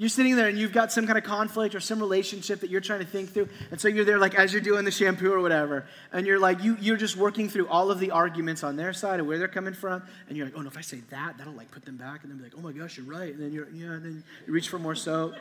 You're 0.00 0.08
sitting 0.08 0.36
there 0.36 0.46
and 0.46 0.56
you've 0.56 0.72
got 0.72 0.92
some 0.92 1.06
kind 1.06 1.18
of 1.18 1.24
conflict 1.24 1.74
or 1.74 1.80
some 1.80 1.98
relationship 1.98 2.60
that 2.60 2.70
you're 2.70 2.80
trying 2.80 3.00
to 3.00 3.04
think 3.04 3.34
through. 3.34 3.48
And 3.72 3.80
so 3.80 3.88
you're 3.88 4.04
there 4.04 4.20
like 4.20 4.36
as 4.36 4.52
you're 4.52 4.62
doing 4.62 4.84
the 4.84 4.92
shampoo 4.92 5.32
or 5.32 5.40
whatever. 5.40 5.86
And 6.12 6.24
you're 6.24 6.38
like, 6.38 6.62
you, 6.62 6.76
you're 6.80 6.96
just 6.96 7.16
working 7.16 7.48
through 7.48 7.66
all 7.66 7.90
of 7.90 7.98
the 7.98 8.12
arguments 8.12 8.62
on 8.62 8.76
their 8.76 8.92
side 8.92 9.18
of 9.18 9.26
where 9.26 9.40
they're 9.40 9.48
coming 9.48 9.74
from. 9.74 10.04
And 10.28 10.36
you're 10.36 10.46
like, 10.46 10.54
oh 10.56 10.60
no, 10.60 10.68
if 10.68 10.78
I 10.78 10.82
say 10.82 11.00
that, 11.10 11.36
that'll 11.36 11.52
like 11.52 11.72
put 11.72 11.84
them 11.84 11.96
back. 11.96 12.22
And 12.22 12.30
then 12.30 12.38
be 12.38 12.44
like, 12.44 12.52
oh 12.56 12.60
my 12.60 12.70
gosh, 12.70 12.96
you're 12.96 13.06
right. 13.06 13.34
And 13.34 13.42
then 13.42 13.52
you're, 13.52 13.68
yeah, 13.70 13.94
and 13.94 14.04
then 14.04 14.24
you 14.46 14.52
reach 14.52 14.68
for 14.68 14.78
more 14.78 14.94
soap. 14.94 15.34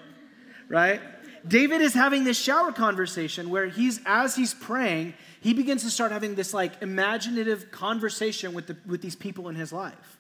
Right? 0.70 1.02
David 1.48 1.82
is 1.82 1.94
having 1.94 2.24
this 2.24 2.38
shower 2.38 2.72
conversation 2.72 3.52
where 3.52 3.68
he's, 3.68 4.02
as 4.08 4.36
he's 4.36 4.56
praying, 4.56 5.14
he 5.40 5.54
begins 5.54 5.84
to 5.84 5.92
start 5.92 6.12
having 6.12 6.34
this 6.34 6.52
like 6.52 6.82
imaginative 6.82 7.70
conversation 7.70 8.56
with, 8.56 8.66
the, 8.66 8.78
with 8.88 9.04
these 9.04 9.16
people 9.16 9.50
in 9.50 9.56
his 9.56 9.72
life. 9.72 10.17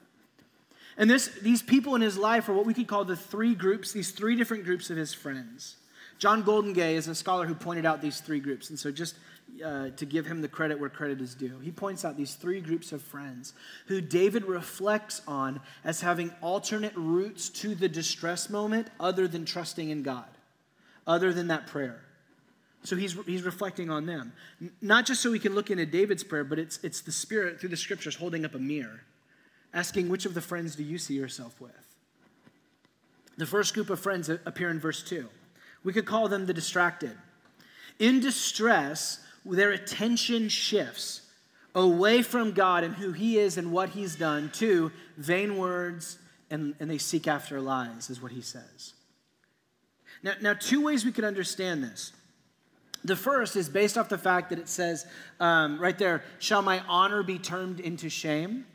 And 0.97 1.09
this, 1.09 1.27
these 1.27 1.61
people 1.61 1.95
in 1.95 2.01
his 2.01 2.17
life 2.17 2.49
are 2.49 2.53
what 2.53 2.65
we 2.65 2.73
could 2.73 2.87
call 2.87 3.05
the 3.05 3.15
three 3.15 3.53
groups, 3.53 3.91
these 3.91 4.11
three 4.11 4.35
different 4.35 4.65
groups 4.65 4.89
of 4.89 4.97
his 4.97 5.13
friends. 5.13 5.75
John 6.17 6.43
Goldingay 6.43 6.93
is 6.93 7.07
a 7.07 7.13
scholar 7.13 7.45
who 7.45 7.53
pointed 7.53 7.85
out 7.85 8.01
these 8.01 8.19
three 8.19 8.39
groups. 8.39 8.71
And 8.71 8.79
so, 8.79 8.91
just 8.91 9.15
uh, 9.63 9.89
to 9.91 10.05
give 10.05 10.25
him 10.25 10.41
the 10.41 10.47
credit 10.47 10.79
where 10.79 10.89
credit 10.89 11.21
is 11.21 11.35
due, 11.35 11.59
he 11.59 11.71
points 11.71 12.03
out 12.03 12.17
these 12.17 12.33
three 12.33 12.59
groups 12.59 12.91
of 12.91 13.03
friends 13.03 13.53
who 13.85 14.01
David 14.01 14.45
reflects 14.45 15.21
on 15.27 15.61
as 15.83 16.01
having 16.01 16.31
alternate 16.41 16.93
routes 16.95 17.49
to 17.49 17.75
the 17.75 17.87
distress 17.87 18.49
moment 18.49 18.87
other 18.99 19.27
than 19.27 19.45
trusting 19.45 19.91
in 19.91 20.01
God, 20.01 20.25
other 21.05 21.31
than 21.31 21.47
that 21.49 21.67
prayer. 21.67 22.01
So 22.83 22.95
he's, 22.95 23.13
he's 23.25 23.43
reflecting 23.43 23.89
on 23.89 24.05
them. 24.05 24.33
Not 24.81 25.05
just 25.05 25.21
so 25.21 25.31
we 25.31 25.39
can 25.39 25.53
look 25.53 25.69
into 25.69 25.85
David's 25.85 26.23
prayer, 26.23 26.43
but 26.43 26.57
it's, 26.57 26.79
it's 26.83 27.01
the 27.01 27.11
Spirit 27.11 27.59
through 27.59 27.69
the 27.69 27.77
scriptures 27.77 28.15
holding 28.15 28.45
up 28.45 28.55
a 28.55 28.59
mirror 28.59 29.01
asking, 29.73 30.09
Which 30.09 30.25
of 30.25 30.33
the 30.33 30.41
friends 30.41 30.75
do 30.75 30.83
you 30.83 30.97
see 30.97 31.15
yourself 31.15 31.59
with? 31.59 31.71
The 33.37 33.45
first 33.45 33.73
group 33.73 33.89
of 33.89 33.99
friends 33.99 34.29
appear 34.29 34.69
in 34.69 34.79
verse 34.79 35.03
2. 35.03 35.27
We 35.83 35.93
could 35.93 36.05
call 36.05 36.27
them 36.27 36.45
the 36.45 36.53
distracted. 36.53 37.15
In 37.99 38.19
distress, 38.19 39.19
their 39.45 39.71
attention 39.71 40.49
shifts 40.49 41.21
away 41.73 42.21
from 42.23 42.51
God 42.51 42.83
and 42.83 42.95
who 42.95 43.11
He 43.11 43.37
is 43.37 43.57
and 43.57 43.71
what 43.71 43.89
He's 43.89 44.15
done 44.15 44.49
to 44.55 44.91
vain 45.17 45.57
words 45.57 46.17
and, 46.49 46.75
and 46.79 46.89
they 46.89 46.97
seek 46.97 47.27
after 47.27 47.61
lies, 47.61 48.09
is 48.09 48.21
what 48.21 48.31
He 48.31 48.41
says. 48.41 48.93
Now, 50.23 50.33
now, 50.41 50.53
two 50.55 50.83
ways 50.83 51.05
we 51.05 51.11
could 51.11 51.23
understand 51.23 51.83
this. 51.83 52.11
The 53.03 53.15
first 53.15 53.55
is 53.55 53.69
based 53.69 53.97
off 53.97 54.09
the 54.09 54.17
fact 54.17 54.49
that 54.49 54.59
it 54.59 54.67
says 54.67 55.05
um, 55.39 55.79
right 55.79 55.97
there, 55.97 56.23
shall 56.39 56.63
my 56.63 56.81
honor 56.87 57.21
be 57.21 57.37
turned 57.37 57.79
into 57.79 58.09
shame? 58.09 58.65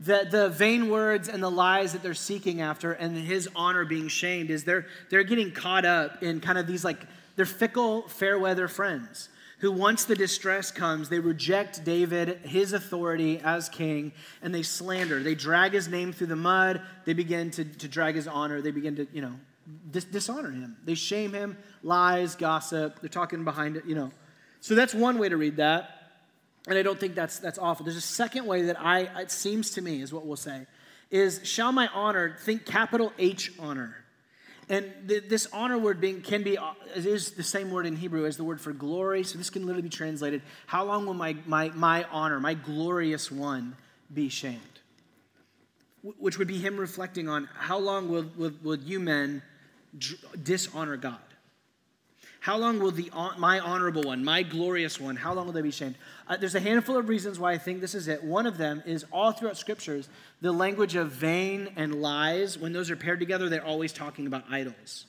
The, 0.00 0.26
the 0.30 0.48
vain 0.48 0.90
words 0.90 1.28
and 1.28 1.42
the 1.42 1.50
lies 1.50 1.92
that 1.92 2.02
they're 2.02 2.14
seeking 2.14 2.60
after 2.60 2.92
and 2.92 3.16
his 3.16 3.48
honor 3.54 3.84
being 3.84 4.08
shamed 4.08 4.50
is 4.50 4.64
they're, 4.64 4.86
they're 5.10 5.22
getting 5.22 5.52
caught 5.52 5.84
up 5.84 6.22
in 6.22 6.40
kind 6.40 6.58
of 6.58 6.66
these 6.66 6.84
like, 6.84 7.06
they're 7.36 7.44
fickle, 7.46 8.08
fair 8.08 8.38
weather 8.38 8.68
friends 8.68 9.28
who, 9.62 9.70
once 9.70 10.04
the 10.04 10.16
distress 10.16 10.72
comes, 10.72 11.08
they 11.08 11.20
reject 11.20 11.84
David, 11.84 12.40
his 12.42 12.72
authority 12.72 13.40
as 13.44 13.68
king, 13.68 14.10
and 14.42 14.52
they 14.52 14.64
slander. 14.64 15.22
They 15.22 15.36
drag 15.36 15.72
his 15.72 15.86
name 15.86 16.12
through 16.12 16.26
the 16.26 16.36
mud. 16.36 16.82
They 17.04 17.12
begin 17.12 17.52
to, 17.52 17.64
to 17.64 17.86
drag 17.86 18.16
his 18.16 18.26
honor. 18.26 18.60
They 18.60 18.72
begin 18.72 18.96
to, 18.96 19.06
you 19.12 19.22
know, 19.22 19.34
dis- 19.92 20.02
dishonor 20.02 20.50
him. 20.50 20.76
They 20.84 20.94
shame 20.94 21.32
him, 21.32 21.56
lies, 21.84 22.34
gossip. 22.34 23.00
They're 23.00 23.08
talking 23.08 23.44
behind 23.44 23.76
it, 23.76 23.84
you 23.86 23.94
know. 23.94 24.10
So 24.60 24.74
that's 24.74 24.94
one 24.94 25.16
way 25.18 25.28
to 25.28 25.36
read 25.36 25.58
that. 25.58 26.01
And 26.68 26.78
I 26.78 26.82
don't 26.82 26.98
think 26.98 27.14
that's, 27.14 27.38
that's 27.38 27.58
awful. 27.58 27.84
There's 27.84 27.96
a 27.96 28.00
second 28.00 28.46
way 28.46 28.62
that 28.62 28.80
I, 28.80 29.00
it 29.20 29.30
seems 29.30 29.70
to 29.72 29.82
me, 29.82 30.00
is 30.00 30.12
what 30.12 30.24
we'll 30.24 30.36
say, 30.36 30.66
is 31.10 31.40
shall 31.42 31.72
my 31.72 31.88
honor, 31.88 32.36
think 32.40 32.64
capital 32.64 33.12
H 33.18 33.52
honor. 33.58 33.96
And 34.68 34.90
th- 35.06 35.24
this 35.28 35.48
honor 35.52 35.76
word 35.76 36.00
being 36.00 36.22
can 36.22 36.42
be 36.42 36.56
uh, 36.56 36.72
is 36.94 37.32
the 37.32 37.42
same 37.42 37.70
word 37.70 37.84
in 37.84 37.96
Hebrew 37.96 38.26
as 38.26 38.36
the 38.36 38.44
word 38.44 38.60
for 38.60 38.72
glory. 38.72 39.24
So 39.24 39.36
this 39.36 39.50
can 39.50 39.66
literally 39.66 39.82
be 39.82 39.88
translated: 39.88 40.40
How 40.66 40.84
long 40.84 41.04
will 41.04 41.14
my 41.14 41.36
my 41.46 41.68
my 41.70 42.04
honor, 42.04 42.38
my 42.38 42.54
glorious 42.54 43.30
one, 43.30 43.76
be 44.14 44.28
shamed? 44.28 44.60
W- 46.02 46.16
which 46.18 46.38
would 46.38 46.48
be 46.48 46.58
him 46.58 46.78
reflecting 46.78 47.28
on 47.28 47.48
how 47.54 47.76
long 47.76 48.08
will 48.08 48.24
will, 48.36 48.52
will 48.62 48.78
you 48.78 49.00
men 49.00 49.42
dishonor 50.42 50.96
God? 50.96 51.18
How 52.42 52.56
long 52.56 52.80
will 52.80 52.90
the 52.90 53.08
my 53.38 53.60
honorable 53.60 54.02
one, 54.02 54.24
my 54.24 54.42
glorious 54.42 54.98
one, 54.98 55.14
how 55.14 55.32
long 55.32 55.46
will 55.46 55.52
they 55.52 55.62
be 55.62 55.70
shamed? 55.70 55.94
Uh, 56.26 56.36
there's 56.36 56.56
a 56.56 56.60
handful 56.60 56.96
of 56.96 57.08
reasons 57.08 57.38
why 57.38 57.52
I 57.52 57.58
think 57.58 57.80
this 57.80 57.94
is 57.94 58.08
it. 58.08 58.24
One 58.24 58.46
of 58.46 58.58
them 58.58 58.82
is 58.84 59.06
all 59.12 59.30
throughout 59.30 59.56
scriptures, 59.56 60.08
the 60.40 60.50
language 60.50 60.96
of 60.96 61.12
vain 61.12 61.72
and 61.76 62.02
lies, 62.02 62.58
when 62.58 62.72
those 62.72 62.90
are 62.90 62.96
paired 62.96 63.20
together, 63.20 63.48
they're 63.48 63.64
always 63.64 63.92
talking 63.92 64.26
about 64.26 64.42
idols. 64.50 65.06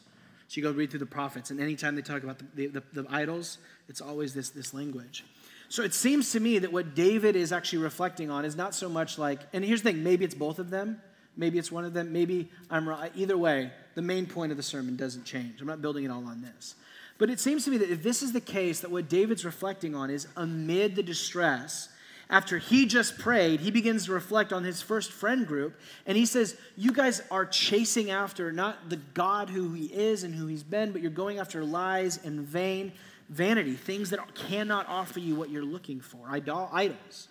So 0.48 0.62
you 0.62 0.62
go 0.62 0.70
read 0.70 0.92
through 0.92 1.00
the 1.00 1.08
prophets, 1.08 1.50
and 1.50 1.60
anytime 1.60 1.96
they 1.96 2.04
talk 2.04 2.22
about 2.22 2.38
the, 2.38 2.68
the, 2.68 2.82
the, 2.94 3.02
the 3.02 3.06
idols, 3.10 3.58
it's 3.90 4.00
always 4.00 4.36
this, 4.36 4.52
this 4.52 4.72
language. 4.72 5.26
So 5.70 5.82
it 5.82 5.96
seems 5.96 6.34
to 6.34 6.40
me 6.40 6.60
that 6.60 6.72
what 6.72 6.94
David 6.94 7.36
is 7.36 7.52
actually 7.52 7.80
reflecting 7.80 8.30
on 8.30 8.46
is 8.46 8.56
not 8.56 8.76
so 8.76 8.88
much 8.88 9.18
like, 9.18 9.40
and 9.54 9.66
here's 9.66 9.82
the 9.82 9.92
thing 9.92 10.04
maybe 10.04 10.24
it's 10.24 10.36
both 10.36 10.60
of 10.60 10.70
them, 10.70 11.02
maybe 11.36 11.58
it's 11.58 11.72
one 11.72 11.84
of 11.84 11.96
them, 11.96 12.14
maybe 12.14 12.52
I'm 12.70 12.88
wrong. 12.88 13.10
Either 13.16 13.40
way, 13.40 13.72
the 13.96 14.04
main 14.04 14.28
point 14.28 14.52
of 14.52 14.58
the 14.58 14.64
sermon 14.64 14.96
doesn't 14.96 15.26
change. 15.26 15.62
I'm 15.62 15.66
not 15.66 15.82
building 15.82 16.06
it 16.06 16.12
all 16.12 16.28
on 16.28 16.44
this. 16.44 16.76
But 17.24 17.30
it 17.30 17.40
seems 17.40 17.64
to 17.64 17.72
me 17.72 17.78
that 17.78 17.90
if 17.90 18.04
this 18.04 18.22
is 18.22 18.34
the 18.34 18.42
case, 18.42 18.82
that 18.82 18.92
what 18.92 19.08
David's 19.08 19.46
reflecting 19.46 19.96
on 19.96 20.10
is 20.10 20.28
amid 20.36 20.98
the 20.98 21.02
distress, 21.02 21.88
after 22.30 22.58
he 22.58 22.86
just 22.86 23.18
prayed, 23.18 23.62
he 23.62 23.72
begins 23.72 24.08
to 24.08 24.12
reflect 24.12 24.52
on 24.52 24.66
his 24.66 24.82
first 24.82 25.10
friend 25.10 25.48
group, 25.48 25.80
and 26.06 26.18
he 26.18 26.26
says, 26.26 26.58
You 26.76 26.92
guys 26.92 27.22
are 27.32 27.46
chasing 27.46 28.12
after 28.12 28.52
not 28.52 28.90
the 28.90 28.98
God 28.98 29.50
who 29.50 29.72
he 29.72 29.86
is 29.86 30.26
and 30.26 30.36
who 30.36 30.48
he's 30.48 30.64
been, 30.64 30.92
but 30.92 31.02
you're 31.02 31.12
going 31.12 31.40
after 31.40 31.64
lies 31.64 32.20
and 32.26 32.42
vain 32.42 32.92
vanity, 33.30 33.76
things 33.76 34.10
that 34.10 34.36
cannot 34.36 34.86
offer 34.90 35.22
you 35.22 35.34
what 35.34 35.50
you're 35.50 35.64
looking 35.64 36.02
for, 36.02 36.28
idols. 36.30 37.30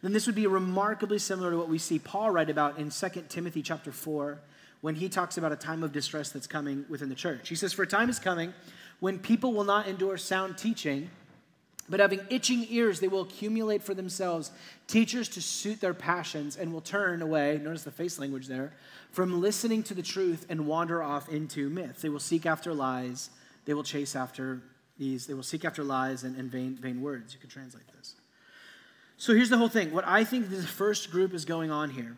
Then 0.00 0.12
this 0.12 0.26
would 0.26 0.36
be 0.36 0.46
remarkably 0.46 1.18
similar 1.18 1.50
to 1.50 1.56
what 1.56 1.68
we 1.68 1.78
see 1.78 1.98
Paul 1.98 2.30
write 2.30 2.50
about 2.50 2.78
in 2.78 2.88
2 2.90 3.08
Timothy 3.28 3.62
chapter 3.62 3.90
4 3.90 4.38
when 4.80 4.94
he 4.94 5.08
talks 5.08 5.38
about 5.38 5.50
a 5.50 5.56
time 5.56 5.82
of 5.82 5.90
distress 5.90 6.28
that's 6.28 6.46
coming 6.46 6.84
within 6.88 7.08
the 7.08 7.14
church. 7.16 7.48
He 7.48 7.56
says, 7.56 7.72
For 7.72 7.82
a 7.82 7.86
time 7.86 8.08
is 8.10 8.20
coming 8.20 8.52
when 9.00 9.18
people 9.18 9.52
will 9.52 9.64
not 9.64 9.86
endure 9.86 10.16
sound 10.16 10.58
teaching, 10.58 11.10
but 11.88 12.00
having 12.00 12.20
itching 12.30 12.66
ears, 12.70 13.00
they 13.00 13.08
will 13.08 13.22
accumulate 13.22 13.82
for 13.82 13.92
themselves 13.92 14.50
teachers 14.86 15.28
to 15.30 15.42
suit 15.42 15.80
their 15.80 15.92
passions 15.92 16.56
and 16.56 16.72
will 16.72 16.80
turn 16.80 17.20
away, 17.20 17.60
notice 17.62 17.82
the 17.82 17.90
face 17.90 18.18
language 18.18 18.46
there, 18.46 18.72
from 19.10 19.40
listening 19.40 19.82
to 19.82 19.94
the 19.94 20.02
truth 20.02 20.46
and 20.48 20.66
wander 20.66 21.02
off 21.02 21.28
into 21.28 21.68
myths. 21.68 22.00
They 22.02 22.08
will 22.08 22.20
seek 22.20 22.46
after 22.46 22.72
lies. 22.72 23.30
They 23.66 23.74
will 23.74 23.82
chase 23.82 24.16
after 24.16 24.62
these. 24.98 25.26
They 25.26 25.34
will 25.34 25.42
seek 25.42 25.64
after 25.64 25.84
lies 25.84 26.24
and, 26.24 26.36
and 26.36 26.50
vain, 26.50 26.76
vain 26.80 27.02
words. 27.02 27.34
You 27.34 27.40
could 27.40 27.50
translate 27.50 27.84
this. 27.96 28.14
So 29.16 29.34
here's 29.34 29.50
the 29.50 29.58
whole 29.58 29.68
thing. 29.68 29.92
What 29.92 30.06
I 30.06 30.24
think 30.24 30.50
the 30.50 30.62
first 30.62 31.10
group 31.10 31.34
is 31.34 31.44
going 31.44 31.70
on 31.70 31.90
here 31.90 32.16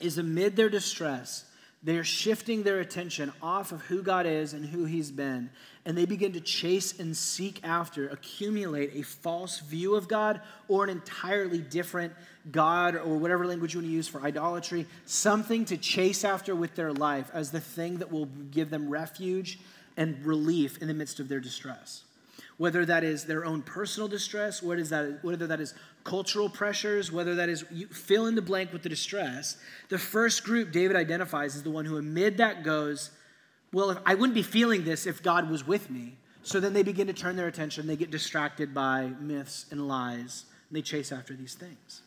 is 0.00 0.18
amid 0.18 0.56
their 0.56 0.68
distress, 0.68 1.44
they 1.84 1.98
are 1.98 2.04
shifting 2.04 2.62
their 2.62 2.80
attention 2.80 3.30
off 3.42 3.70
of 3.70 3.82
who 3.82 4.02
God 4.02 4.24
is 4.24 4.54
and 4.54 4.64
who 4.64 4.86
He's 4.86 5.10
been, 5.10 5.50
and 5.84 5.96
they 5.96 6.06
begin 6.06 6.32
to 6.32 6.40
chase 6.40 6.98
and 6.98 7.14
seek 7.14 7.60
after, 7.62 8.08
accumulate 8.08 8.92
a 8.94 9.02
false 9.02 9.60
view 9.60 9.94
of 9.94 10.08
God 10.08 10.40
or 10.66 10.84
an 10.84 10.90
entirely 10.90 11.58
different 11.58 12.14
God 12.50 12.96
or 12.96 13.18
whatever 13.18 13.46
language 13.46 13.74
you 13.74 13.80
want 13.80 13.90
to 13.90 13.94
use 13.94 14.08
for 14.08 14.22
idolatry, 14.22 14.86
something 15.04 15.66
to 15.66 15.76
chase 15.76 16.24
after 16.24 16.54
with 16.54 16.74
their 16.74 16.92
life 16.92 17.30
as 17.34 17.50
the 17.50 17.60
thing 17.60 17.98
that 17.98 18.10
will 18.10 18.26
give 18.26 18.70
them 18.70 18.88
refuge 18.88 19.58
and 19.98 20.24
relief 20.24 20.78
in 20.78 20.88
the 20.88 20.94
midst 20.94 21.20
of 21.20 21.28
their 21.28 21.40
distress. 21.40 22.04
Whether 22.56 22.86
that 22.86 23.04
is 23.04 23.24
their 23.24 23.44
own 23.44 23.60
personal 23.60 24.08
distress, 24.08 24.62
whether 24.62 24.84
that, 24.84 25.18
whether 25.22 25.46
that 25.46 25.60
is 25.60 25.74
cultural 26.04 26.50
pressures, 26.50 27.10
whether 27.10 27.34
that 27.34 27.48
is 27.48 27.64
you 27.70 27.86
fill 27.88 28.26
in 28.26 28.34
the 28.34 28.42
blank 28.42 28.72
with 28.72 28.82
the 28.82 28.88
distress. 28.88 29.56
The 29.88 29.98
first 29.98 30.44
group 30.44 30.70
David 30.70 30.96
identifies 30.96 31.56
is 31.56 31.62
the 31.62 31.70
one 31.70 31.86
who, 31.86 31.96
amid 31.96 32.36
that, 32.36 32.62
goes, 32.62 33.10
Well, 33.72 34.00
I 34.04 34.14
wouldn't 34.14 34.34
be 34.34 34.42
feeling 34.42 34.84
this 34.84 35.06
if 35.06 35.22
God 35.22 35.50
was 35.50 35.66
with 35.66 35.90
me. 35.90 36.18
So 36.42 36.60
then 36.60 36.74
they 36.74 36.82
begin 36.82 37.06
to 37.06 37.14
turn 37.14 37.36
their 37.36 37.48
attention, 37.48 37.86
they 37.86 37.96
get 37.96 38.10
distracted 38.10 38.74
by 38.74 39.12
myths 39.18 39.64
and 39.70 39.88
lies, 39.88 40.44
and 40.68 40.76
they 40.76 40.82
chase 40.82 41.10
after 41.10 41.32
these 41.32 41.54
things. 41.54 42.02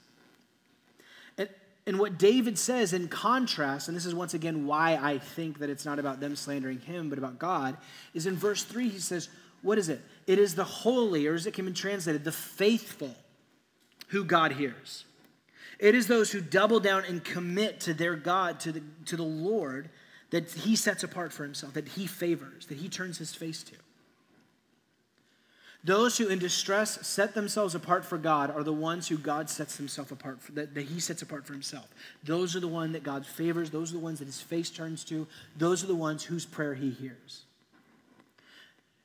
And, 1.39 1.49
and 1.87 1.97
what 1.97 2.19
David 2.19 2.59
says 2.59 2.93
in 2.93 3.07
contrast, 3.07 3.87
and 3.87 3.97
this 3.97 4.05
is 4.05 4.13
once 4.13 4.35
again 4.35 4.67
why 4.67 4.95
I 4.95 5.17
think 5.17 5.57
that 5.57 5.71
it's 5.71 5.85
not 5.85 5.97
about 5.97 6.19
them 6.19 6.35
slandering 6.35 6.79
him, 6.81 7.09
but 7.09 7.17
about 7.17 7.39
God, 7.39 7.77
is 8.13 8.27
in 8.27 8.35
verse 8.35 8.63
3, 8.63 8.89
he 8.89 8.99
says, 8.99 9.27
What 9.63 9.79
is 9.79 9.89
it? 9.89 10.01
It 10.27 10.37
is 10.37 10.53
the 10.53 10.63
holy, 10.63 11.25
or 11.25 11.33
as 11.33 11.47
it 11.47 11.55
can 11.55 11.65
be 11.65 11.71
translated, 11.71 12.23
the 12.23 12.31
faithful 12.31 13.15
who 14.07 14.23
God 14.23 14.53
hears. 14.53 15.05
It 15.79 15.95
is 15.95 16.07
those 16.07 16.31
who 16.31 16.41
double 16.41 16.79
down 16.79 17.05
and 17.05 17.23
commit 17.23 17.79
to 17.81 17.93
their 17.93 18.15
God, 18.15 18.59
to 18.61 18.71
the, 18.71 18.81
to 19.05 19.15
the 19.15 19.23
Lord, 19.23 19.89
that 20.31 20.51
he 20.51 20.75
sets 20.75 21.03
apart 21.03 21.31
for 21.31 21.43
himself, 21.43 21.73
that 21.73 21.89
he 21.89 22.07
favors, 22.07 22.65
that 22.67 22.77
he 22.77 22.89
turns 22.89 23.17
his 23.17 23.35
face 23.35 23.63
to. 23.63 23.75
Those 25.83 26.17
who 26.17 26.27
in 26.27 26.39
distress 26.39 27.07
set 27.07 27.33
themselves 27.33 27.75
apart 27.75 28.03
for 28.03 28.17
God 28.17 28.51
are 28.51 28.63
the 28.63 28.73
ones 28.73 29.07
who 29.07 29.17
God 29.17 29.49
sets 29.49 29.77
himself 29.77 30.11
apart 30.11 30.41
for, 30.41 30.51
that, 30.53 30.73
that 30.73 30.81
he 30.81 30.99
sets 30.99 31.21
apart 31.21 31.45
for 31.45 31.53
himself. 31.53 31.87
Those 32.23 32.55
are 32.55 32.59
the 32.59 32.67
ones 32.67 32.93
that 32.93 33.03
God 33.03 33.25
favors, 33.25 33.69
those 33.69 33.91
are 33.91 33.97
the 33.97 34.03
ones 34.03 34.19
that 34.19 34.25
his 34.25 34.41
face 34.41 34.69
turns 34.69 35.03
to, 35.05 35.27
those 35.55 35.83
are 35.83 35.87
the 35.87 35.95
ones 35.95 36.23
whose 36.23 36.45
prayer 36.45 36.73
he 36.73 36.89
hears. 36.89 37.43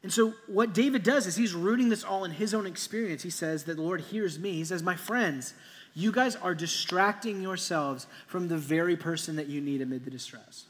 And 0.03 0.13
so, 0.13 0.35
what 0.49 0.75
David 0.75 1.05
does 1.05 1.27
is 1.27 1.37
he's 1.37 1.55
rooting 1.55 1.89
this 1.89 2.03
all 2.03 2.25
in 2.25 2.33
his 2.33 2.55
own 2.55 2.67
experience. 2.67 3.23
He 3.23 3.31
says 3.31 3.65
that 3.65 3.77
the 3.77 3.83
Lord 3.83 4.01
hears 4.01 4.39
me. 4.39 4.53
He 4.53 4.65
says, 4.65 4.83
My 4.83 4.97
friends, 4.97 5.55
you 5.95 6.11
guys 6.11 6.35
are 6.37 6.55
distracting 6.55 7.41
yourselves 7.41 8.07
from 8.27 8.49
the 8.49 8.57
very 8.57 8.97
person 8.97 9.37
that 9.37 9.47
you 9.47 9.61
need 9.61 9.81
amid 9.81 10.05
the 10.05 10.11
distress. 10.11 10.65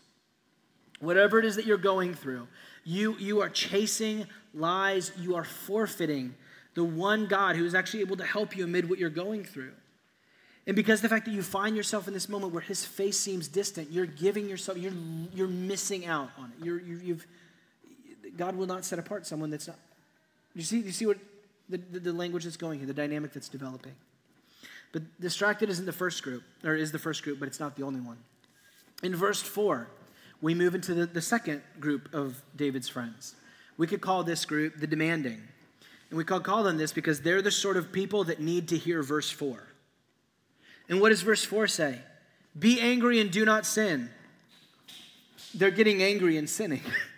Whatever 1.01 1.39
it 1.39 1.45
is 1.45 1.57
that 1.57 1.67
you're 1.67 1.79
going 1.79 2.15
through, 2.15 2.47
you, 2.85 3.17
you 3.19 3.41
are 3.41 3.49
chasing 3.49 4.27
lies, 4.55 5.13
you 5.19 5.35
are 5.35 5.45
forfeiting 5.45 6.35
the 6.75 6.85
one 6.85 7.27
God 7.27 7.57
who 7.57 7.65
is 7.65 7.75
actually 7.75 8.01
able 8.01 8.17
to 8.17 8.25
help 8.25 8.57
you 8.57 8.65
amid 8.65 8.89
what 8.89 8.99
you're 8.99 9.11
going 9.11 9.45
through. 9.45 9.73
And 10.67 10.77
because 10.77 11.01
the 11.01 11.09
fact 11.09 11.25
that 11.25 11.33
you 11.33 11.43
find 11.43 11.77
yourself 11.77 12.07
in 12.07 12.15
this 12.15 12.29
moment 12.29 12.53
where 12.53 12.63
his 12.63 12.85
face 12.85 13.19
seems 13.19 13.49
distant, 13.49 13.91
you're 13.91 14.07
giving 14.07 14.49
yourself, 14.49 14.79
you're, 14.79 14.93
you're 15.35 15.49
missing 15.49 16.07
out 16.07 16.31
on 16.39 16.53
it. 16.57 16.65
You're, 16.65 16.81
you, 16.81 17.01
you've 17.03 17.27
God 18.37 18.57
will 18.57 18.67
not 18.67 18.85
set 18.85 18.99
apart 18.99 19.27
someone 19.27 19.51
that's 19.51 19.69
not. 19.69 19.79
You 20.55 20.63
see, 20.63 20.81
you 20.81 20.93
see 20.93 21.07
what 21.07 21.19
the, 21.69 21.79
the, 21.79 22.01
the 22.01 22.13
language 22.13 22.45
that's 22.45 22.57
going 22.57 22.79
here, 22.79 22.87
the 22.87 22.95
dynamic 22.95 23.33
that's 23.33 23.49
developing. 23.49 23.93
But 24.93 25.03
distracted 25.21 25.71
isn't 25.71 25.87
the 25.87 25.93
first 25.93 26.23
group, 26.23 26.43
or 26.65 26.75
is 26.75 26.93
the 26.93 26.99
first 26.99 27.23
group, 27.23 27.41
but 27.41 27.49
it's 27.49 27.61
not 27.61 27.77
the 27.77 27.83
only 27.83 28.01
one. 28.01 28.19
In 29.03 29.17
verse 29.17 29.41
4, 29.41 29.89
we 30.41 30.55
move 30.55 30.75
into 30.75 30.93
the, 30.95 31.07
the 31.07 31.23
second 31.23 31.63
group 31.81 32.13
of 32.13 32.43
David's 32.55 32.89
friends. 32.89 33.35
We 33.79 33.87
could 33.87 34.01
call 34.01 34.23
this 34.23 34.45
group 34.45 34.79
the 34.79 34.87
demanding. 34.87 35.41
And 36.11 36.19
we 36.19 36.25
could 36.25 36.43
call 36.43 36.63
them 36.63 36.77
this 36.77 36.93
because 36.93 37.23
they're 37.23 37.41
the 37.41 37.51
sort 37.51 37.79
of 37.79 37.91
people 37.91 38.25
that 38.25 38.39
need 38.39 38.69
to 38.69 38.77
hear 38.77 39.03
verse 39.03 39.31
4. 39.31 39.67
And 40.89 41.01
what 41.01 41.09
does 41.09 41.23
verse 41.23 41.45
4 41.45 41.67
say? 41.69 41.99
Be 42.59 42.81
angry 42.81 43.19
and 43.19 43.31
do 43.31 43.47
not 43.47 43.65
sin. 43.65 44.11
They're 45.55 45.71
getting 45.71 46.03
angry 46.03 46.37
and 46.37 46.49
sinning. 46.49 46.83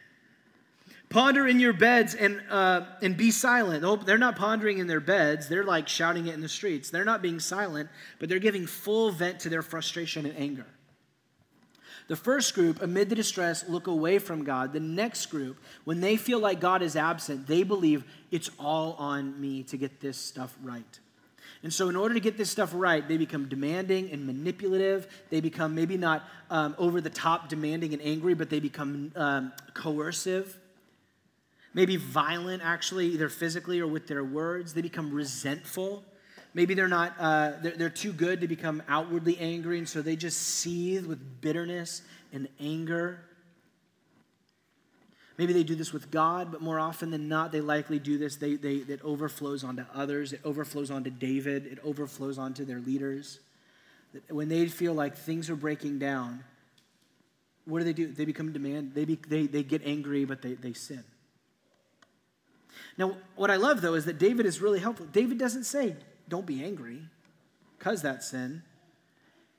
Ponder 1.14 1.46
in 1.46 1.60
your 1.60 1.72
beds 1.72 2.16
and, 2.16 2.42
uh, 2.50 2.80
and 3.00 3.16
be 3.16 3.30
silent. 3.30 3.84
Oh, 3.84 3.94
they're 3.94 4.18
not 4.18 4.34
pondering 4.34 4.78
in 4.78 4.88
their 4.88 4.98
beds. 4.98 5.48
They're 5.48 5.62
like 5.62 5.86
shouting 5.86 6.26
it 6.26 6.34
in 6.34 6.40
the 6.40 6.48
streets. 6.48 6.90
They're 6.90 7.04
not 7.04 7.22
being 7.22 7.38
silent, 7.38 7.88
but 8.18 8.28
they're 8.28 8.40
giving 8.40 8.66
full 8.66 9.12
vent 9.12 9.38
to 9.40 9.48
their 9.48 9.62
frustration 9.62 10.26
and 10.26 10.36
anger. 10.36 10.66
The 12.08 12.16
first 12.16 12.52
group, 12.56 12.82
amid 12.82 13.10
the 13.10 13.14
distress, 13.14 13.64
look 13.68 13.86
away 13.86 14.18
from 14.18 14.42
God. 14.42 14.72
The 14.72 14.80
next 14.80 15.26
group, 15.26 15.62
when 15.84 16.00
they 16.00 16.16
feel 16.16 16.40
like 16.40 16.58
God 16.58 16.82
is 16.82 16.96
absent, 16.96 17.46
they 17.46 17.62
believe 17.62 18.02
it's 18.32 18.50
all 18.58 18.94
on 18.94 19.40
me 19.40 19.62
to 19.62 19.76
get 19.76 20.00
this 20.00 20.18
stuff 20.18 20.56
right. 20.64 20.98
And 21.62 21.72
so, 21.72 21.88
in 21.88 21.94
order 21.94 22.14
to 22.14 22.20
get 22.20 22.36
this 22.36 22.50
stuff 22.50 22.72
right, 22.74 23.06
they 23.06 23.18
become 23.18 23.48
demanding 23.48 24.10
and 24.10 24.26
manipulative. 24.26 25.06
They 25.30 25.40
become 25.40 25.76
maybe 25.76 25.96
not 25.96 26.24
um, 26.50 26.74
over 26.76 27.00
the 27.00 27.08
top 27.08 27.48
demanding 27.48 27.92
and 27.92 28.02
angry, 28.02 28.34
but 28.34 28.50
they 28.50 28.58
become 28.58 29.12
um, 29.14 29.52
coercive 29.74 30.58
maybe 31.74 31.96
violent, 31.96 32.62
actually, 32.64 33.08
either 33.08 33.28
physically 33.28 33.80
or 33.80 33.86
with 33.86 34.06
their 34.06 34.24
words. 34.24 34.72
They 34.72 34.82
become 34.82 35.12
resentful. 35.12 36.04
Maybe 36.54 36.74
they're 36.74 36.88
not, 36.88 37.14
uh, 37.18 37.52
they're, 37.60 37.76
they're 37.76 37.90
too 37.90 38.12
good 38.12 38.40
to 38.40 38.48
become 38.48 38.82
outwardly 38.88 39.36
angry, 39.38 39.78
and 39.78 39.88
so 39.88 40.00
they 40.00 40.14
just 40.14 40.40
seethe 40.40 41.04
with 41.04 41.40
bitterness 41.40 42.02
and 42.32 42.48
anger. 42.60 43.20
Maybe 45.36 45.52
they 45.52 45.64
do 45.64 45.74
this 45.74 45.92
with 45.92 46.12
God, 46.12 46.52
but 46.52 46.60
more 46.60 46.78
often 46.78 47.10
than 47.10 47.28
not, 47.28 47.50
they 47.50 47.60
likely 47.60 47.98
do 47.98 48.18
this. 48.18 48.36
They, 48.36 48.54
they, 48.54 48.74
it 48.74 49.00
overflows 49.02 49.64
onto 49.64 49.84
others. 49.92 50.32
It 50.32 50.40
overflows 50.44 50.92
onto 50.92 51.10
David. 51.10 51.66
It 51.66 51.80
overflows 51.82 52.38
onto 52.38 52.64
their 52.64 52.78
leaders. 52.78 53.40
When 54.30 54.48
they 54.48 54.68
feel 54.68 54.94
like 54.94 55.16
things 55.16 55.50
are 55.50 55.56
breaking 55.56 55.98
down, 55.98 56.44
what 57.64 57.80
do 57.80 57.84
they 57.84 57.92
do? 57.92 58.12
They 58.12 58.26
become 58.26 58.52
demand. 58.52 58.94
They, 58.94 59.04
be, 59.04 59.18
they, 59.28 59.48
they 59.48 59.64
get 59.64 59.82
angry, 59.84 60.24
but 60.24 60.40
they, 60.40 60.54
they 60.54 60.72
sin. 60.72 61.02
Now, 62.96 63.16
what 63.36 63.50
I 63.50 63.56
love 63.56 63.80
though 63.80 63.94
is 63.94 64.04
that 64.04 64.18
David 64.18 64.46
is 64.46 64.60
really 64.60 64.80
helpful. 64.80 65.06
David 65.06 65.38
doesn't 65.38 65.64
say, 65.64 65.96
don't 66.28 66.46
be 66.46 66.64
angry, 66.64 67.00
because 67.78 68.02
that's 68.02 68.28
sin. 68.28 68.62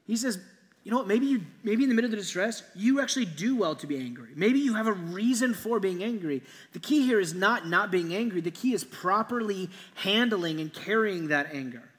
He 0.07 0.15
says, 0.15 0.39
you 0.83 0.91
know 0.91 0.97
what, 0.97 1.07
maybe 1.07 1.25
you 1.25 1.41
maybe 1.63 1.83
in 1.83 1.89
the 1.89 1.95
middle 1.95 2.09
of 2.09 2.11
the 2.11 2.17
distress, 2.17 2.61
you 2.75 3.01
actually 3.01 3.25
do 3.25 3.55
well 3.55 3.75
to 3.75 3.87
be 3.87 3.97
angry. 3.97 4.29
Maybe 4.35 4.59
you 4.59 4.75
have 4.75 4.85
a 4.85 4.93
reason 4.93 5.55
for 5.55 5.79
being 5.79 6.03
angry. 6.03 6.43
The 6.73 6.79
key 6.79 7.05
here 7.05 7.19
is 7.19 7.33
not 7.33 7.67
not 7.67 7.89
being 7.89 8.13
angry. 8.13 8.39
The 8.41 8.51
key 8.51 8.73
is 8.73 8.83
properly 8.83 9.71
handling 9.95 10.59
and 10.59 10.71
carrying 10.71 11.29
that 11.29 11.51
anger. 11.51 11.89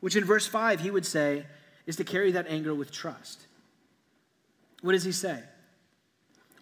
Which 0.00 0.16
in 0.16 0.24
verse 0.24 0.48
5 0.48 0.80
he 0.80 0.90
would 0.90 1.06
say 1.06 1.44
is 1.86 1.94
to 1.96 2.04
carry 2.04 2.32
that 2.32 2.48
anger 2.48 2.74
with 2.74 2.90
trust. 2.90 3.46
What 4.80 4.92
does 4.92 5.04
he 5.04 5.12
say? 5.12 5.38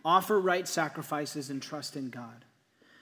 Offer 0.04 0.38
right 0.38 0.68
sacrifices 0.68 1.48
and 1.48 1.62
trust 1.62 1.96
in 1.96 2.10
God. 2.10 2.44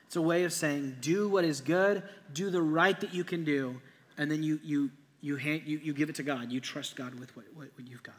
It's 0.08 0.16
a 0.16 0.22
way 0.22 0.44
of 0.44 0.54
saying, 0.54 0.96
do 1.02 1.28
what 1.28 1.44
is 1.44 1.60
good, 1.60 2.02
do 2.32 2.48
the 2.48 2.62
right 2.62 2.98
that 2.98 3.12
you 3.12 3.24
can 3.24 3.44
do, 3.44 3.78
and 4.16 4.30
then 4.30 4.42
you, 4.42 4.58
you, 4.64 4.90
you, 5.20 5.36
hand, 5.36 5.64
you, 5.66 5.76
you 5.76 5.92
give 5.92 6.08
it 6.08 6.14
to 6.14 6.22
God. 6.22 6.50
You 6.50 6.60
trust 6.60 6.96
God 6.96 7.20
with 7.20 7.36
what, 7.36 7.44
what, 7.54 7.68
what 7.74 7.86
you've 7.86 8.02
got. 8.02 8.14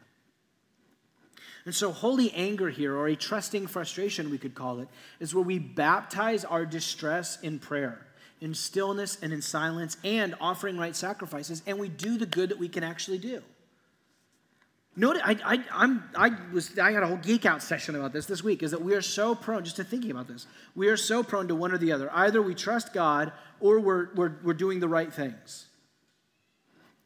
And 1.64 1.74
so, 1.74 1.90
holy 1.90 2.30
anger 2.30 2.70
here, 2.70 2.94
or 2.94 3.08
a 3.08 3.16
trusting 3.16 3.66
frustration, 3.66 4.30
we 4.30 4.38
could 4.38 4.54
call 4.54 4.78
it, 4.78 4.88
is 5.18 5.34
where 5.34 5.42
we 5.42 5.58
baptize 5.58 6.44
our 6.44 6.64
distress 6.64 7.40
in 7.40 7.58
prayer, 7.58 8.06
in 8.40 8.54
stillness 8.54 9.18
and 9.20 9.32
in 9.32 9.42
silence, 9.42 9.96
and 10.04 10.36
offering 10.40 10.78
right 10.78 10.94
sacrifices, 10.94 11.60
and 11.66 11.76
we 11.76 11.88
do 11.88 12.16
the 12.16 12.24
good 12.24 12.50
that 12.50 12.58
we 12.60 12.68
can 12.68 12.84
actually 12.84 13.18
do. 13.18 13.42
Notice, 15.00 15.22
I, 15.24 15.38
I, 15.46 15.64
I'm, 15.72 16.04
I, 16.14 16.30
was, 16.52 16.78
I 16.78 16.92
had 16.92 17.02
a 17.02 17.06
whole 17.06 17.16
geek 17.16 17.46
out 17.46 17.62
session 17.62 17.96
about 17.96 18.12
this 18.12 18.26
this 18.26 18.44
week, 18.44 18.62
is 18.62 18.70
that 18.72 18.82
we 18.82 18.92
are 18.92 19.00
so 19.00 19.34
prone, 19.34 19.64
just 19.64 19.76
to 19.76 19.84
thinking 19.84 20.10
about 20.10 20.28
this, 20.28 20.46
we 20.74 20.88
are 20.88 20.96
so 20.98 21.22
prone 21.22 21.48
to 21.48 21.54
one 21.54 21.72
or 21.72 21.78
the 21.78 21.90
other. 21.90 22.10
Either 22.12 22.42
we 22.42 22.54
trust 22.54 22.92
God 22.92 23.32
or 23.60 23.80
we're, 23.80 24.12
we're, 24.14 24.32
we're 24.44 24.52
doing 24.52 24.78
the 24.78 24.88
right 24.88 25.10
things. 25.10 25.68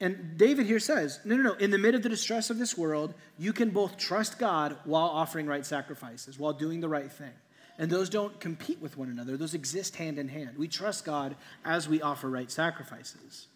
And 0.01 0.37
David 0.37 0.67
here 0.67 0.81
says, 0.81 1.21
no, 1.25 1.37
no, 1.37 1.43
no, 1.45 1.53
in 1.53 1.71
the 1.71 1.79
midst 1.79 1.99
of 1.99 2.03
the 2.03 2.09
distress 2.09 2.51
of 2.51 2.59
this 2.59 2.77
world, 2.77 3.15
you 3.39 3.53
can 3.53 3.71
both 3.71 3.97
trust 3.97 4.41
God 4.41 4.77
while 4.83 5.07
offering 5.07 5.47
right 5.47 5.65
sacrifices, 5.65 6.37
while 6.37 6.53
doing 6.53 6.81
the 6.81 6.89
right 6.89 7.13
thing. 7.13 7.31
And 7.79 7.89
those 7.89 8.11
don't 8.11 8.41
compete 8.41 8.83
with 8.83 8.99
one 8.99 9.09
another, 9.09 9.37
those 9.37 9.55
exist 9.55 9.95
hand 9.95 10.19
in 10.19 10.27
hand. 10.27 10.59
We 10.59 10.67
trust 10.67 11.05
God 11.05 11.37
as 11.65 11.89
we 11.89 12.03
offer 12.03 12.29
right 12.29 12.51
sacrifices. 12.51 13.47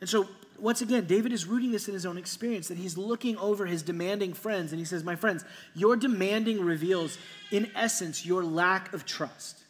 And 0.00 0.10
so 0.10 0.26
once 0.58 0.80
again, 0.80 1.06
David 1.06 1.32
is 1.32 1.46
rooting 1.46 1.72
this 1.72 1.88
in 1.88 1.94
his 1.94 2.06
own 2.06 2.18
experience 2.18 2.68
that 2.68 2.78
he's 2.78 2.96
looking 2.96 3.36
over 3.38 3.66
his 3.66 3.82
demanding 3.82 4.32
friends 4.32 4.72
and 4.72 4.78
he 4.78 4.84
says, 4.84 5.04
My 5.04 5.16
friends, 5.16 5.44
your 5.74 5.96
demanding 5.96 6.64
reveals, 6.64 7.18
in 7.50 7.70
essence, 7.74 8.24
your 8.24 8.44
lack 8.44 8.92
of 8.92 9.04
trust. 9.04 9.64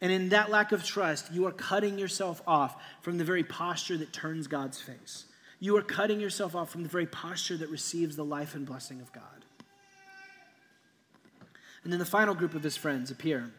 And 0.00 0.12
in 0.12 0.28
that 0.28 0.50
lack 0.50 0.72
of 0.72 0.84
trust, 0.84 1.32
you 1.32 1.46
are 1.46 1.52
cutting 1.52 1.98
yourself 1.98 2.42
off 2.46 2.82
from 3.00 3.18
the 3.18 3.24
very 3.24 3.44
posture 3.44 3.96
that 3.96 4.12
turns 4.12 4.46
God's 4.46 4.80
face. 4.80 5.24
You 5.58 5.76
are 5.76 5.82
cutting 5.82 6.20
yourself 6.20 6.54
off 6.54 6.70
from 6.70 6.82
the 6.82 6.88
very 6.88 7.06
posture 7.06 7.56
that 7.56 7.70
receives 7.70 8.14
the 8.14 8.24
life 8.24 8.54
and 8.54 8.66
blessing 8.66 9.00
of 9.00 9.10
God. 9.12 9.22
And 11.82 11.92
then 11.92 11.98
the 11.98 12.04
final 12.04 12.34
group 12.34 12.54
of 12.54 12.62
his 12.62 12.76
friends 12.76 13.10
appear. 13.10 13.50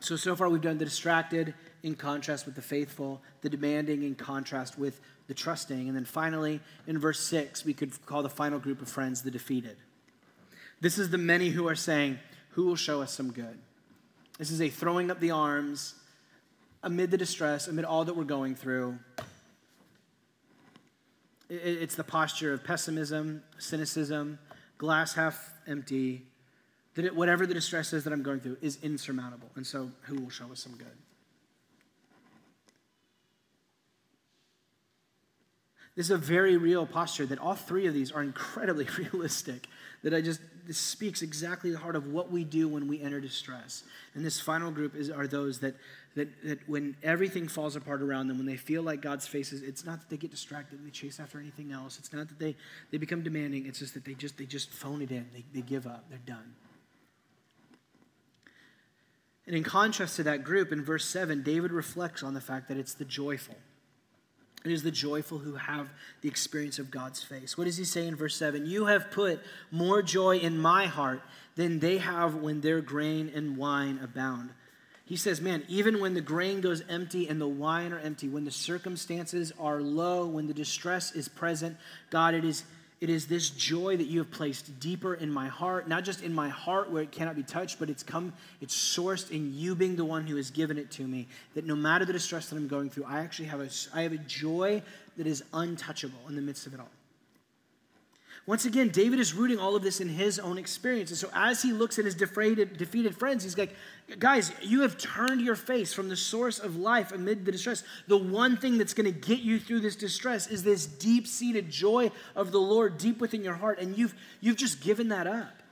So, 0.00 0.16
so 0.16 0.36
far 0.36 0.48
we've 0.48 0.60
done 0.60 0.78
the 0.78 0.84
distracted 0.84 1.54
in 1.82 1.94
contrast 1.94 2.44
with 2.44 2.54
the 2.54 2.62
faithful, 2.62 3.22
the 3.40 3.48
demanding 3.48 4.02
in 4.02 4.14
contrast 4.14 4.78
with 4.78 5.00
the 5.26 5.34
trusting. 5.34 5.88
And 5.88 5.96
then 5.96 6.04
finally, 6.04 6.60
in 6.86 6.98
verse 6.98 7.20
6, 7.20 7.64
we 7.64 7.74
could 7.74 8.04
call 8.06 8.22
the 8.22 8.28
final 8.28 8.58
group 8.58 8.80
of 8.80 8.88
friends 8.88 9.22
the 9.22 9.30
defeated. 9.30 9.76
This 10.80 10.98
is 10.98 11.10
the 11.10 11.18
many 11.18 11.50
who 11.50 11.68
are 11.68 11.74
saying, 11.74 12.18
Who 12.50 12.66
will 12.66 12.76
show 12.76 13.02
us 13.02 13.12
some 13.12 13.32
good? 13.32 13.58
This 14.38 14.50
is 14.50 14.60
a 14.60 14.68
throwing 14.68 15.10
up 15.10 15.20
the 15.20 15.30
arms 15.30 15.94
amid 16.82 17.10
the 17.10 17.16
distress, 17.16 17.68
amid 17.68 17.84
all 17.84 18.04
that 18.04 18.14
we're 18.14 18.24
going 18.24 18.54
through. 18.54 18.98
It's 21.48 21.94
the 21.94 22.04
posture 22.04 22.52
of 22.52 22.64
pessimism, 22.64 23.42
cynicism, 23.58 24.38
glass 24.78 25.14
half 25.14 25.52
empty, 25.66 26.26
that 26.94 27.14
whatever 27.14 27.46
the 27.46 27.54
distress 27.54 27.92
is 27.92 28.04
that 28.04 28.12
I'm 28.12 28.22
going 28.22 28.40
through 28.40 28.58
is 28.60 28.78
insurmountable. 28.82 29.48
And 29.54 29.66
so, 29.66 29.90
who 30.02 30.16
will 30.16 30.30
show 30.30 30.50
us 30.50 30.60
some 30.60 30.72
good? 30.76 30.86
This 35.96 36.06
is 36.06 36.10
a 36.10 36.18
very 36.18 36.58
real 36.58 36.84
posture 36.86 37.24
that 37.26 37.38
all 37.38 37.54
three 37.54 37.86
of 37.86 37.94
these 37.94 38.12
are 38.12 38.22
incredibly 38.22 38.86
realistic. 38.98 39.66
That 40.02 40.12
I 40.12 40.20
just, 40.20 40.40
this 40.66 40.76
speaks 40.76 41.22
exactly 41.22 41.70
the 41.70 41.78
heart 41.78 41.96
of 41.96 42.12
what 42.12 42.30
we 42.30 42.44
do 42.44 42.68
when 42.68 42.86
we 42.86 43.00
enter 43.00 43.18
distress. 43.18 43.82
And 44.14 44.24
this 44.24 44.38
final 44.38 44.70
group 44.70 44.94
is, 44.94 45.10
are 45.10 45.26
those 45.26 45.60
that, 45.60 45.74
that, 46.14 46.28
that 46.44 46.68
when 46.68 46.96
everything 47.02 47.48
falls 47.48 47.76
apart 47.76 48.02
around 48.02 48.28
them, 48.28 48.36
when 48.36 48.46
they 48.46 48.58
feel 48.58 48.82
like 48.82 49.00
God's 49.00 49.26
faces, 49.26 49.62
it's 49.62 49.86
not 49.86 50.00
that 50.00 50.10
they 50.10 50.18
get 50.18 50.30
distracted, 50.30 50.78
and 50.78 50.86
they 50.86 50.90
chase 50.90 51.18
after 51.18 51.40
anything 51.40 51.72
else. 51.72 51.98
It's 51.98 52.12
not 52.12 52.28
that 52.28 52.38
they, 52.38 52.56
they 52.90 52.98
become 52.98 53.22
demanding, 53.22 53.66
it's 53.66 53.78
just 53.78 53.94
that 53.94 54.04
they 54.04 54.14
just, 54.14 54.36
they 54.36 54.44
just 54.44 54.70
phone 54.70 55.00
it 55.00 55.10
in. 55.10 55.26
They, 55.32 55.44
they 55.54 55.62
give 55.62 55.86
up, 55.86 56.04
they're 56.10 56.18
done. 56.26 56.54
And 59.46 59.56
in 59.56 59.64
contrast 59.64 60.16
to 60.16 60.24
that 60.24 60.44
group, 60.44 60.72
in 60.72 60.84
verse 60.84 61.06
7, 61.06 61.42
David 61.42 61.72
reflects 61.72 62.22
on 62.22 62.34
the 62.34 62.40
fact 62.40 62.68
that 62.68 62.76
it's 62.76 62.94
the 62.94 63.04
joyful. 63.04 63.56
It 64.66 64.72
is 64.72 64.82
the 64.82 64.90
joyful 64.90 65.38
who 65.38 65.54
have 65.54 65.88
the 66.22 66.28
experience 66.28 66.78
of 66.80 66.90
God's 66.90 67.22
face. 67.22 67.56
What 67.56 67.64
does 67.64 67.76
he 67.76 67.84
say 67.84 68.06
in 68.06 68.16
verse 68.16 68.34
7? 68.34 68.66
You 68.66 68.86
have 68.86 69.12
put 69.12 69.40
more 69.70 70.02
joy 70.02 70.38
in 70.38 70.58
my 70.58 70.86
heart 70.86 71.22
than 71.54 71.78
they 71.78 71.98
have 71.98 72.34
when 72.34 72.60
their 72.60 72.80
grain 72.80 73.30
and 73.32 73.56
wine 73.56 74.00
abound. 74.02 74.50
He 75.04 75.14
says, 75.14 75.40
Man, 75.40 75.62
even 75.68 76.00
when 76.00 76.14
the 76.14 76.20
grain 76.20 76.60
goes 76.60 76.82
empty 76.88 77.28
and 77.28 77.40
the 77.40 77.46
wine 77.46 77.92
are 77.92 78.00
empty, 78.00 78.28
when 78.28 78.44
the 78.44 78.50
circumstances 78.50 79.52
are 79.56 79.80
low, 79.80 80.26
when 80.26 80.48
the 80.48 80.54
distress 80.54 81.12
is 81.12 81.28
present, 81.28 81.76
God, 82.10 82.34
it 82.34 82.44
is 82.44 82.64
it 83.00 83.10
is 83.10 83.26
this 83.26 83.50
joy 83.50 83.96
that 83.96 84.06
you 84.06 84.20
have 84.20 84.30
placed 84.30 84.80
deeper 84.80 85.14
in 85.14 85.30
my 85.30 85.48
heart, 85.48 85.86
not 85.86 86.02
just 86.02 86.22
in 86.22 86.32
my 86.32 86.48
heart 86.48 86.90
where 86.90 87.02
it 87.02 87.12
cannot 87.12 87.36
be 87.36 87.42
touched, 87.42 87.78
but 87.78 87.90
it's 87.90 88.02
come, 88.02 88.32
it's 88.62 88.74
sourced 88.74 89.30
in 89.30 89.52
you 89.54 89.74
being 89.74 89.96
the 89.96 90.04
one 90.04 90.26
who 90.26 90.36
has 90.36 90.50
given 90.50 90.78
it 90.78 90.90
to 90.92 91.06
me. 91.06 91.28
That 91.54 91.66
no 91.66 91.76
matter 91.76 92.06
the 92.06 92.14
distress 92.14 92.48
that 92.48 92.56
I'm 92.56 92.68
going 92.68 92.88
through, 92.88 93.04
I 93.04 93.20
actually 93.20 93.48
have 93.48 93.60
a, 93.60 93.68
I 93.92 94.02
have 94.02 94.12
a 94.12 94.18
joy 94.18 94.82
that 95.18 95.26
is 95.26 95.44
untouchable 95.52 96.20
in 96.28 96.36
the 96.36 96.42
midst 96.42 96.66
of 96.66 96.72
it 96.72 96.80
all. 96.80 96.88
Once 98.46 98.64
again, 98.64 98.90
David 98.90 99.18
is 99.18 99.34
rooting 99.34 99.58
all 99.58 99.74
of 99.74 99.82
this 99.82 100.00
in 100.00 100.08
his 100.08 100.38
own 100.38 100.56
experience. 100.56 101.10
And 101.10 101.18
so 101.18 101.28
as 101.34 101.62
he 101.62 101.72
looks 101.72 101.98
at 101.98 102.04
his 102.04 102.14
defeated, 102.14 102.76
defeated 102.76 103.16
friends, 103.16 103.42
he's 103.42 103.58
like, 103.58 103.74
guys, 104.20 104.52
you 104.62 104.82
have 104.82 104.96
turned 104.96 105.40
your 105.40 105.56
face 105.56 105.92
from 105.92 106.08
the 106.08 106.14
source 106.14 106.60
of 106.60 106.76
life 106.76 107.10
amid 107.10 107.44
the 107.44 107.50
distress. 107.50 107.82
The 108.06 108.16
one 108.16 108.56
thing 108.56 108.78
that's 108.78 108.94
going 108.94 109.12
to 109.12 109.20
get 109.20 109.40
you 109.40 109.58
through 109.58 109.80
this 109.80 109.96
distress 109.96 110.46
is 110.46 110.62
this 110.62 110.86
deep-seated 110.86 111.68
joy 111.70 112.12
of 112.36 112.52
the 112.52 112.60
Lord 112.60 112.98
deep 112.98 113.20
within 113.20 113.42
your 113.42 113.54
heart. 113.54 113.80
And 113.80 113.98
you've, 113.98 114.14
you've 114.40 114.56
just 114.56 114.80
given 114.80 115.08
that 115.08 115.26
up. 115.26 115.62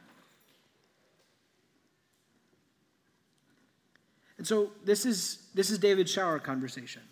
And 4.37 4.45
so 4.45 4.73
this 4.85 5.07
is, 5.07 5.39
this 5.55 5.71
is 5.71 5.79
David's 5.79 6.11
shower 6.11 6.41
conversation 6.41 7.03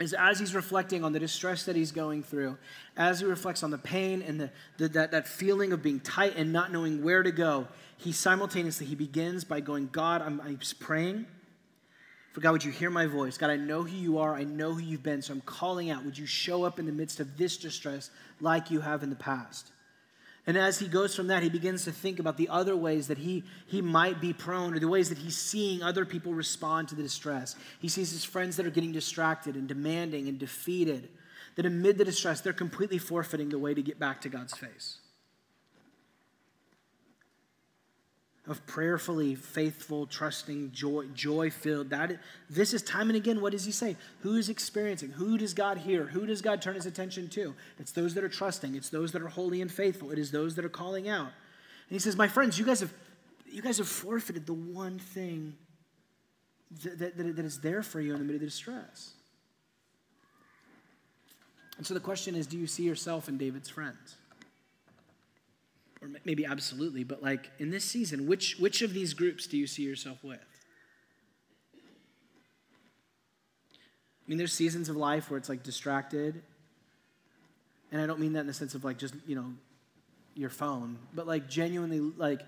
is 0.00 0.14
as 0.14 0.40
he's 0.40 0.54
reflecting 0.54 1.04
on 1.04 1.12
the 1.12 1.20
distress 1.20 1.64
that 1.64 1.76
he's 1.76 1.92
going 1.92 2.22
through, 2.22 2.56
as 2.96 3.20
he 3.20 3.26
reflects 3.26 3.62
on 3.62 3.70
the 3.70 3.78
pain 3.78 4.22
and 4.22 4.40
the, 4.40 4.50
the, 4.78 4.88
that, 4.88 5.10
that 5.12 5.28
feeling 5.28 5.72
of 5.72 5.82
being 5.82 6.00
tight 6.00 6.34
and 6.36 6.52
not 6.52 6.72
knowing 6.72 7.04
where 7.04 7.22
to 7.22 7.30
go, 7.30 7.68
he 7.96 8.12
simultaneously 8.12 8.86
he 8.86 8.94
begins 8.94 9.44
by 9.44 9.60
going, 9.60 9.88
God, 9.92 10.22
I'm, 10.22 10.40
I'm 10.40 10.58
praying 10.78 11.26
for 12.32 12.40
God, 12.40 12.52
would 12.52 12.64
you 12.64 12.70
hear 12.70 12.90
my 12.90 13.06
voice? 13.06 13.36
God, 13.36 13.50
I 13.50 13.56
know 13.56 13.82
who 13.82 13.96
you 13.96 14.18
are. 14.18 14.34
I 14.34 14.44
know 14.44 14.72
who 14.74 14.80
you've 14.80 15.02
been. 15.02 15.20
So 15.20 15.32
I'm 15.32 15.40
calling 15.40 15.90
out. 15.90 16.04
Would 16.04 16.16
you 16.16 16.26
show 16.26 16.62
up 16.62 16.78
in 16.78 16.86
the 16.86 16.92
midst 16.92 17.18
of 17.18 17.36
this 17.36 17.56
distress 17.56 18.10
like 18.40 18.70
you 18.70 18.80
have 18.80 19.02
in 19.02 19.10
the 19.10 19.16
past? 19.16 19.72
And 20.50 20.58
as 20.58 20.80
he 20.80 20.88
goes 20.88 21.14
from 21.14 21.28
that, 21.28 21.44
he 21.44 21.48
begins 21.48 21.84
to 21.84 21.92
think 21.92 22.18
about 22.18 22.36
the 22.36 22.48
other 22.48 22.74
ways 22.74 23.06
that 23.06 23.18
he, 23.18 23.44
he 23.68 23.80
might 23.80 24.20
be 24.20 24.32
prone, 24.32 24.74
or 24.74 24.80
the 24.80 24.88
ways 24.88 25.08
that 25.08 25.18
he's 25.18 25.36
seeing 25.36 25.80
other 25.80 26.04
people 26.04 26.34
respond 26.34 26.88
to 26.88 26.96
the 26.96 27.04
distress. 27.04 27.54
He 27.78 27.88
sees 27.88 28.10
his 28.10 28.24
friends 28.24 28.56
that 28.56 28.66
are 28.66 28.70
getting 28.70 28.90
distracted 28.90 29.54
and 29.54 29.68
demanding 29.68 30.26
and 30.26 30.40
defeated, 30.40 31.08
that 31.54 31.66
amid 31.66 31.98
the 31.98 32.04
distress, 32.04 32.40
they're 32.40 32.52
completely 32.52 32.98
forfeiting 32.98 33.50
the 33.50 33.60
way 33.60 33.74
to 33.74 33.80
get 33.80 34.00
back 34.00 34.20
to 34.22 34.28
God's 34.28 34.56
face. 34.56 34.96
Of 38.46 38.66
prayerfully 38.66 39.34
faithful, 39.34 40.06
trusting, 40.06 40.72
joy, 40.72 41.06
joy-filled. 41.14 41.90
That 41.90 42.18
this 42.48 42.72
is 42.72 42.82
time 42.82 43.08
and 43.10 43.16
again. 43.16 43.40
What 43.40 43.52
does 43.52 43.64
he 43.64 43.72
say? 43.72 43.96
Who 44.20 44.36
is 44.36 44.48
experiencing? 44.48 45.10
Who 45.10 45.36
does 45.38 45.54
God 45.54 45.78
hear? 45.78 46.04
Who 46.04 46.26
does 46.26 46.40
God 46.40 46.62
turn 46.62 46.74
his 46.74 46.86
attention 46.86 47.28
to? 47.30 47.54
It's 47.78 47.92
those 47.92 48.14
that 48.14 48.24
are 48.24 48.28
trusting. 48.28 48.74
It's 48.74 48.88
those 48.88 49.12
that 49.12 49.22
are 49.22 49.28
holy 49.28 49.60
and 49.60 49.70
faithful. 49.70 50.10
It 50.10 50.18
is 50.18 50.30
those 50.30 50.54
that 50.54 50.64
are 50.64 50.70
calling 50.70 51.08
out. 51.08 51.26
And 51.26 51.96
he 51.96 51.98
says, 51.98 52.16
"My 52.16 52.28
friends, 52.28 52.58
you 52.58 52.64
guys 52.64 52.80
have, 52.80 52.92
you 53.46 53.62
guys 53.62 53.78
have 53.78 53.88
forfeited 53.88 54.46
the 54.46 54.54
one 54.54 54.98
thing 54.98 55.54
that, 56.82 57.16
that, 57.16 57.36
that 57.36 57.44
is 57.44 57.60
there 57.60 57.82
for 57.82 58.00
you 58.00 58.12
in 58.14 58.18
the 58.18 58.24
middle 58.24 58.36
of 58.36 58.40
the 58.40 58.46
distress." 58.46 59.12
And 61.76 61.86
so 61.86 61.94
the 61.94 62.00
question 62.00 62.34
is, 62.34 62.46
do 62.46 62.58
you 62.58 62.66
see 62.66 62.82
yourself 62.82 63.26
in 63.28 63.38
David's 63.38 63.70
friends? 63.70 64.16
Or 66.02 66.08
maybe 66.24 66.46
absolutely, 66.46 67.04
but 67.04 67.22
like 67.22 67.50
in 67.58 67.70
this 67.70 67.84
season, 67.84 68.26
which, 68.26 68.56
which 68.58 68.82
of 68.82 68.94
these 68.94 69.14
groups 69.14 69.46
do 69.46 69.56
you 69.56 69.66
see 69.66 69.82
yourself 69.82 70.22
with? 70.24 70.38
I 73.74 74.26
mean, 74.26 74.38
there's 74.38 74.52
seasons 74.52 74.88
of 74.88 74.96
life 74.96 75.30
where 75.30 75.38
it's 75.38 75.48
like 75.48 75.62
distracted. 75.62 76.42
And 77.92 78.00
I 78.00 78.06
don't 78.06 78.20
mean 78.20 78.34
that 78.34 78.40
in 78.40 78.46
the 78.46 78.54
sense 78.54 78.74
of 78.74 78.84
like 78.84 78.96
just, 78.96 79.14
you 79.26 79.34
know, 79.34 79.52
your 80.34 80.50
phone, 80.50 80.98
but 81.12 81.26
like 81.26 81.48
genuinely, 81.48 82.00
like 82.00 82.42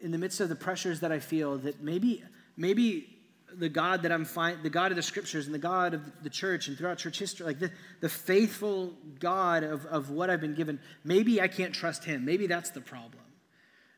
in 0.00 0.12
the 0.12 0.18
midst 0.18 0.40
of 0.40 0.48
the 0.48 0.54
pressures 0.54 1.00
that 1.00 1.12
I 1.12 1.18
feel, 1.18 1.58
that 1.58 1.82
maybe, 1.82 2.22
maybe 2.56 3.18
the 3.58 3.68
God 3.68 4.02
that 4.02 4.12
I'm 4.12 4.24
finding, 4.24 4.62
the 4.62 4.70
God 4.70 4.92
of 4.92 4.96
the 4.96 5.02
scriptures 5.02 5.46
and 5.46 5.54
the 5.54 5.58
God 5.58 5.94
of 5.94 6.22
the 6.22 6.30
church 6.30 6.68
and 6.68 6.76
throughout 6.76 6.98
church 6.98 7.18
history, 7.18 7.46
like 7.46 7.58
the, 7.58 7.70
the 8.00 8.08
faithful 8.08 8.92
God 9.20 9.62
of, 9.62 9.86
of 9.86 10.10
what 10.10 10.30
I've 10.30 10.40
been 10.40 10.54
given, 10.54 10.80
maybe 11.04 11.40
I 11.40 11.48
can't 11.48 11.74
trust 11.74 12.04
him. 12.04 12.24
Maybe 12.24 12.46
that's 12.46 12.70
the 12.70 12.80
problem. 12.80 13.22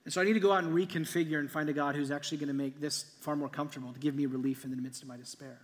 And 0.04 0.12
so 0.12 0.20
I 0.20 0.24
need 0.24 0.34
to 0.34 0.40
go 0.40 0.52
out 0.52 0.64
and 0.64 0.74
reconfigure 0.74 1.38
and 1.38 1.50
find 1.50 1.68
a 1.68 1.72
God 1.72 1.94
who's 1.94 2.10
actually 2.10 2.38
going 2.38 2.48
to 2.48 2.54
make 2.54 2.80
this 2.80 3.06
far 3.20 3.36
more 3.36 3.48
comfortable, 3.48 3.92
to 3.92 3.98
give 3.98 4.14
me 4.14 4.26
relief 4.26 4.64
in 4.64 4.70
the 4.70 4.76
midst 4.76 5.02
of 5.02 5.08
my 5.08 5.16
despair. 5.16 5.58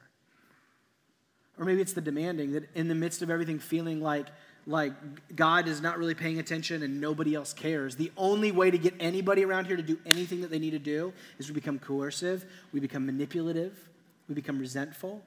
Or 1.58 1.66
maybe 1.66 1.82
it's 1.82 1.92
the 1.92 2.00
demanding 2.00 2.52
that 2.52 2.74
in 2.74 2.88
the 2.88 2.94
midst 2.94 3.20
of 3.20 3.28
everything 3.28 3.58
feeling 3.58 4.00
like, 4.00 4.28
like 4.66 4.92
God 5.34 5.68
is 5.68 5.80
not 5.80 5.98
really 5.98 6.14
paying 6.14 6.38
attention 6.38 6.82
and 6.82 7.00
nobody 7.00 7.34
else 7.34 7.52
cares. 7.52 7.96
The 7.96 8.12
only 8.16 8.52
way 8.52 8.70
to 8.70 8.78
get 8.78 8.94
anybody 9.00 9.44
around 9.44 9.66
here 9.66 9.76
to 9.76 9.82
do 9.82 9.98
anything 10.06 10.40
that 10.42 10.50
they 10.50 10.58
need 10.58 10.70
to 10.70 10.78
do 10.78 11.12
is 11.38 11.48
we 11.48 11.54
become 11.54 11.78
coercive, 11.78 12.44
we 12.72 12.80
become 12.80 13.06
manipulative, 13.06 13.76
we 14.28 14.34
become 14.34 14.58
resentful. 14.58 15.22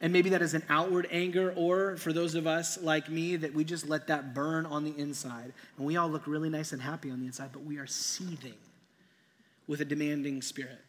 And 0.00 0.12
maybe 0.12 0.30
that 0.30 0.42
is 0.42 0.52
an 0.52 0.62
outward 0.68 1.08
anger, 1.10 1.54
or 1.56 1.96
for 1.96 2.12
those 2.12 2.34
of 2.34 2.46
us 2.46 2.78
like 2.82 3.08
me, 3.08 3.36
that 3.36 3.54
we 3.54 3.64
just 3.64 3.88
let 3.88 4.08
that 4.08 4.34
burn 4.34 4.66
on 4.66 4.84
the 4.84 4.96
inside. 4.98 5.54
And 5.78 5.86
we 5.86 5.96
all 5.96 6.08
look 6.08 6.26
really 6.26 6.50
nice 6.50 6.72
and 6.72 6.82
happy 6.82 7.10
on 7.10 7.20
the 7.20 7.26
inside, 7.26 7.50
but 7.52 7.64
we 7.64 7.78
are 7.78 7.86
seething 7.86 8.52
with 9.66 9.80
a 9.80 9.86
demanding 9.86 10.42
spirit. 10.42 10.84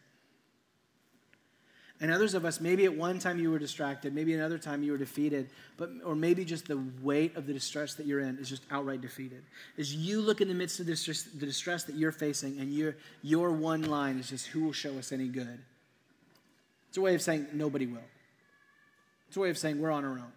And 2.00 2.12
others 2.12 2.34
of 2.34 2.44
us, 2.44 2.60
maybe 2.60 2.84
at 2.84 2.94
one 2.94 3.18
time 3.18 3.40
you 3.40 3.50
were 3.50 3.58
distracted, 3.58 4.14
maybe 4.14 4.32
another 4.32 4.56
time 4.56 4.84
you 4.84 4.92
were 4.92 4.98
defeated, 4.98 5.50
but 5.76 5.90
or 6.04 6.14
maybe 6.14 6.44
just 6.44 6.68
the 6.68 6.80
weight 7.02 7.36
of 7.36 7.46
the 7.48 7.52
distress 7.52 7.94
that 7.94 8.06
you're 8.06 8.20
in 8.20 8.38
is 8.38 8.48
just 8.48 8.62
outright 8.70 9.00
defeated. 9.00 9.42
As 9.76 9.92
you 9.92 10.20
look 10.20 10.40
in 10.40 10.46
the 10.46 10.54
midst 10.54 10.78
of 10.78 10.86
the 10.86 10.92
distress, 10.92 11.24
the 11.24 11.46
distress 11.46 11.84
that 11.84 11.96
you're 11.96 12.12
facing, 12.12 12.60
and 12.60 12.72
your 12.72 12.94
your 13.22 13.50
one 13.50 13.82
line 13.82 14.18
is 14.18 14.30
just, 14.30 14.46
"Who 14.46 14.62
will 14.62 14.72
show 14.72 14.96
us 14.96 15.10
any 15.10 15.26
good?" 15.26 15.58
It's 16.88 16.98
a 16.98 17.00
way 17.00 17.16
of 17.16 17.22
saying 17.22 17.48
nobody 17.52 17.86
will. 17.86 18.08
It's 19.26 19.36
a 19.36 19.40
way 19.40 19.50
of 19.50 19.58
saying 19.58 19.80
we're 19.80 19.90
on 19.90 20.04
our 20.04 20.18
own. 20.18 20.32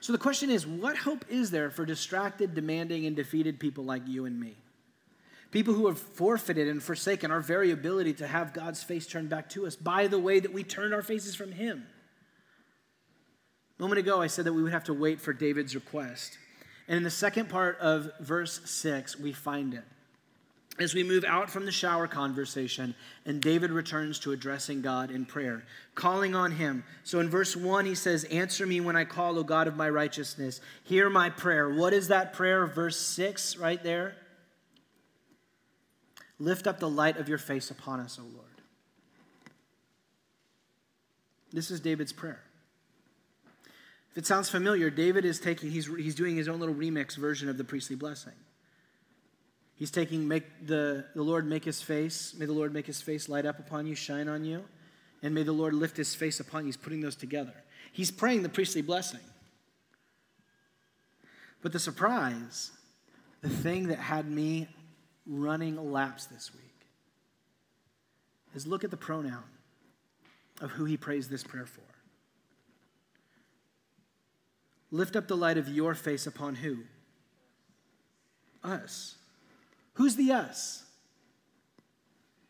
So 0.00 0.12
the 0.12 0.18
question 0.18 0.50
is, 0.50 0.66
what 0.66 0.96
hope 0.96 1.24
is 1.28 1.50
there 1.50 1.70
for 1.70 1.84
distracted, 1.84 2.54
demanding, 2.54 3.04
and 3.06 3.14
defeated 3.14 3.58
people 3.60 3.84
like 3.84 4.06
you 4.06 4.24
and 4.24 4.40
me? 4.40 4.56
People 5.50 5.74
who 5.74 5.88
have 5.88 5.98
forfeited 5.98 6.68
and 6.68 6.82
forsaken 6.82 7.30
our 7.30 7.40
very 7.40 7.72
ability 7.72 8.14
to 8.14 8.26
have 8.26 8.52
God's 8.52 8.82
face 8.82 9.06
turned 9.06 9.28
back 9.28 9.48
to 9.50 9.66
us 9.66 9.74
by 9.74 10.06
the 10.06 10.18
way 10.18 10.38
that 10.38 10.52
we 10.52 10.62
turned 10.62 10.94
our 10.94 11.02
faces 11.02 11.34
from 11.34 11.52
Him. 11.52 11.86
A 13.78 13.82
moment 13.82 13.98
ago, 13.98 14.22
I 14.22 14.28
said 14.28 14.44
that 14.44 14.52
we 14.52 14.62
would 14.62 14.72
have 14.72 14.84
to 14.84 14.94
wait 14.94 15.20
for 15.20 15.32
David's 15.32 15.74
request. 15.74 16.38
And 16.86 16.98
in 16.98 17.02
the 17.02 17.10
second 17.10 17.48
part 17.48 17.78
of 17.78 18.10
verse 18.20 18.60
6, 18.64 19.18
we 19.18 19.32
find 19.32 19.74
it. 19.74 19.84
As 20.78 20.94
we 20.94 21.02
move 21.02 21.24
out 21.24 21.50
from 21.50 21.66
the 21.66 21.72
shower 21.72 22.06
conversation, 22.06 22.94
and 23.26 23.42
David 23.42 23.70
returns 23.70 24.18
to 24.20 24.32
addressing 24.32 24.82
God 24.82 25.10
in 25.10 25.26
prayer, 25.26 25.64
calling 25.94 26.34
on 26.34 26.52
him. 26.52 26.84
So 27.04 27.20
in 27.20 27.28
verse 27.28 27.56
1, 27.56 27.86
he 27.86 27.94
says, 27.94 28.24
Answer 28.24 28.66
me 28.66 28.80
when 28.80 28.96
I 28.96 29.04
call, 29.04 29.38
O 29.38 29.42
God 29.42 29.66
of 29.66 29.76
my 29.76 29.90
righteousness. 29.90 30.60
Hear 30.84 31.10
my 31.10 31.28
prayer. 31.28 31.68
What 31.68 31.92
is 31.92 32.08
that 32.08 32.32
prayer? 32.32 32.66
Verse 32.66 32.98
6, 32.98 33.56
right 33.56 33.82
there. 33.82 34.14
Lift 36.40 36.66
up 36.66 36.80
the 36.80 36.88
light 36.88 37.18
of 37.18 37.28
your 37.28 37.38
face 37.38 37.70
upon 37.70 38.00
us, 38.00 38.18
O 38.18 38.22
Lord. 38.22 38.46
This 41.52 41.70
is 41.70 41.80
David's 41.80 42.12
prayer. 42.12 42.40
If 44.12 44.18
it 44.18 44.26
sounds 44.26 44.48
familiar, 44.48 44.88
David 44.90 45.24
is 45.24 45.38
taking, 45.38 45.70
he's, 45.70 45.86
he's 45.86 46.14
doing 46.14 46.36
his 46.36 46.48
own 46.48 46.58
little 46.58 46.74
remix 46.74 47.16
version 47.16 47.48
of 47.48 47.58
the 47.58 47.64
priestly 47.64 47.94
blessing. 47.94 48.32
He's 49.76 49.90
taking, 49.90 50.26
make 50.26 50.66
the, 50.66 51.04
the 51.14 51.22
Lord 51.22 51.46
make 51.46 51.64
his 51.64 51.82
face, 51.82 52.34
may 52.36 52.46
the 52.46 52.52
Lord 52.52 52.72
make 52.72 52.86
his 52.86 53.00
face 53.02 53.28
light 53.28 53.46
up 53.46 53.58
upon 53.58 53.86
you, 53.86 53.94
shine 53.94 54.28
on 54.28 54.44
you, 54.44 54.64
and 55.22 55.34
may 55.34 55.42
the 55.42 55.52
Lord 55.52 55.74
lift 55.74 55.96
his 55.96 56.14
face 56.14 56.40
upon 56.40 56.62
you. 56.62 56.66
He's 56.66 56.76
putting 56.76 57.00
those 57.00 57.16
together. 57.16 57.54
He's 57.92 58.10
praying 58.10 58.42
the 58.42 58.48
priestly 58.48 58.82
blessing. 58.82 59.20
But 61.62 61.72
the 61.72 61.78
surprise, 61.78 62.72
the 63.42 63.50
thing 63.50 63.88
that 63.88 63.98
had 63.98 64.30
me 64.30 64.68
running 65.30 65.92
laps 65.92 66.26
this 66.26 66.52
week, 66.52 66.64
is 68.54 68.66
look 68.66 68.82
at 68.82 68.90
the 68.90 68.96
pronoun 68.96 69.44
of 70.60 70.72
who 70.72 70.84
he 70.84 70.96
prays 70.96 71.28
this 71.28 71.44
prayer 71.44 71.66
for. 71.66 71.80
Lift 74.90 75.14
up 75.14 75.28
the 75.28 75.36
light 75.36 75.56
of 75.56 75.68
your 75.68 75.94
face 75.94 76.26
upon 76.26 76.56
who? 76.56 76.78
Us. 78.64 79.16
Who's 79.94 80.16
the 80.16 80.32
us? 80.32 80.82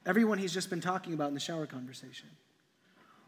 Everyone 0.07 0.39
he's 0.39 0.55
just 0.55 0.70
been 0.70 0.81
talking 0.81 1.12
about 1.12 1.28
in 1.28 1.35
the 1.35 1.41
shower 1.41 1.66
conversation. 1.66 2.28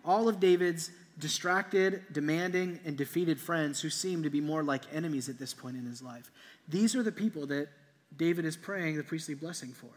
All 0.04 0.28
of 0.28 0.40
David's 0.40 0.90
distracted, 1.18 2.02
demanding, 2.10 2.80
and 2.86 2.96
defeated 2.96 3.38
friends 3.38 3.82
who 3.82 3.90
seem 3.90 4.22
to 4.22 4.30
be 4.30 4.40
more 4.40 4.62
like 4.62 4.82
enemies 4.92 5.28
at 5.28 5.38
this 5.38 5.52
point 5.52 5.76
in 5.76 5.84
his 5.84 6.00
life. 6.00 6.30
These 6.66 6.96
are 6.96 7.02
the 7.02 7.12
people 7.12 7.46
that 7.48 7.68
David 8.16 8.44
is 8.44 8.56
praying 8.56 8.96
the 8.96 9.02
priestly 9.02 9.34
blessing 9.34 9.72
for. 9.72 9.90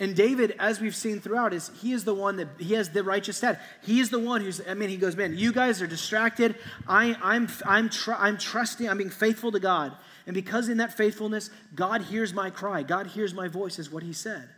And 0.00 0.14
David, 0.14 0.54
as 0.60 0.80
we've 0.80 0.94
seen 0.94 1.18
throughout, 1.18 1.52
is 1.52 1.72
he 1.80 1.92
is 1.92 2.04
the 2.04 2.14
one 2.14 2.36
that 2.36 2.48
he 2.58 2.74
has 2.74 2.90
the 2.90 3.02
righteous 3.02 3.38
stead. 3.38 3.58
He 3.82 3.98
is 3.98 4.10
the 4.10 4.18
one 4.18 4.42
who's, 4.42 4.60
I 4.68 4.74
mean, 4.74 4.90
he 4.90 4.96
goes, 4.96 5.16
man, 5.16 5.36
you 5.36 5.52
guys 5.52 5.82
are 5.82 5.88
distracted. 5.88 6.54
I, 6.86 7.16
I'm, 7.20 7.48
I'm, 7.66 7.88
tr- 7.88 8.12
I'm 8.12 8.38
trusting, 8.38 8.88
I'm 8.88 8.98
being 8.98 9.10
faithful 9.10 9.50
to 9.50 9.58
God. 9.58 9.96
And 10.26 10.34
because 10.34 10.68
in 10.68 10.76
that 10.76 10.96
faithfulness, 10.96 11.50
God 11.74 12.02
hears 12.02 12.32
my 12.32 12.50
cry, 12.50 12.84
God 12.84 13.08
hears 13.08 13.34
my 13.34 13.48
voice, 13.48 13.80
is 13.80 13.90
what 13.90 14.04
he 14.04 14.12
said. 14.12 14.48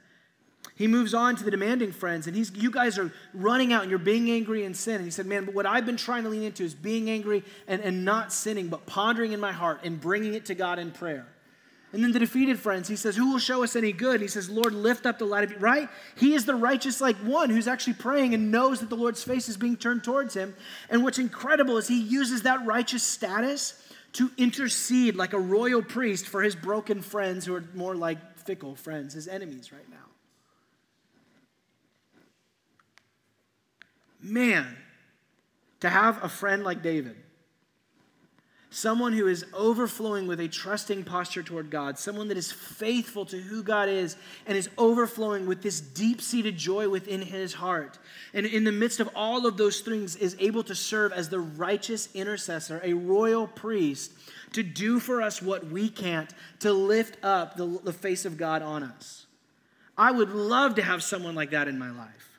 He 0.80 0.86
moves 0.86 1.12
on 1.12 1.36
to 1.36 1.44
the 1.44 1.50
demanding 1.50 1.92
friends, 1.92 2.26
and 2.26 2.34
he's, 2.34 2.50
you 2.56 2.70
guys 2.70 2.98
are 2.98 3.12
running 3.34 3.70
out 3.70 3.82
and 3.82 3.90
you're 3.90 3.98
being 3.98 4.30
angry 4.30 4.64
and 4.64 4.74
sin. 4.74 4.94
And 4.94 5.04
he 5.04 5.10
said, 5.10 5.26
Man, 5.26 5.44
but 5.44 5.52
what 5.52 5.66
I've 5.66 5.84
been 5.84 5.98
trying 5.98 6.22
to 6.22 6.30
lean 6.30 6.42
into 6.42 6.64
is 6.64 6.74
being 6.74 7.10
angry 7.10 7.44
and, 7.68 7.82
and 7.82 8.02
not 8.02 8.32
sinning, 8.32 8.68
but 8.68 8.86
pondering 8.86 9.32
in 9.32 9.40
my 9.40 9.52
heart 9.52 9.80
and 9.84 10.00
bringing 10.00 10.32
it 10.32 10.46
to 10.46 10.54
God 10.54 10.78
in 10.78 10.90
prayer. 10.90 11.26
And 11.92 12.02
then 12.02 12.12
the 12.12 12.18
defeated 12.18 12.58
friends, 12.58 12.88
he 12.88 12.96
says, 12.96 13.14
Who 13.14 13.30
will 13.30 13.38
show 13.38 13.62
us 13.62 13.76
any 13.76 13.92
good? 13.92 14.14
And 14.14 14.22
he 14.22 14.28
says, 14.28 14.48
Lord, 14.48 14.72
lift 14.72 15.04
up 15.04 15.18
the 15.18 15.26
light 15.26 15.44
of 15.44 15.50
you, 15.50 15.58
right? 15.58 15.86
He 16.16 16.32
is 16.32 16.46
the 16.46 16.54
righteous, 16.54 16.98
like 16.98 17.16
one 17.16 17.50
who's 17.50 17.68
actually 17.68 17.92
praying 17.92 18.32
and 18.32 18.50
knows 18.50 18.80
that 18.80 18.88
the 18.88 18.96
Lord's 18.96 19.22
face 19.22 19.50
is 19.50 19.58
being 19.58 19.76
turned 19.76 20.02
towards 20.02 20.32
him. 20.32 20.54
And 20.88 21.04
what's 21.04 21.18
incredible 21.18 21.76
is 21.76 21.88
he 21.88 22.00
uses 22.00 22.44
that 22.44 22.64
righteous 22.64 23.02
status 23.02 23.86
to 24.14 24.30
intercede 24.38 25.14
like 25.14 25.34
a 25.34 25.38
royal 25.38 25.82
priest 25.82 26.26
for 26.26 26.40
his 26.40 26.56
broken 26.56 27.02
friends 27.02 27.44
who 27.44 27.54
are 27.54 27.64
more 27.74 27.94
like 27.94 28.38
fickle 28.38 28.76
friends, 28.76 29.12
his 29.12 29.28
enemies 29.28 29.72
right 29.72 29.90
now. 29.90 30.09
Man, 34.22 34.76
to 35.80 35.88
have 35.88 36.22
a 36.22 36.28
friend 36.28 36.62
like 36.62 36.82
David 36.82 37.16
someone 38.70 39.12
who 39.12 39.26
is 39.26 39.44
overflowing 39.52 40.28
with 40.28 40.38
a 40.38 40.48
trusting 40.48 41.02
posture 41.02 41.42
toward 41.42 41.70
God, 41.70 41.98
someone 41.98 42.28
that 42.28 42.36
is 42.36 42.52
faithful 42.52 43.26
to 43.26 43.36
who 43.36 43.62
God 43.62 43.88
is 43.88 44.16
and 44.46 44.56
is 44.56 44.70
overflowing 44.78 45.46
with 45.46 45.60
this 45.60 45.80
deep 45.80 46.20
seated 46.22 46.56
joy 46.56 46.88
within 46.88 47.20
his 47.20 47.54
heart. 47.54 47.98
And 48.32 48.46
in 48.46 48.62
the 48.62 48.72
midst 48.72 49.00
of 49.00 49.10
all 49.14 49.44
of 49.46 49.56
those 49.56 49.80
things, 49.80 50.14
is 50.16 50.36
able 50.38 50.62
to 50.64 50.74
serve 50.74 51.12
as 51.12 51.28
the 51.28 51.40
righteous 51.40 52.08
intercessor, 52.14 52.80
a 52.84 52.92
royal 52.92 53.48
priest, 53.48 54.12
to 54.52 54.62
do 54.62 55.00
for 55.00 55.20
us 55.20 55.42
what 55.42 55.66
we 55.66 55.88
can't, 55.88 56.32
to 56.60 56.72
lift 56.72 57.22
up 57.24 57.56
the, 57.56 57.66
the 57.82 57.92
face 57.92 58.24
of 58.24 58.36
God 58.36 58.62
on 58.62 58.84
us. 58.84 59.26
I 59.98 60.12
would 60.12 60.30
love 60.30 60.76
to 60.76 60.82
have 60.82 61.02
someone 61.02 61.34
like 61.34 61.50
that 61.50 61.68
in 61.68 61.78
my 61.78 61.90
life 61.90 62.29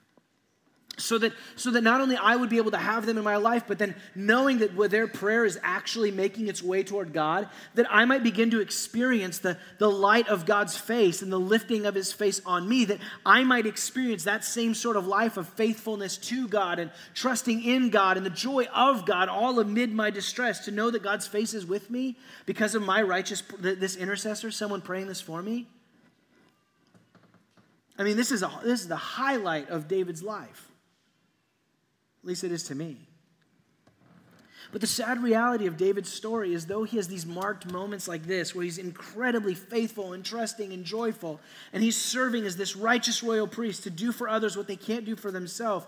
so 1.01 1.17
that 1.17 1.33
so 1.55 1.71
that 1.71 1.81
not 1.81 2.01
only 2.01 2.15
I 2.15 2.35
would 2.35 2.49
be 2.49 2.57
able 2.57 2.71
to 2.71 2.77
have 2.77 3.05
them 3.05 3.17
in 3.17 3.23
my 3.23 3.37
life, 3.37 3.63
but 3.67 3.79
then 3.79 3.95
knowing 4.15 4.59
that 4.59 4.77
their 4.89 5.07
prayer 5.07 5.45
is 5.45 5.59
actually 5.63 6.11
making 6.11 6.47
its 6.47 6.63
way 6.63 6.83
toward 6.83 7.13
God, 7.13 7.49
that 7.75 7.85
I 7.89 8.05
might 8.05 8.23
begin 8.23 8.51
to 8.51 8.61
experience 8.61 9.39
the, 9.39 9.57
the 9.77 9.89
light 9.89 10.27
of 10.27 10.45
God's 10.45 10.77
face 10.77 11.21
and 11.21 11.31
the 11.31 11.39
lifting 11.39 11.85
of 11.85 11.95
his 11.95 12.11
face 12.11 12.41
on 12.45 12.67
me, 12.67 12.85
that 12.85 12.99
I 13.25 13.43
might 13.43 13.65
experience 13.65 14.23
that 14.23 14.43
same 14.43 14.73
sort 14.73 14.97
of 14.97 15.07
life 15.07 15.37
of 15.37 15.47
faithfulness 15.49 16.17
to 16.17 16.47
God 16.47 16.79
and 16.79 16.91
trusting 17.13 17.63
in 17.63 17.89
God 17.89 18.17
and 18.17 18.25
the 18.25 18.29
joy 18.29 18.65
of 18.73 19.05
God 19.05 19.29
all 19.29 19.59
amid 19.59 19.91
my 19.91 20.09
distress, 20.09 20.65
to 20.65 20.71
know 20.71 20.91
that 20.91 21.03
God's 21.03 21.27
face 21.27 21.53
is 21.53 21.65
with 21.65 21.89
me 21.89 22.17
because 22.45 22.75
of 22.75 22.81
my 22.81 23.01
righteous 23.01 23.43
this 23.59 23.95
intercessor, 23.95 24.51
someone 24.51 24.81
praying 24.81 25.07
this 25.07 25.21
for 25.21 25.41
me. 25.41 25.67
I 27.97 28.03
mean, 28.03 28.17
this 28.17 28.31
is, 28.31 28.41
a, 28.41 28.51
this 28.63 28.81
is 28.81 28.87
the 28.87 28.95
highlight 28.95 29.69
of 29.69 29.87
David's 29.87 30.23
life. 30.23 30.70
At 32.21 32.27
least 32.27 32.43
it 32.43 32.51
is 32.51 32.63
to 32.63 32.75
me. 32.75 32.97
But 34.71 34.79
the 34.79 34.87
sad 34.87 35.21
reality 35.21 35.67
of 35.67 35.75
David's 35.75 36.11
story 36.11 36.53
is 36.53 36.65
though 36.65 36.83
he 36.83 36.97
has 36.97 37.07
these 37.07 37.25
marked 37.25 37.69
moments 37.71 38.07
like 38.07 38.25
this, 38.25 38.55
where 38.55 38.63
he's 38.63 38.77
incredibly 38.77 39.53
faithful 39.53 40.13
and 40.13 40.23
trusting 40.23 40.71
and 40.71 40.85
joyful, 40.85 41.41
and 41.73 41.83
he's 41.83 41.97
serving 41.97 42.45
as 42.45 42.55
this 42.55 42.75
righteous 42.75 43.21
royal 43.21 43.47
priest 43.47 43.83
to 43.83 43.89
do 43.89 44.11
for 44.11 44.29
others 44.29 44.55
what 44.55 44.67
they 44.67 44.77
can't 44.77 45.03
do 45.03 45.15
for 45.15 45.29
themselves, 45.29 45.85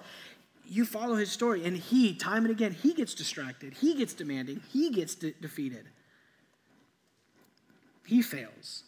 you 0.66 0.86
follow 0.86 1.16
his 1.16 1.32
story, 1.32 1.66
and 1.66 1.78
he, 1.78 2.14
time 2.14 2.46
and 2.46 2.52
again, 2.52 2.74
he 2.74 2.94
gets 2.94 3.14
distracted, 3.14 3.74
he 3.74 3.96
gets 3.96 4.14
demanding, 4.14 4.62
he 4.72 4.90
gets 4.90 5.16
de- 5.16 5.34
defeated. 5.34 5.86
He 8.06 8.22
fails. 8.22 8.84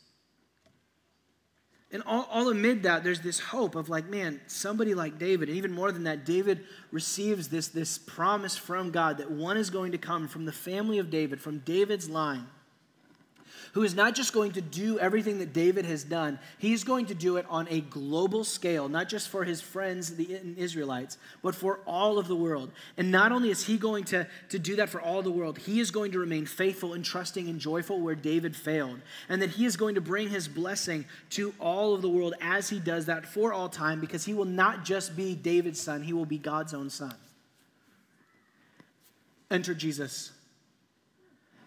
And 1.95 2.03
all, 2.05 2.27
all, 2.29 2.49
amid 2.49 2.83
that, 2.83 3.05
there's 3.05 3.21
this 3.21 3.39
hope 3.39 3.73
of 3.73 3.87
like, 3.87 4.09
man, 4.09 4.41
somebody 4.47 4.93
like 4.93 5.17
David, 5.17 5.47
and 5.47 5.57
even 5.57 5.71
more 5.71 5.93
than 5.93 6.03
that, 6.03 6.25
David 6.25 6.65
receives 6.91 7.47
this, 7.47 7.69
this 7.69 7.97
promise 7.97 8.57
from 8.57 8.91
God 8.91 9.19
that 9.19 9.31
one 9.31 9.55
is 9.55 9.69
going 9.69 9.93
to 9.93 9.97
come 9.97 10.27
from 10.27 10.43
the 10.43 10.51
family 10.51 10.99
of 10.99 11.09
David, 11.09 11.39
from 11.39 11.59
David's 11.59 12.09
line, 12.09 12.47
who 13.75 13.83
is 13.83 13.93
not 13.93 14.15
just 14.15 14.31
going 14.31 14.53
to 14.53 14.61
do 14.61 14.97
everything 14.99 15.39
that 15.39 15.51
David 15.51 15.83
has 15.83 16.05
done, 16.05 16.39
he's 16.59 16.85
going 16.85 17.07
to 17.07 17.13
do 17.13 17.35
it 17.35 17.45
on 17.49 17.67
a 17.69 17.81
global 17.81 18.45
scale, 18.45 18.87
not 18.87 19.09
just 19.09 19.27
for 19.27 19.43
his 19.43 19.59
friends, 19.59 20.15
the 20.15 20.39
Israelites, 20.55 21.17
but 21.43 21.53
for 21.53 21.81
all 21.85 22.17
of 22.17 22.29
the 22.29 22.37
world. 22.37 22.71
And 22.95 23.11
not 23.11 23.33
only 23.33 23.49
is 23.49 23.65
he 23.65 23.77
going 23.77 24.05
to, 24.05 24.25
to 24.47 24.59
do 24.59 24.77
that 24.77 24.87
for 24.87 25.01
all 25.01 25.21
the 25.21 25.29
world, 25.29 25.57
he 25.57 25.81
is 25.81 25.91
going 25.91 26.13
to 26.13 26.19
remain 26.19 26.45
faithful 26.45 26.93
and 26.93 27.03
trusting 27.03 27.49
and 27.49 27.59
joyful 27.59 27.99
where 27.99 28.15
David 28.15 28.55
failed. 28.55 29.01
And 29.27 29.41
that 29.41 29.49
he 29.49 29.65
is 29.65 29.75
going 29.75 29.95
to 29.95 30.01
bring 30.01 30.29
his 30.29 30.47
blessing 30.47 31.03
to 31.31 31.53
all 31.59 31.93
of 31.93 32.01
the 32.01 32.09
world 32.09 32.33
as 32.39 32.69
he 32.69 32.79
does 32.79 33.07
that 33.07 33.25
for 33.25 33.51
all 33.51 33.67
time, 33.67 33.99
because 33.99 34.23
he 34.23 34.33
will 34.33 34.45
not 34.45 34.85
just 34.85 35.17
be 35.17 35.35
David's 35.35 35.81
son, 35.81 36.01
he 36.01 36.13
will 36.13 36.25
be 36.25 36.37
God's 36.37 36.73
own 36.73 36.89
son. 36.89 37.13
Enter 39.51 39.73
Jesus. 39.73 40.31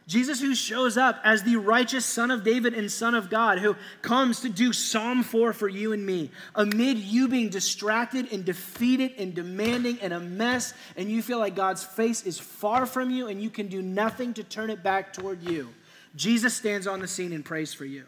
Jesus, 0.08 0.40
who 0.40 0.54
shows 0.54 0.96
up 0.96 1.20
as 1.22 1.42
the 1.42 1.56
righteous 1.56 2.06
Son 2.06 2.30
of 2.30 2.42
David 2.42 2.72
and 2.72 2.90
Son 2.90 3.14
of 3.14 3.28
God, 3.28 3.58
who 3.58 3.76
comes 4.00 4.40
to 4.40 4.48
do 4.48 4.72
Psalm 4.72 5.22
4 5.22 5.52
for 5.52 5.68
you 5.68 5.92
and 5.92 6.04
me, 6.04 6.30
amid 6.54 6.96
you 6.96 7.28
being 7.28 7.50
distracted 7.50 8.32
and 8.32 8.42
defeated 8.42 9.12
and 9.18 9.34
demanding 9.34 9.98
and 10.00 10.14
a 10.14 10.18
mess, 10.18 10.72
and 10.96 11.10
you 11.10 11.20
feel 11.20 11.38
like 11.38 11.54
God's 11.54 11.84
face 11.84 12.24
is 12.24 12.38
far 12.38 12.86
from 12.86 13.10
you 13.10 13.28
and 13.28 13.42
you 13.42 13.50
can 13.50 13.66
do 13.66 13.82
nothing 13.82 14.32
to 14.34 14.42
turn 14.42 14.70
it 14.70 14.82
back 14.82 15.12
toward 15.12 15.42
you. 15.42 15.68
Jesus 16.16 16.54
stands 16.54 16.86
on 16.86 17.00
the 17.00 17.06
scene 17.06 17.34
and 17.34 17.44
prays 17.44 17.74
for 17.74 17.84
you. 17.84 18.06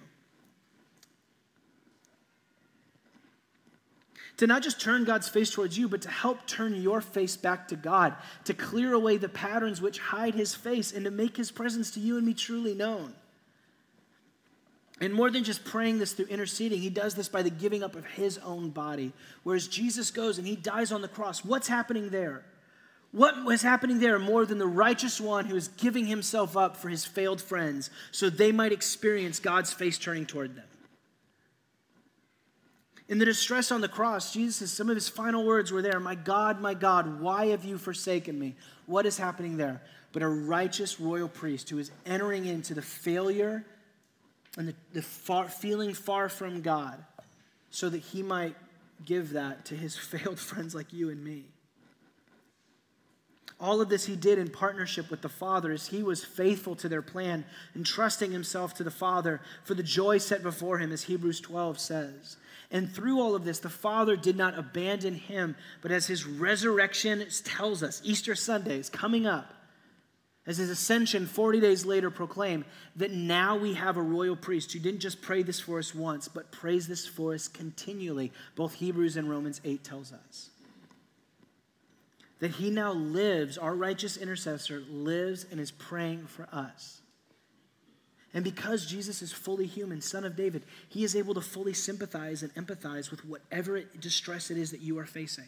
To 4.41 4.47
not 4.47 4.62
just 4.62 4.80
turn 4.80 5.05
God's 5.05 5.28
face 5.28 5.51
towards 5.51 5.76
you, 5.76 5.86
but 5.86 6.01
to 6.01 6.09
help 6.09 6.47
turn 6.47 6.74
your 6.80 7.03
face 7.03 7.36
back 7.36 7.68
to 7.68 7.76
God, 7.76 8.14
to 8.47 8.55
clear 8.55 8.95
away 8.95 9.18
the 9.18 9.28
patterns 9.28 9.82
which 9.82 9.99
hide 9.99 10.34
his 10.34 10.55
face, 10.55 10.93
and 10.93 11.05
to 11.05 11.11
make 11.11 11.36
his 11.36 11.51
presence 11.51 11.91
to 11.91 12.01
you 12.01 12.16
and 12.16 12.26
me 12.26 12.32
truly 12.32 12.74
known. 12.74 13.12
And 14.99 15.12
more 15.12 15.30
than 15.30 15.45
just 15.45 15.62
praying 15.62 15.99
this 15.99 16.14
through 16.14 16.28
interceding, 16.28 16.80
he 16.80 16.88
does 16.88 17.14
this 17.14 17.28
by 17.28 17.43
the 17.43 17.51
giving 17.51 17.82
up 17.82 17.95
of 17.95 18.07
his 18.07 18.38
own 18.38 18.70
body. 18.70 19.12
Whereas 19.43 19.68
Jesus 19.68 20.11
goes 20.11 20.38
and 20.38 20.47
he 20.47 20.57
dies 20.57 20.91
on 20.91 21.03
the 21.03 21.09
cross. 21.09 21.45
What's 21.45 21.68
happening 21.68 22.09
there? 22.09 22.43
What 23.12 23.45
was 23.45 23.61
happening 23.61 23.99
there 23.99 24.18
more 24.18 24.47
than 24.47 24.57
the 24.57 24.66
righteous 24.66 25.20
one 25.20 25.45
who 25.45 25.57
is 25.57 25.68
giving 25.68 26.07
himself 26.07 26.57
up 26.57 26.78
for 26.78 26.88
his 26.88 27.05
failed 27.05 27.43
friends 27.43 27.91
so 28.11 28.30
they 28.30 28.53
might 28.53 28.72
experience 28.72 29.38
God's 29.38 29.70
face 29.70 29.99
turning 29.99 30.24
toward 30.24 30.57
them? 30.57 30.70
In 33.11 33.18
the 33.18 33.24
distress 33.24 33.72
on 33.72 33.80
the 33.80 33.88
cross, 33.88 34.32
Jesus, 34.32 34.70
some 34.70 34.88
of 34.88 34.94
his 34.94 35.08
final 35.08 35.44
words 35.44 35.72
were 35.72 35.82
there 35.82 35.98
My 35.98 36.14
God, 36.14 36.61
my 36.61 36.74
God, 36.74 37.20
why 37.20 37.48
have 37.48 37.64
you 37.64 37.76
forsaken 37.76 38.38
me? 38.38 38.54
What 38.86 39.04
is 39.04 39.18
happening 39.18 39.56
there? 39.56 39.82
But 40.12 40.22
a 40.22 40.28
righteous 40.28 41.00
royal 41.00 41.28
priest 41.28 41.68
who 41.70 41.78
is 41.78 41.90
entering 42.06 42.46
into 42.46 42.72
the 42.72 42.82
failure 42.82 43.64
and 44.56 44.68
the, 44.68 44.74
the 44.92 45.02
far, 45.02 45.48
feeling 45.48 45.92
far 45.92 46.28
from 46.28 46.62
God 46.62 47.04
so 47.70 47.88
that 47.88 47.98
he 47.98 48.22
might 48.22 48.54
give 49.04 49.32
that 49.32 49.64
to 49.66 49.74
his 49.74 49.96
failed 49.98 50.38
friends 50.38 50.72
like 50.72 50.92
you 50.92 51.11
and 51.11 51.22
me. 51.22 51.46
All 53.61 53.82
of 53.82 53.90
this 53.90 54.06
he 54.06 54.16
did 54.16 54.38
in 54.38 54.48
partnership 54.48 55.11
with 55.11 55.20
the 55.20 55.28
Father 55.28 55.70
as 55.70 55.88
he 55.88 56.02
was 56.02 56.24
faithful 56.24 56.74
to 56.76 56.88
their 56.88 57.02
plan, 57.02 57.44
entrusting 57.76 58.32
himself 58.32 58.72
to 58.74 58.84
the 58.84 58.90
Father 58.90 59.40
for 59.64 59.74
the 59.74 59.82
joy 59.82 60.16
set 60.16 60.42
before 60.42 60.78
him, 60.78 60.90
as 60.92 61.02
Hebrews 61.02 61.40
12 61.40 61.78
says. 61.78 62.36
And 62.70 62.90
through 62.90 63.20
all 63.20 63.34
of 63.34 63.44
this, 63.44 63.58
the 63.58 63.68
Father 63.68 64.16
did 64.16 64.36
not 64.36 64.58
abandon 64.58 65.14
him, 65.14 65.56
but 65.82 65.90
as 65.90 66.06
his 66.06 66.24
resurrection 66.24 67.26
tells 67.44 67.82
us, 67.82 68.00
Easter 68.02 68.34
Sunday 68.34 68.78
is 68.78 68.88
coming 68.88 69.26
up, 69.26 69.52
as 70.46 70.56
his 70.56 70.70
ascension 70.70 71.26
40 71.26 71.61
days 71.61 71.84
later 71.84 72.11
proclaimed, 72.11 72.64
that 72.96 73.11
now 73.11 73.56
we 73.56 73.74
have 73.74 73.98
a 73.98 74.02
royal 74.02 74.36
priest 74.36 74.72
who 74.72 74.78
didn't 74.78 75.00
just 75.00 75.20
pray 75.20 75.42
this 75.42 75.61
for 75.61 75.78
us 75.78 75.94
once, 75.94 76.28
but 76.28 76.50
prays 76.50 76.88
this 76.88 77.06
for 77.06 77.34
us 77.34 77.46
continually. 77.46 78.32
Both 78.56 78.74
Hebrews 78.74 79.18
and 79.18 79.28
Romans 79.28 79.61
8 79.64 79.84
tells 79.84 80.14
us 80.14 80.50
that 82.41 82.53
he 82.53 82.70
now 82.70 82.93
lives, 82.93 83.57
our 83.57 83.74
righteous 83.74 84.16
intercessor 84.16 84.82
lives 84.91 85.47
and 85.51 85.61
is 85.61 85.70
praying 85.70 86.26
for 86.26 86.49
us. 86.53 87.01
And 88.32 88.45
because 88.45 88.86
Jesus 88.86 89.22
is 89.22 89.32
fully 89.32 89.66
human, 89.66 90.01
son 90.01 90.24
of 90.24 90.36
David, 90.36 90.62
he 90.88 91.05
is 91.05 91.16
able 91.16 91.34
to 91.34 91.41
fully 91.41 91.74
sympathize 91.74 92.43
and 92.43 92.55
empathize 92.55 93.11
with 93.11 93.24
whatever 93.24 93.82
distress 93.99 94.51
it 94.51 94.57
is 94.57 94.70
that 94.70 94.80
you 94.80 94.99
are 94.99 95.07
facing. 95.07 95.47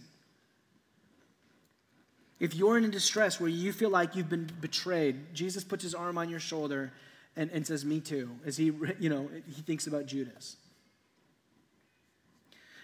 If 2.40 2.56
you're 2.56 2.76
in 2.76 2.84
a 2.84 2.88
distress 2.88 3.38
where 3.38 3.48
you 3.48 3.72
feel 3.72 3.90
like 3.90 4.16
you've 4.16 4.28
been 4.28 4.50
betrayed, 4.60 5.32
Jesus 5.32 5.62
puts 5.62 5.84
his 5.84 5.94
arm 5.94 6.18
on 6.18 6.28
your 6.28 6.40
shoulder 6.40 6.92
and, 7.36 7.50
and 7.52 7.64
says, 7.64 7.84
Me 7.84 8.00
too, 8.00 8.30
as 8.44 8.56
he, 8.56 8.72
you 8.98 9.08
know, 9.08 9.30
he 9.46 9.62
thinks 9.62 9.86
about 9.86 10.06
Judas. 10.06 10.56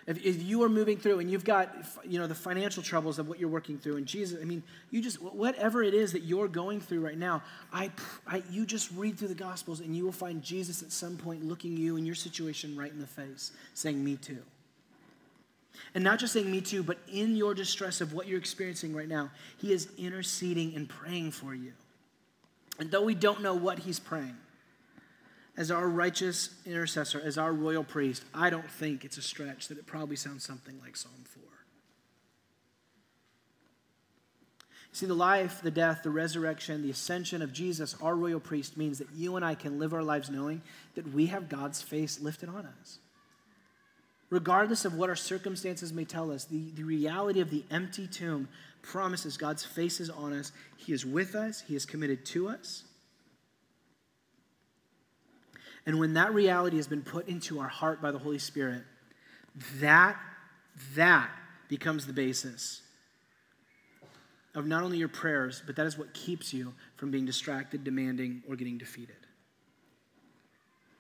If, 0.09 0.25
if 0.25 0.43
you 0.43 0.63
are 0.63 0.71
moving 0.71 0.97
through 0.97 1.19
and 1.19 1.31
you've 1.31 1.45
got, 1.45 1.71
you 2.03 2.19
know, 2.19 2.27
the 2.27 2.35
financial 2.35 2.83
troubles 2.83 3.19
of 3.19 3.29
what 3.29 3.39
you're 3.39 3.51
working 3.51 3.77
through, 3.77 3.99
and 3.99 4.07
Jesus, 4.07 4.41
I 4.41 4.47
mean, 4.47 4.63
you 4.91 5.03
just, 5.03 5.21
whatever 5.21 5.83
it 5.83 5.93
is 5.93 6.13
that 6.13 6.23
you're 6.23 6.49
going 6.49 6.81
through 6.81 7.05
right 7.05 7.19
now, 7.19 7.43
I, 7.75 7.91
I, 8.27 8.43
you 8.51 8.65
just 8.65 8.91
read 8.97 9.19
through 9.19 9.29
the 9.29 9.35
Gospels 9.35 9.81
and 9.81 9.95
you 9.95 10.07
will 10.07 10.13
find 10.13 10.43
Jesus 10.43 10.83
at 10.83 10.93
some 10.93 11.19
point 11.19 11.45
looking 11.45 11.77
you 11.77 11.99
and 11.99 12.07
your 12.07 12.15
situation 12.15 12.75
right 12.75 12.91
in 12.91 13.01
the 13.01 13.07
face, 13.07 13.53
saying, 13.75 14.03
Me 14.03 14.17
too. 14.17 14.39
And 15.95 16.03
not 16.03 16.19
just 16.19 16.33
saying 16.33 16.51
me 16.51 16.63
too, 16.63 16.83
but 16.83 16.99
in 17.13 17.37
your 17.37 17.55
distress 17.55 18.01
of 18.01 18.15
what 18.15 18.27
you're 18.27 18.39
experiencing 18.39 18.95
right 18.95 19.09
now, 19.09 19.31
He 19.59 19.75
is 19.75 19.89
interceding 19.99 20.75
and 20.75 20.89
praying 20.89 21.33
for 21.33 21.55
you. 21.55 21.73
And 22.79 22.91
though 22.91 23.03
we 23.03 23.15
don't 23.15 23.43
know 23.43 23.55
what 23.55 23.81
He's 23.81 24.01
praying, 24.01 24.37
as 25.59 25.73
our 25.73 25.89
righteous 25.89 26.51
intercessor, 26.65 27.21
as 27.21 27.37
our 27.37 27.53
royal 27.53 27.83
priest, 27.83 28.23
I 28.33 28.49
don't 28.49 28.71
think 28.71 29.05
it's 29.05 29.19
a 29.19 29.23
stretch 29.23 29.67
that 29.67 29.77
it 29.77 29.87
probably 29.87 30.15
sounds 30.15 30.45
something 30.45 30.79
like 30.81 30.97
Psalm 30.97 31.25
4. 31.25 31.43
See, 34.93 35.07
the 35.07 35.15
life, 35.15 35.61
the 35.61 35.73
death, 35.73 36.05
the 36.05 36.11
resurrection, 36.11 36.83
the 36.83 36.91
ascension 36.91 37.43
of 37.43 37.53
Jesus, 37.53 37.97
our 38.01 38.15
royal 38.15 38.39
priest, 38.39 38.77
means 38.77 38.99
that 38.99 39.09
you 39.17 39.35
and 39.35 39.45
I 39.45 39.57
can 39.57 39.81
live 39.81 39.93
our 39.93 40.03
lives 40.05 40.31
knowing 40.31 40.63
that 40.95 41.13
we 41.13 41.27
have 41.27 41.49
God's 41.49 41.83
face 41.83 42.21
lifted 42.21 42.49
on 42.49 42.69
us. 42.81 42.99
Regardless 44.31 44.85
of 44.85 44.95
what 44.95 45.09
our 45.09 45.17
circumstances 45.17 45.93
may 45.93 46.05
tell 46.05 46.31
us, 46.31 46.45
the, 46.45 46.71
the 46.77 46.85
reality 46.85 47.41
of 47.41 47.51
the 47.51 47.65
empty 47.69 48.07
tomb 48.07 48.49
promises 48.83 49.37
God's 49.37 49.65
face 49.65 49.99
is 49.99 50.09
on 50.09 50.33
us. 50.33 50.53
He 50.77 50.93
is 50.93 51.05
with 51.05 51.35
us, 51.35 51.63
He 51.67 51.75
is 51.75 51.85
committed 51.85 52.25
to 52.27 52.49
us. 52.49 52.85
And 55.87 55.99
when 55.99 56.15
that 56.15 56.35
reality 56.35 56.77
has 56.77 56.87
been 56.87 57.03
put 57.03 57.29
into 57.29 57.61
our 57.61 57.69
heart 57.69 58.03
by 58.03 58.11
the 58.11 58.19
Holy 58.19 58.39
Spirit, 58.39 58.83
that, 59.77 60.17
that 60.95 61.31
becomes 61.69 62.07
the 62.07 62.13
basis 62.13 62.83
of 64.55 64.67
not 64.67 64.83
only 64.83 64.99
your 64.99 65.09
prayers, 65.09 65.63
but 65.65 65.77
that 65.77 65.87
is 65.87 65.97
what 65.97 66.13
keeps 66.15 66.53
you 66.53 66.75
from 66.97 67.11
being 67.11 67.25
distracted, 67.25 67.85
demanding, 67.85 68.43
or 68.49 68.57
getting 68.57 68.79
defeated. 68.79 69.17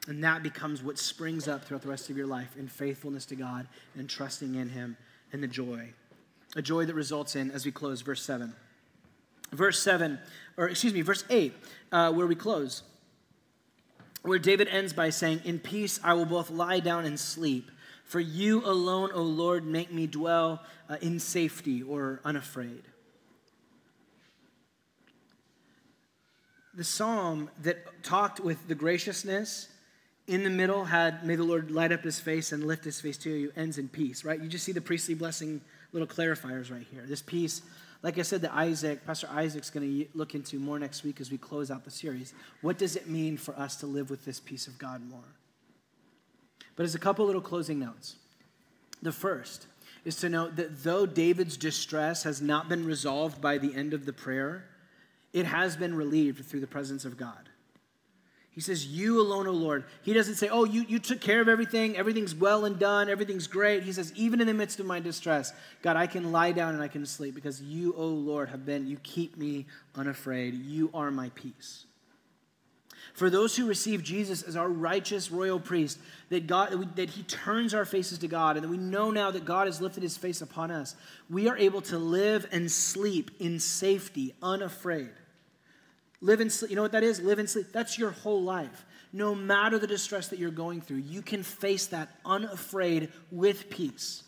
And 0.06 0.24
that 0.24 0.42
becomes 0.42 0.82
what 0.82 0.98
springs 0.98 1.48
up 1.48 1.64
throughout 1.64 1.82
the 1.82 1.88
rest 1.88 2.08
of 2.08 2.16
your 2.16 2.26
life 2.26 2.56
in 2.56 2.68
faithfulness 2.68 3.26
to 3.26 3.36
God 3.36 3.68
and 3.96 4.08
trusting 4.08 4.54
in 4.54 4.70
Him 4.70 4.96
and 5.32 5.42
the 5.42 5.48
joy. 5.48 5.90
A 6.56 6.62
joy 6.62 6.86
that 6.86 6.94
results 6.94 7.36
in, 7.36 7.50
as 7.50 7.66
we 7.66 7.72
close, 7.72 8.00
verse 8.00 8.22
7. 8.22 8.54
Verse 9.52 9.82
7, 9.82 10.18
or 10.56 10.68
excuse 10.68 10.94
me, 10.94 11.00
verse 11.00 11.24
8, 11.28 11.54
uh, 11.92 12.12
where 12.12 12.26
we 12.26 12.34
close 12.34 12.82
where 14.22 14.38
David 14.38 14.68
ends 14.68 14.92
by 14.92 15.10
saying, 15.10 15.42
In 15.44 15.58
peace 15.58 16.00
I 16.02 16.14
will 16.14 16.26
both 16.26 16.50
lie 16.50 16.80
down 16.80 17.04
and 17.04 17.18
sleep. 17.18 17.70
For 18.04 18.20
you 18.20 18.64
alone, 18.64 19.10
O 19.12 19.22
Lord, 19.22 19.66
make 19.66 19.92
me 19.92 20.06
dwell 20.06 20.62
uh, 20.88 20.96
in 21.02 21.20
safety 21.20 21.82
or 21.82 22.20
unafraid. 22.24 22.82
The 26.74 26.84
psalm 26.84 27.50
that 27.62 28.02
talked 28.02 28.40
with 28.40 28.66
the 28.66 28.74
graciousness 28.74 29.68
in 30.26 30.42
the 30.42 30.50
middle 30.50 30.84
had, 30.84 31.26
May 31.26 31.36
the 31.36 31.44
Lord 31.44 31.70
light 31.70 31.92
up 31.92 32.02
his 32.02 32.20
face 32.20 32.52
and 32.52 32.66
lift 32.66 32.84
his 32.84 33.00
face 33.00 33.18
to 33.18 33.30
you, 33.30 33.52
ends 33.56 33.78
in 33.78 33.88
peace, 33.88 34.24
right? 34.24 34.40
You 34.40 34.48
just 34.48 34.64
see 34.64 34.72
the 34.72 34.80
priestly 34.80 35.14
blessing 35.14 35.60
little 35.92 36.08
clarifiers 36.08 36.70
right 36.70 36.86
here. 36.90 37.04
This 37.06 37.22
peace 37.22 37.62
like 38.03 38.18
I 38.18 38.22
said, 38.22 38.42
that 38.42 38.55
Isaac, 38.55 39.05
Pastor 39.05 39.28
Isaac's 39.32 39.70
going 39.70 39.86
to 39.86 40.07
look 40.14 40.34
into 40.34 40.59
more 40.59 40.78
next 40.78 41.03
week 41.03 41.20
as 41.20 41.30
we 41.30 41.38
close 41.38 41.70
out 41.70 41.84
the 41.84 41.90
series. 41.90 42.32
What 42.62 42.78
does 42.78 42.94
it 42.94 43.09
mean 43.09 43.36
for 43.36 43.59
us 43.59 43.76
to 43.76 43.86
live 43.86 44.09
with 44.09 44.24
this 44.24 44.38
peace 44.38 44.66
of 44.68 44.78
God 44.78 45.03
more? 45.09 45.34
But 46.76 46.84
as 46.84 46.94
a 46.94 46.99
couple 46.99 47.26
little 47.26 47.40
closing 47.40 47.80
notes. 47.80 48.16
The 49.03 49.12
first 49.12 49.66
is 50.05 50.16
to 50.16 50.28
note 50.28 50.57
that 50.57 50.84
though 50.84 51.07
David's 51.07 51.57
distress 51.57 52.22
has 52.22 52.40
not 52.40 52.68
been 52.68 52.84
resolved 52.84 53.40
by 53.40 53.59
the 53.59 53.74
end 53.74 53.94
of 53.94 54.07
the 54.07 54.12
prayer, 54.12 54.64
it 55.32 55.46
has 55.46 55.76
been 55.76 55.94
relieved 55.94 56.44
through 56.44 56.61
the 56.61 56.66
presence 56.66 57.05
of 57.05 57.16
God. 57.16 57.47
He 58.59 58.62
says, 58.62 58.84
You 58.84 59.20
alone, 59.20 59.46
O 59.46 59.52
Lord. 59.52 59.84
He 60.02 60.12
doesn't 60.12 60.34
say, 60.34 60.48
Oh, 60.48 60.64
you, 60.64 60.82
you 60.82 60.98
took 60.98 61.20
care 61.20 61.40
of 61.40 61.48
everything. 61.48 61.96
Everything's 61.96 62.34
well 62.34 62.64
and 62.64 62.76
done. 62.76 63.09
Everything's 63.09 63.46
great. 63.46 63.84
He 63.84 63.92
says, 63.92 64.12
Even 64.16 64.40
in 64.40 64.48
the 64.48 64.52
midst 64.52 64.80
of 64.80 64.86
my 64.86 64.98
distress, 64.98 65.52
God, 65.80 65.94
I 65.94 66.09
can 66.09 66.32
lie 66.32 66.50
down 66.50 66.74
and 66.74 66.82
I 66.82 66.88
can 66.88 67.06
sleep 67.06 67.36
because 67.36 67.62
you, 67.62 67.94
O 67.96 68.04
Lord, 68.09 68.48
have 68.48 68.66
been, 68.66 68.88
you 68.88 68.96
keep 69.04 69.36
me 69.36 69.66
unafraid. 69.94 70.54
You 70.54 70.90
are 70.92 71.12
my 71.12 71.30
peace. 71.36 71.84
For 73.14 73.30
those 73.30 73.54
who 73.54 73.68
receive 73.68 74.02
Jesus 74.02 74.42
as 74.42 74.56
our 74.56 74.68
righteous 74.68 75.30
royal 75.30 75.61
priest, 75.61 76.00
that, 76.30 76.48
God, 76.48 76.96
that 76.96 77.11
he 77.11 77.22
turns 77.22 77.74
our 77.74 77.84
faces 77.84 78.18
to 78.18 78.26
God, 78.26 78.56
and 78.56 78.64
that 78.64 78.70
we 78.70 78.76
know 78.76 79.12
now 79.12 79.30
that 79.30 79.44
God 79.44 79.68
has 79.68 79.80
lifted 79.80 80.02
his 80.02 80.16
face 80.16 80.42
upon 80.42 80.72
us, 80.72 80.96
we 81.30 81.46
are 81.46 81.56
able 81.56 81.82
to 81.82 81.96
live 81.96 82.48
and 82.50 82.68
sleep 82.68 83.30
in 83.38 83.61
safety, 83.61 84.34
unafraid. 84.42 85.11
Live 86.20 86.40
and 86.40 86.50
sleep. 86.50 86.70
You 86.70 86.76
know 86.76 86.82
what 86.82 86.92
that 86.92 87.04
is? 87.04 87.20
Live 87.20 87.38
and 87.38 87.48
sleep. 87.48 87.66
That's 87.72 87.98
your 87.98 88.10
whole 88.10 88.42
life. 88.42 88.84
No 89.12 89.34
matter 89.34 89.78
the 89.78 89.86
distress 89.86 90.28
that 90.28 90.38
you're 90.38 90.50
going 90.50 90.80
through, 90.80 90.98
you 90.98 91.22
can 91.22 91.42
face 91.42 91.86
that 91.86 92.08
unafraid 92.24 93.10
with 93.30 93.70
peace. 93.70 94.24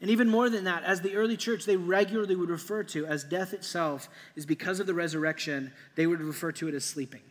And 0.00 0.10
even 0.10 0.28
more 0.28 0.50
than 0.50 0.64
that, 0.64 0.82
as 0.84 1.00
the 1.00 1.14
early 1.14 1.36
church, 1.36 1.64
they 1.64 1.76
regularly 1.76 2.36
would 2.36 2.50
refer 2.50 2.82
to 2.84 3.06
as 3.06 3.24
death 3.24 3.54
itself 3.54 4.08
is 4.36 4.44
because 4.44 4.80
of 4.80 4.86
the 4.86 4.92
resurrection, 4.92 5.72
they 5.94 6.06
would 6.06 6.20
refer 6.20 6.52
to 6.52 6.68
it 6.68 6.74
as 6.74 6.84
sleeping. 6.84 7.22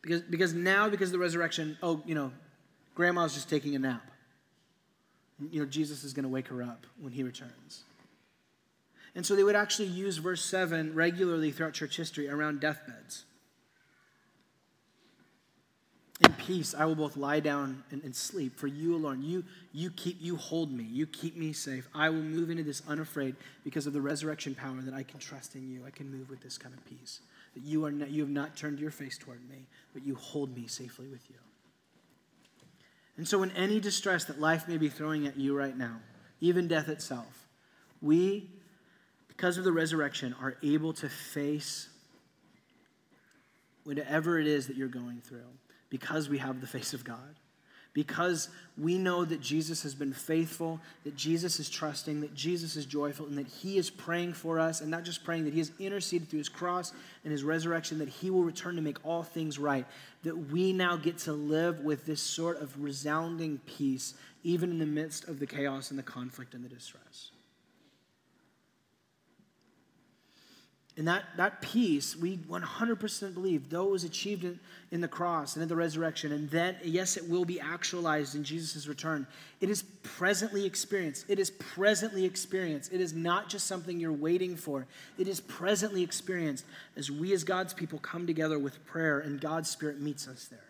Because, 0.00 0.22
because 0.22 0.54
now, 0.54 0.88
because 0.88 1.08
of 1.08 1.14
the 1.14 1.18
resurrection, 1.18 1.76
oh, 1.82 2.00
you 2.06 2.14
know, 2.14 2.32
grandma's 2.94 3.34
just 3.34 3.50
taking 3.50 3.74
a 3.74 3.78
nap. 3.78 4.08
You 5.50 5.60
know, 5.60 5.66
Jesus 5.66 6.04
is 6.04 6.14
going 6.14 6.22
to 6.22 6.28
wake 6.28 6.48
her 6.48 6.62
up 6.62 6.86
when 7.00 7.12
he 7.12 7.22
returns. 7.22 7.82
And 9.16 9.24
so 9.24 9.34
they 9.34 9.42
would 9.42 9.56
actually 9.56 9.88
use 9.88 10.18
verse 10.18 10.44
7 10.44 10.94
regularly 10.94 11.50
throughout 11.50 11.72
church 11.72 11.96
history 11.96 12.28
around 12.28 12.60
deathbeds. 12.60 13.24
In 16.20 16.32
peace, 16.34 16.74
I 16.74 16.84
will 16.84 16.94
both 16.94 17.16
lie 17.16 17.40
down 17.40 17.82
and, 17.90 18.02
and, 18.02 18.14
sleep. 18.14 18.58
For 18.58 18.66
you 18.66 18.94
alone, 18.94 19.22
you, 19.22 19.44
you 19.72 19.90
keep, 19.90 20.16
you 20.20 20.36
hold 20.36 20.72
me. 20.72 20.84
You 20.84 21.06
keep 21.06 21.36
me 21.36 21.52
safe. 21.52 21.88
I 21.94 22.08
will 22.08 22.22
move 22.22 22.48
into 22.48 22.62
this 22.62 22.82
unafraid 22.88 23.36
because 23.64 23.86
of 23.86 23.92
the 23.92 24.00
resurrection 24.00 24.54
power 24.54 24.80
that 24.82 24.94
I 24.94 25.02
can 25.02 25.18
trust 25.18 25.56
in 25.56 25.70
you. 25.70 25.84
I 25.86 25.90
can 25.90 26.10
move 26.10 26.30
with 26.30 26.42
this 26.42 26.56
kind 26.56 26.74
of 26.74 26.84
peace. 26.86 27.20
that 27.54 27.62
you, 27.62 27.84
are 27.84 27.92
not, 27.92 28.10
you 28.10 28.22
have 28.22 28.30
not 28.30 28.56
turned 28.56 28.78
your 28.78 28.90
face 28.90 29.18
toward 29.18 29.46
me, 29.48 29.66
but 29.92 30.06
you 30.06 30.14
hold 30.14 30.54
me 30.56 30.66
safely 30.66 31.06
with 31.06 31.28
you. 31.28 31.36
And 33.18 33.26
so, 33.26 33.42
in 33.42 33.50
any 33.52 33.80
distress 33.80 34.24
that 34.24 34.40
life 34.40 34.68
may 34.68 34.76
be 34.76 34.88
throwing 34.88 35.26
at 35.26 35.38
you 35.38 35.56
right 35.56 35.76
now, 35.76 36.00
even 36.40 36.68
death 36.68 36.88
itself, 36.88 37.46
we, 38.02 38.50
because 39.36 39.58
of 39.58 39.64
the 39.64 39.72
resurrection, 39.72 40.34
are 40.40 40.56
able 40.62 40.94
to 40.94 41.08
face 41.08 41.88
whatever 43.84 44.38
it 44.38 44.46
is 44.46 44.66
that 44.66 44.76
you're 44.76 44.88
going 44.88 45.20
through 45.20 45.46
because 45.90 46.28
we 46.28 46.38
have 46.38 46.60
the 46.60 46.66
face 46.66 46.94
of 46.94 47.04
God 47.04 47.36
because 47.96 48.50
we 48.76 48.98
know 48.98 49.24
that 49.24 49.40
Jesus 49.40 49.82
has 49.82 49.94
been 49.94 50.12
faithful, 50.12 50.82
that 51.04 51.16
Jesus 51.16 51.58
is 51.58 51.70
trusting, 51.70 52.20
that 52.20 52.34
Jesus 52.34 52.76
is 52.76 52.84
joyful, 52.84 53.24
and 53.24 53.38
that 53.38 53.46
He 53.46 53.78
is 53.78 53.88
praying 53.88 54.34
for 54.34 54.60
us, 54.60 54.82
and 54.82 54.90
not 54.90 55.02
just 55.02 55.24
praying, 55.24 55.44
that 55.44 55.54
He 55.54 55.60
has 55.60 55.72
interceded 55.78 56.28
through 56.28 56.40
His 56.40 56.50
cross 56.50 56.92
and 57.24 57.32
His 57.32 57.42
resurrection, 57.42 57.96
that 58.00 58.10
He 58.10 58.28
will 58.28 58.42
return 58.42 58.76
to 58.76 58.82
make 58.82 59.02
all 59.02 59.22
things 59.22 59.58
right, 59.58 59.86
that 60.24 60.36
we 60.36 60.74
now 60.74 60.96
get 60.96 61.16
to 61.20 61.32
live 61.32 61.80
with 61.80 62.04
this 62.04 62.20
sort 62.20 62.60
of 62.60 62.78
resounding 62.78 63.60
peace, 63.64 64.12
even 64.44 64.70
in 64.70 64.78
the 64.78 64.84
midst 64.84 65.26
of 65.26 65.38
the 65.38 65.46
chaos 65.46 65.88
and 65.88 65.98
the 65.98 66.02
conflict 66.02 66.52
and 66.52 66.62
the 66.62 66.68
distress. 66.68 67.30
And 70.98 71.06
that, 71.08 71.24
that 71.36 71.60
peace, 71.60 72.16
we 72.16 72.38
100% 72.38 73.34
believe, 73.34 73.68
though 73.68 73.88
it 73.88 73.90
was 73.90 74.04
achieved 74.04 74.44
in, 74.44 74.58
in 74.90 75.02
the 75.02 75.08
cross 75.08 75.54
and 75.54 75.62
in 75.62 75.68
the 75.68 75.76
resurrection, 75.76 76.32
and 76.32 76.48
then, 76.48 76.76
yes, 76.82 77.18
it 77.18 77.28
will 77.28 77.44
be 77.44 77.60
actualized 77.60 78.34
in 78.34 78.42
Jesus' 78.42 78.86
return, 78.86 79.26
it 79.60 79.68
is 79.68 79.82
presently 80.02 80.64
experienced. 80.64 81.26
It 81.28 81.38
is 81.38 81.50
presently 81.50 82.24
experienced. 82.24 82.94
It 82.94 83.02
is 83.02 83.12
not 83.12 83.50
just 83.50 83.66
something 83.66 84.00
you're 84.00 84.10
waiting 84.12 84.56
for, 84.56 84.86
it 85.18 85.28
is 85.28 85.40
presently 85.40 86.02
experienced 86.02 86.64
as 86.96 87.10
we, 87.10 87.34
as 87.34 87.44
God's 87.44 87.74
people, 87.74 87.98
come 87.98 88.26
together 88.26 88.58
with 88.58 88.84
prayer 88.86 89.20
and 89.20 89.38
God's 89.38 89.68
Spirit 89.68 90.00
meets 90.00 90.26
us 90.26 90.46
there. 90.46 90.65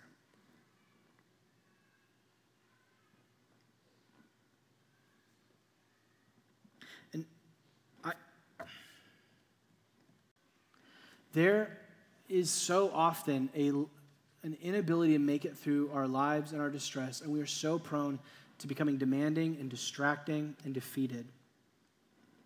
There 11.36 11.76
is 12.30 12.50
so 12.50 12.90
often 12.94 13.50
a, 13.54 13.68
an 14.42 14.56
inability 14.62 15.12
to 15.12 15.18
make 15.18 15.44
it 15.44 15.54
through 15.54 15.90
our 15.92 16.08
lives 16.08 16.52
and 16.52 16.62
our 16.62 16.70
distress, 16.70 17.20
and 17.20 17.30
we 17.30 17.42
are 17.42 17.46
so 17.46 17.78
prone 17.78 18.18
to 18.60 18.66
becoming 18.66 18.96
demanding 18.96 19.58
and 19.60 19.68
distracting 19.68 20.56
and 20.64 20.72
defeated. 20.72 21.26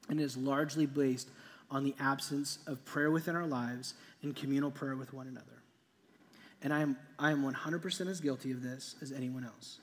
And 0.09 0.19
it 0.19 0.25
is 0.25 0.37
largely 0.37 0.87
based 0.87 1.29
on 1.71 1.85
the 1.85 1.95
absence 2.01 2.59
of 2.67 2.85
prayer 2.85 3.13
within 3.13 3.37
our 3.37 3.47
lives 3.47 3.95
and 4.25 4.35
communal 4.35 4.73
prayer 4.73 4.97
with 4.97 5.15
one 5.15 5.29
another. 5.29 5.63
And 6.61 6.75
I 6.75 6.81
am, 6.81 6.97
I 7.17 7.31
am 7.31 7.45
100% 7.45 8.09
as 8.09 8.21
guilty 8.21 8.51
of 8.51 8.61
this 8.61 8.97
as 9.01 9.13
anyone 9.13 9.45
else. 9.45 9.79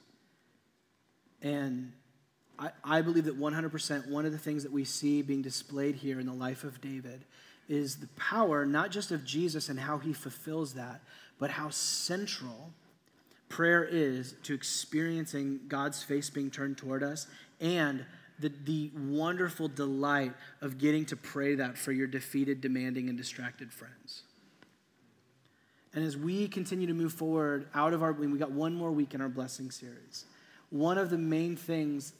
And 1.41 1.93
I, 2.59 2.71
I 2.83 3.01
believe 3.03 3.23
that 3.23 3.39
100%, 3.39 4.09
one 4.09 4.25
of 4.25 4.33
the 4.33 4.37
things 4.37 4.63
that 4.63 4.71
we 4.73 4.83
see 4.83 5.21
being 5.21 5.43
displayed 5.43 5.95
here 5.95 6.19
in 6.19 6.25
the 6.25 6.33
life 6.33 6.65
of 6.65 6.81
David 6.81 7.23
is 7.67 7.97
the 7.97 8.07
power 8.15 8.65
not 8.65 8.91
just 8.91 9.11
of 9.11 9.25
Jesus 9.25 9.69
and 9.69 9.79
how 9.79 9.97
he 9.97 10.13
fulfills 10.13 10.73
that, 10.73 11.01
but 11.39 11.51
how 11.51 11.69
central 11.69 12.71
prayer 13.49 13.83
is 13.83 14.35
to 14.43 14.53
experiencing 14.53 15.59
God's 15.67 16.03
face 16.03 16.29
being 16.29 16.51
turned 16.51 16.77
toward 16.77 17.03
us 17.03 17.27
and 17.59 18.05
the, 18.39 18.51
the 18.65 18.91
wonderful 18.95 19.67
delight 19.67 20.33
of 20.61 20.77
getting 20.77 21.05
to 21.05 21.15
pray 21.15 21.55
that 21.55 21.77
for 21.77 21.91
your 21.91 22.07
defeated, 22.07 22.61
demanding, 22.61 23.09
and 23.09 23.17
distracted 23.17 23.73
friends. 23.73 24.23
And 25.93 26.05
as 26.05 26.15
we 26.15 26.47
continue 26.47 26.85
to 26.85 26.93
move 26.93 27.13
forward 27.13 27.67
out 27.73 27.93
of 27.93 28.03
our, 28.03 28.11
we 28.11 28.37
got 28.37 28.51
one 28.51 28.75
more 28.75 28.91
week 28.91 29.15
in 29.15 29.21
our 29.21 29.29
blessing 29.29 29.71
series. 29.71 30.25
One 30.69 30.97
of 30.97 31.09
the 31.09 31.17
main 31.17 31.55
things 31.55 32.13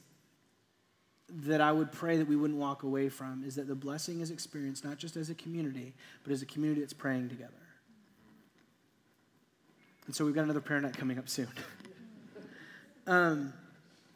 that 1.30 1.60
I 1.60 1.72
would 1.72 1.92
pray 1.92 2.16
that 2.16 2.26
we 2.26 2.36
wouldn't 2.36 2.58
walk 2.58 2.82
away 2.82 3.08
from 3.08 3.44
is 3.44 3.56
that 3.56 3.68
the 3.68 3.74
blessing 3.74 4.20
is 4.20 4.30
experienced 4.30 4.84
not 4.84 4.98
just 4.98 5.16
as 5.16 5.28
a 5.28 5.34
community, 5.34 5.92
but 6.24 6.32
as 6.32 6.40
a 6.40 6.46
community 6.46 6.80
that's 6.80 6.94
praying 6.94 7.28
together. 7.28 7.52
And 10.06 10.14
so 10.14 10.24
we've 10.24 10.34
got 10.34 10.44
another 10.44 10.62
prayer 10.62 10.80
night 10.80 10.96
coming 10.96 11.18
up 11.18 11.28
soon. 11.28 11.48
um, 13.06 13.52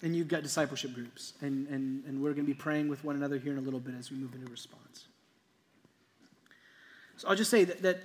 and 0.00 0.16
you've 0.16 0.28
got 0.28 0.42
discipleship 0.42 0.94
groups, 0.94 1.34
and, 1.42 1.68
and, 1.68 2.02
and 2.06 2.22
we're 2.22 2.32
going 2.32 2.46
to 2.46 2.50
be 2.50 2.54
praying 2.54 2.88
with 2.88 3.04
one 3.04 3.14
another 3.14 3.38
here 3.38 3.52
in 3.52 3.58
a 3.58 3.62
little 3.62 3.78
bit 3.78 3.94
as 3.98 4.10
we 4.10 4.16
move 4.16 4.34
into 4.34 4.50
response. 4.50 5.06
So 7.18 7.28
I'll 7.28 7.36
just 7.36 7.50
say 7.50 7.64
that, 7.64 7.82
that 7.82 8.00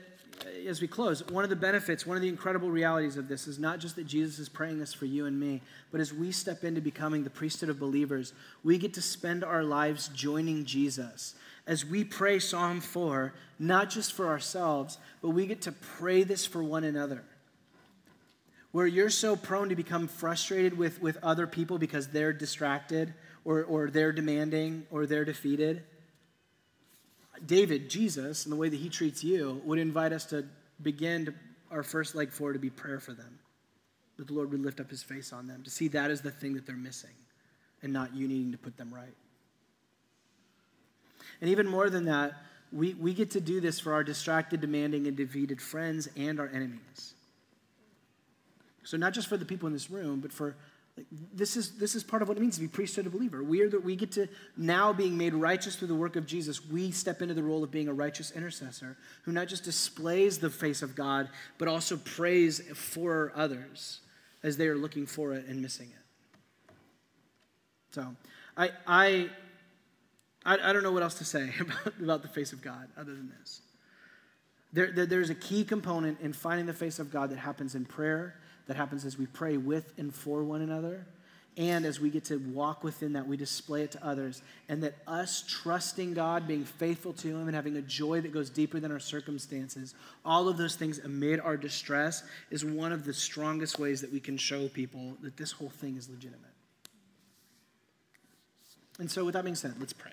Uh, 0.46 0.70
as 0.70 0.82
we 0.82 0.88
close, 0.88 1.26
one 1.28 1.44
of 1.44 1.50
the 1.50 1.56
benefits, 1.56 2.06
one 2.06 2.18
of 2.18 2.22
the 2.22 2.30
incredible 2.30 2.70
realities 2.70 3.18
of 3.18 3.28
this 3.28 3.48
is 3.48 3.60
not 3.60 3.80
just 3.80 3.96
that 3.96 4.06
Jesus 4.06 4.40
is 4.40 4.50
praying 4.50 4.80
this 4.80 4.94
for 4.94 5.06
you 5.06 5.26
and 5.26 5.40
me, 5.40 5.62
but 5.92 6.02
as 6.02 6.14
we 6.14 6.32
step 6.32 6.64
into 6.64 6.82
becoming 6.82 7.24
the 7.24 7.30
priesthood 7.30 7.70
of 7.70 7.80
believers, 7.80 8.34
we 8.64 8.78
get 8.78 8.94
to 8.96 9.02
spend 9.02 9.44
our 9.44 9.64
lives 9.64 10.10
joining 10.10 10.66
Jesus. 10.66 11.36
As 11.66 11.86
we 11.86 12.04
pray 12.04 12.40
Psalm 12.40 12.82
4, 12.82 13.34
not 13.60 13.90
just 13.90 14.14
for 14.14 14.28
ourselves, 14.28 14.98
but 15.22 15.30
we 15.30 15.46
get 15.46 15.62
to 15.64 15.72
pray 15.72 16.24
this 16.24 16.46
for 16.46 16.64
one 16.64 16.84
another. 16.84 17.24
Where 18.72 18.88
you're 18.88 19.10
so 19.10 19.36
prone 19.36 19.70
to 19.70 19.76
become 19.76 20.08
frustrated 20.08 20.78
with, 20.78 21.02
with 21.02 21.18
other 21.24 21.48
people 21.48 21.78
because 21.78 22.10
they're 22.10 22.34
distracted 22.34 23.14
or, 23.44 23.64
or 23.64 23.90
they're 23.90 24.12
demanding 24.12 24.86
or 24.92 25.06
they're 25.06 25.26
defeated 25.26 25.84
David, 27.46 27.90
Jesus, 27.90 28.46
and 28.46 28.52
the 28.52 28.56
way 28.56 28.70
that 28.70 28.80
he 28.80 28.90
treats 28.90 29.24
you, 29.24 29.62
would 29.64 29.80
invite 29.80 30.14
us 30.14 30.26
to 30.26 30.46
begin 30.82 31.26
to, 31.26 31.34
our 31.72 31.84
first 31.84 32.16
leg 32.16 32.32
forward 32.32 32.54
to 32.54 32.60
be 32.60 32.70
prayer 32.70 33.00
for 33.00 33.14
them. 33.14 33.40
That 34.18 34.28
the 34.28 34.34
Lord 34.34 34.52
would 34.52 34.62
lift 34.62 34.80
up 34.80 34.90
his 34.90 35.04
face 35.04 35.32
on 35.32 35.48
them, 35.48 35.64
to 35.64 35.70
see 35.70 35.88
that 35.90 36.10
is 36.10 36.22
the 36.22 36.32
thing 36.32 36.54
that 36.56 36.66
they're 36.66 36.76
missing 36.76 37.12
and 37.84 37.94
not 37.94 38.16
you 38.16 38.28
needing 38.28 38.52
to 38.52 38.58
put 38.58 38.78
them 38.78 38.94
right. 38.94 39.16
And 41.42 41.50
even 41.50 41.68
more 41.68 41.90
than 41.90 42.06
that, 42.06 42.34
we, 42.72 42.94
we 42.96 43.14
get 43.14 43.32
to 43.32 43.42
do 43.42 43.62
this 43.62 43.80
for 43.80 43.94
our 43.94 44.04
distracted, 44.04 44.60
demanding, 44.62 45.08
and 45.08 45.16
defeated 45.16 45.62
friends 45.62 46.10
and 46.18 46.40
our 46.40 46.48
enemies. 46.48 47.14
So, 48.84 48.98
not 48.98 49.14
just 49.14 49.28
for 49.28 49.38
the 49.38 49.46
people 49.46 49.68
in 49.68 49.74
this 49.74 49.90
room, 49.90 50.20
but 50.20 50.32
for 50.32 50.56
this 51.34 51.56
is, 51.56 51.78
this 51.78 51.96
is 51.96 52.04
part 52.04 52.22
of 52.22 52.28
what 52.28 52.38
it 52.38 52.42
means 52.42 52.56
to 52.56 52.62
be 52.62 52.68
priesthood 52.68 53.06
of 53.06 53.12
believer. 53.12 53.44
We, 53.44 53.62
are 53.62 53.70
the, 53.70 53.80
we 53.80 53.96
get 53.96 54.12
to, 54.14 54.28
now 54.56 54.94
being 54.94 55.18
made 55.18 55.34
righteous 55.34 55.76
through 55.76 55.90
the 55.90 55.96
work 55.96 56.16
of 56.16 56.26
Jesus, 56.26 56.66
we 56.66 56.92
step 56.92 57.22
into 57.22 57.34
the 57.34 57.44
role 57.44 57.64
of 57.64 57.72
being 57.72 57.88
a 57.88 57.94
righteous 57.94 58.32
intercessor 58.32 58.98
who 59.24 59.32
not 59.32 59.48
just 59.48 59.64
displays 59.64 60.40
the 60.40 60.50
face 60.50 60.82
of 60.82 60.96
God, 60.96 61.30
but 61.58 61.68
also 61.68 61.98
prays 61.98 62.62
for 62.74 63.32
others 63.36 64.00
as 64.44 64.58
they 64.58 64.68
are 64.68 64.78
looking 64.78 65.06
for 65.06 65.34
it 65.34 65.46
and 65.48 65.62
missing 65.62 65.90
it. 65.90 66.74
So, 67.92 68.16
I, 68.56 68.72
I, 68.88 69.30
I, 70.46 70.70
I 70.70 70.74
don't 70.74 70.84
know 70.84 70.92
what 70.92 71.04
else 71.04 71.16
to 71.16 71.26
say 71.26 71.52
about, 71.60 72.00
about 72.02 72.22
the 72.24 72.28
face 72.28 72.54
of 72.54 72.62
God 72.62 72.88
other 72.98 73.14
than 73.14 73.32
this. 73.40 73.62
There, 74.74 74.92
there, 74.92 75.06
there's 75.06 75.30
a 75.30 75.36
key 75.36 75.64
component 75.64 76.20
in 76.22 76.34
finding 76.34 76.66
the 76.66 76.74
face 76.74 77.00
of 77.00 77.12
God 77.12 77.30
that 77.30 77.40
happens 77.40 77.76
in 77.76 77.86
prayer 77.86 78.36
that 78.68 78.78
happens 78.78 79.06
as 79.06 79.18
we 79.18 79.26
pray 79.26 79.58
with 79.58 79.94
and 79.98 80.14
for 80.14 80.44
one 80.44 80.62
another. 80.62 81.06
And 81.58 81.86
as 81.86 82.00
we 82.00 82.12
get 82.12 82.26
to 82.26 82.38
walk 82.38 82.84
within 82.84 83.14
that, 83.14 83.28
we 83.28 83.36
display 83.36 83.82
it 83.82 83.92
to 83.94 84.06
others. 84.06 84.44
And 84.70 84.84
that 84.84 84.94
us 85.08 85.44
trusting 85.48 86.14
God, 86.14 86.48
being 86.48 86.64
faithful 86.64 87.14
to 87.14 87.30
Him, 87.30 87.48
and 87.48 87.56
having 87.56 87.76
a 87.78 87.82
joy 87.82 88.22
that 88.22 88.32
goes 88.32 88.52
deeper 88.52 88.80
than 88.80 88.92
our 88.92 89.00
circumstances, 89.00 89.96
all 90.24 90.50
of 90.50 90.58
those 90.58 90.76
things 90.76 91.00
amid 91.00 91.40
our 91.40 91.58
distress 91.58 92.22
is 92.52 92.64
one 92.64 92.92
of 92.92 93.06
the 93.06 93.14
strongest 93.14 93.80
ways 93.80 94.02
that 94.02 94.14
we 94.14 94.20
can 94.20 94.38
show 94.38 94.68
people 94.68 95.18
that 95.24 95.36
this 95.36 95.52
whole 95.52 95.72
thing 95.72 95.98
is 95.98 96.08
legitimate. 96.08 96.42
And 99.00 99.10
so, 99.10 99.26
with 99.26 99.34
that 99.34 99.44
being 99.44 99.56
said, 99.56 99.74
let's 99.80 99.94
pray. 99.94 100.12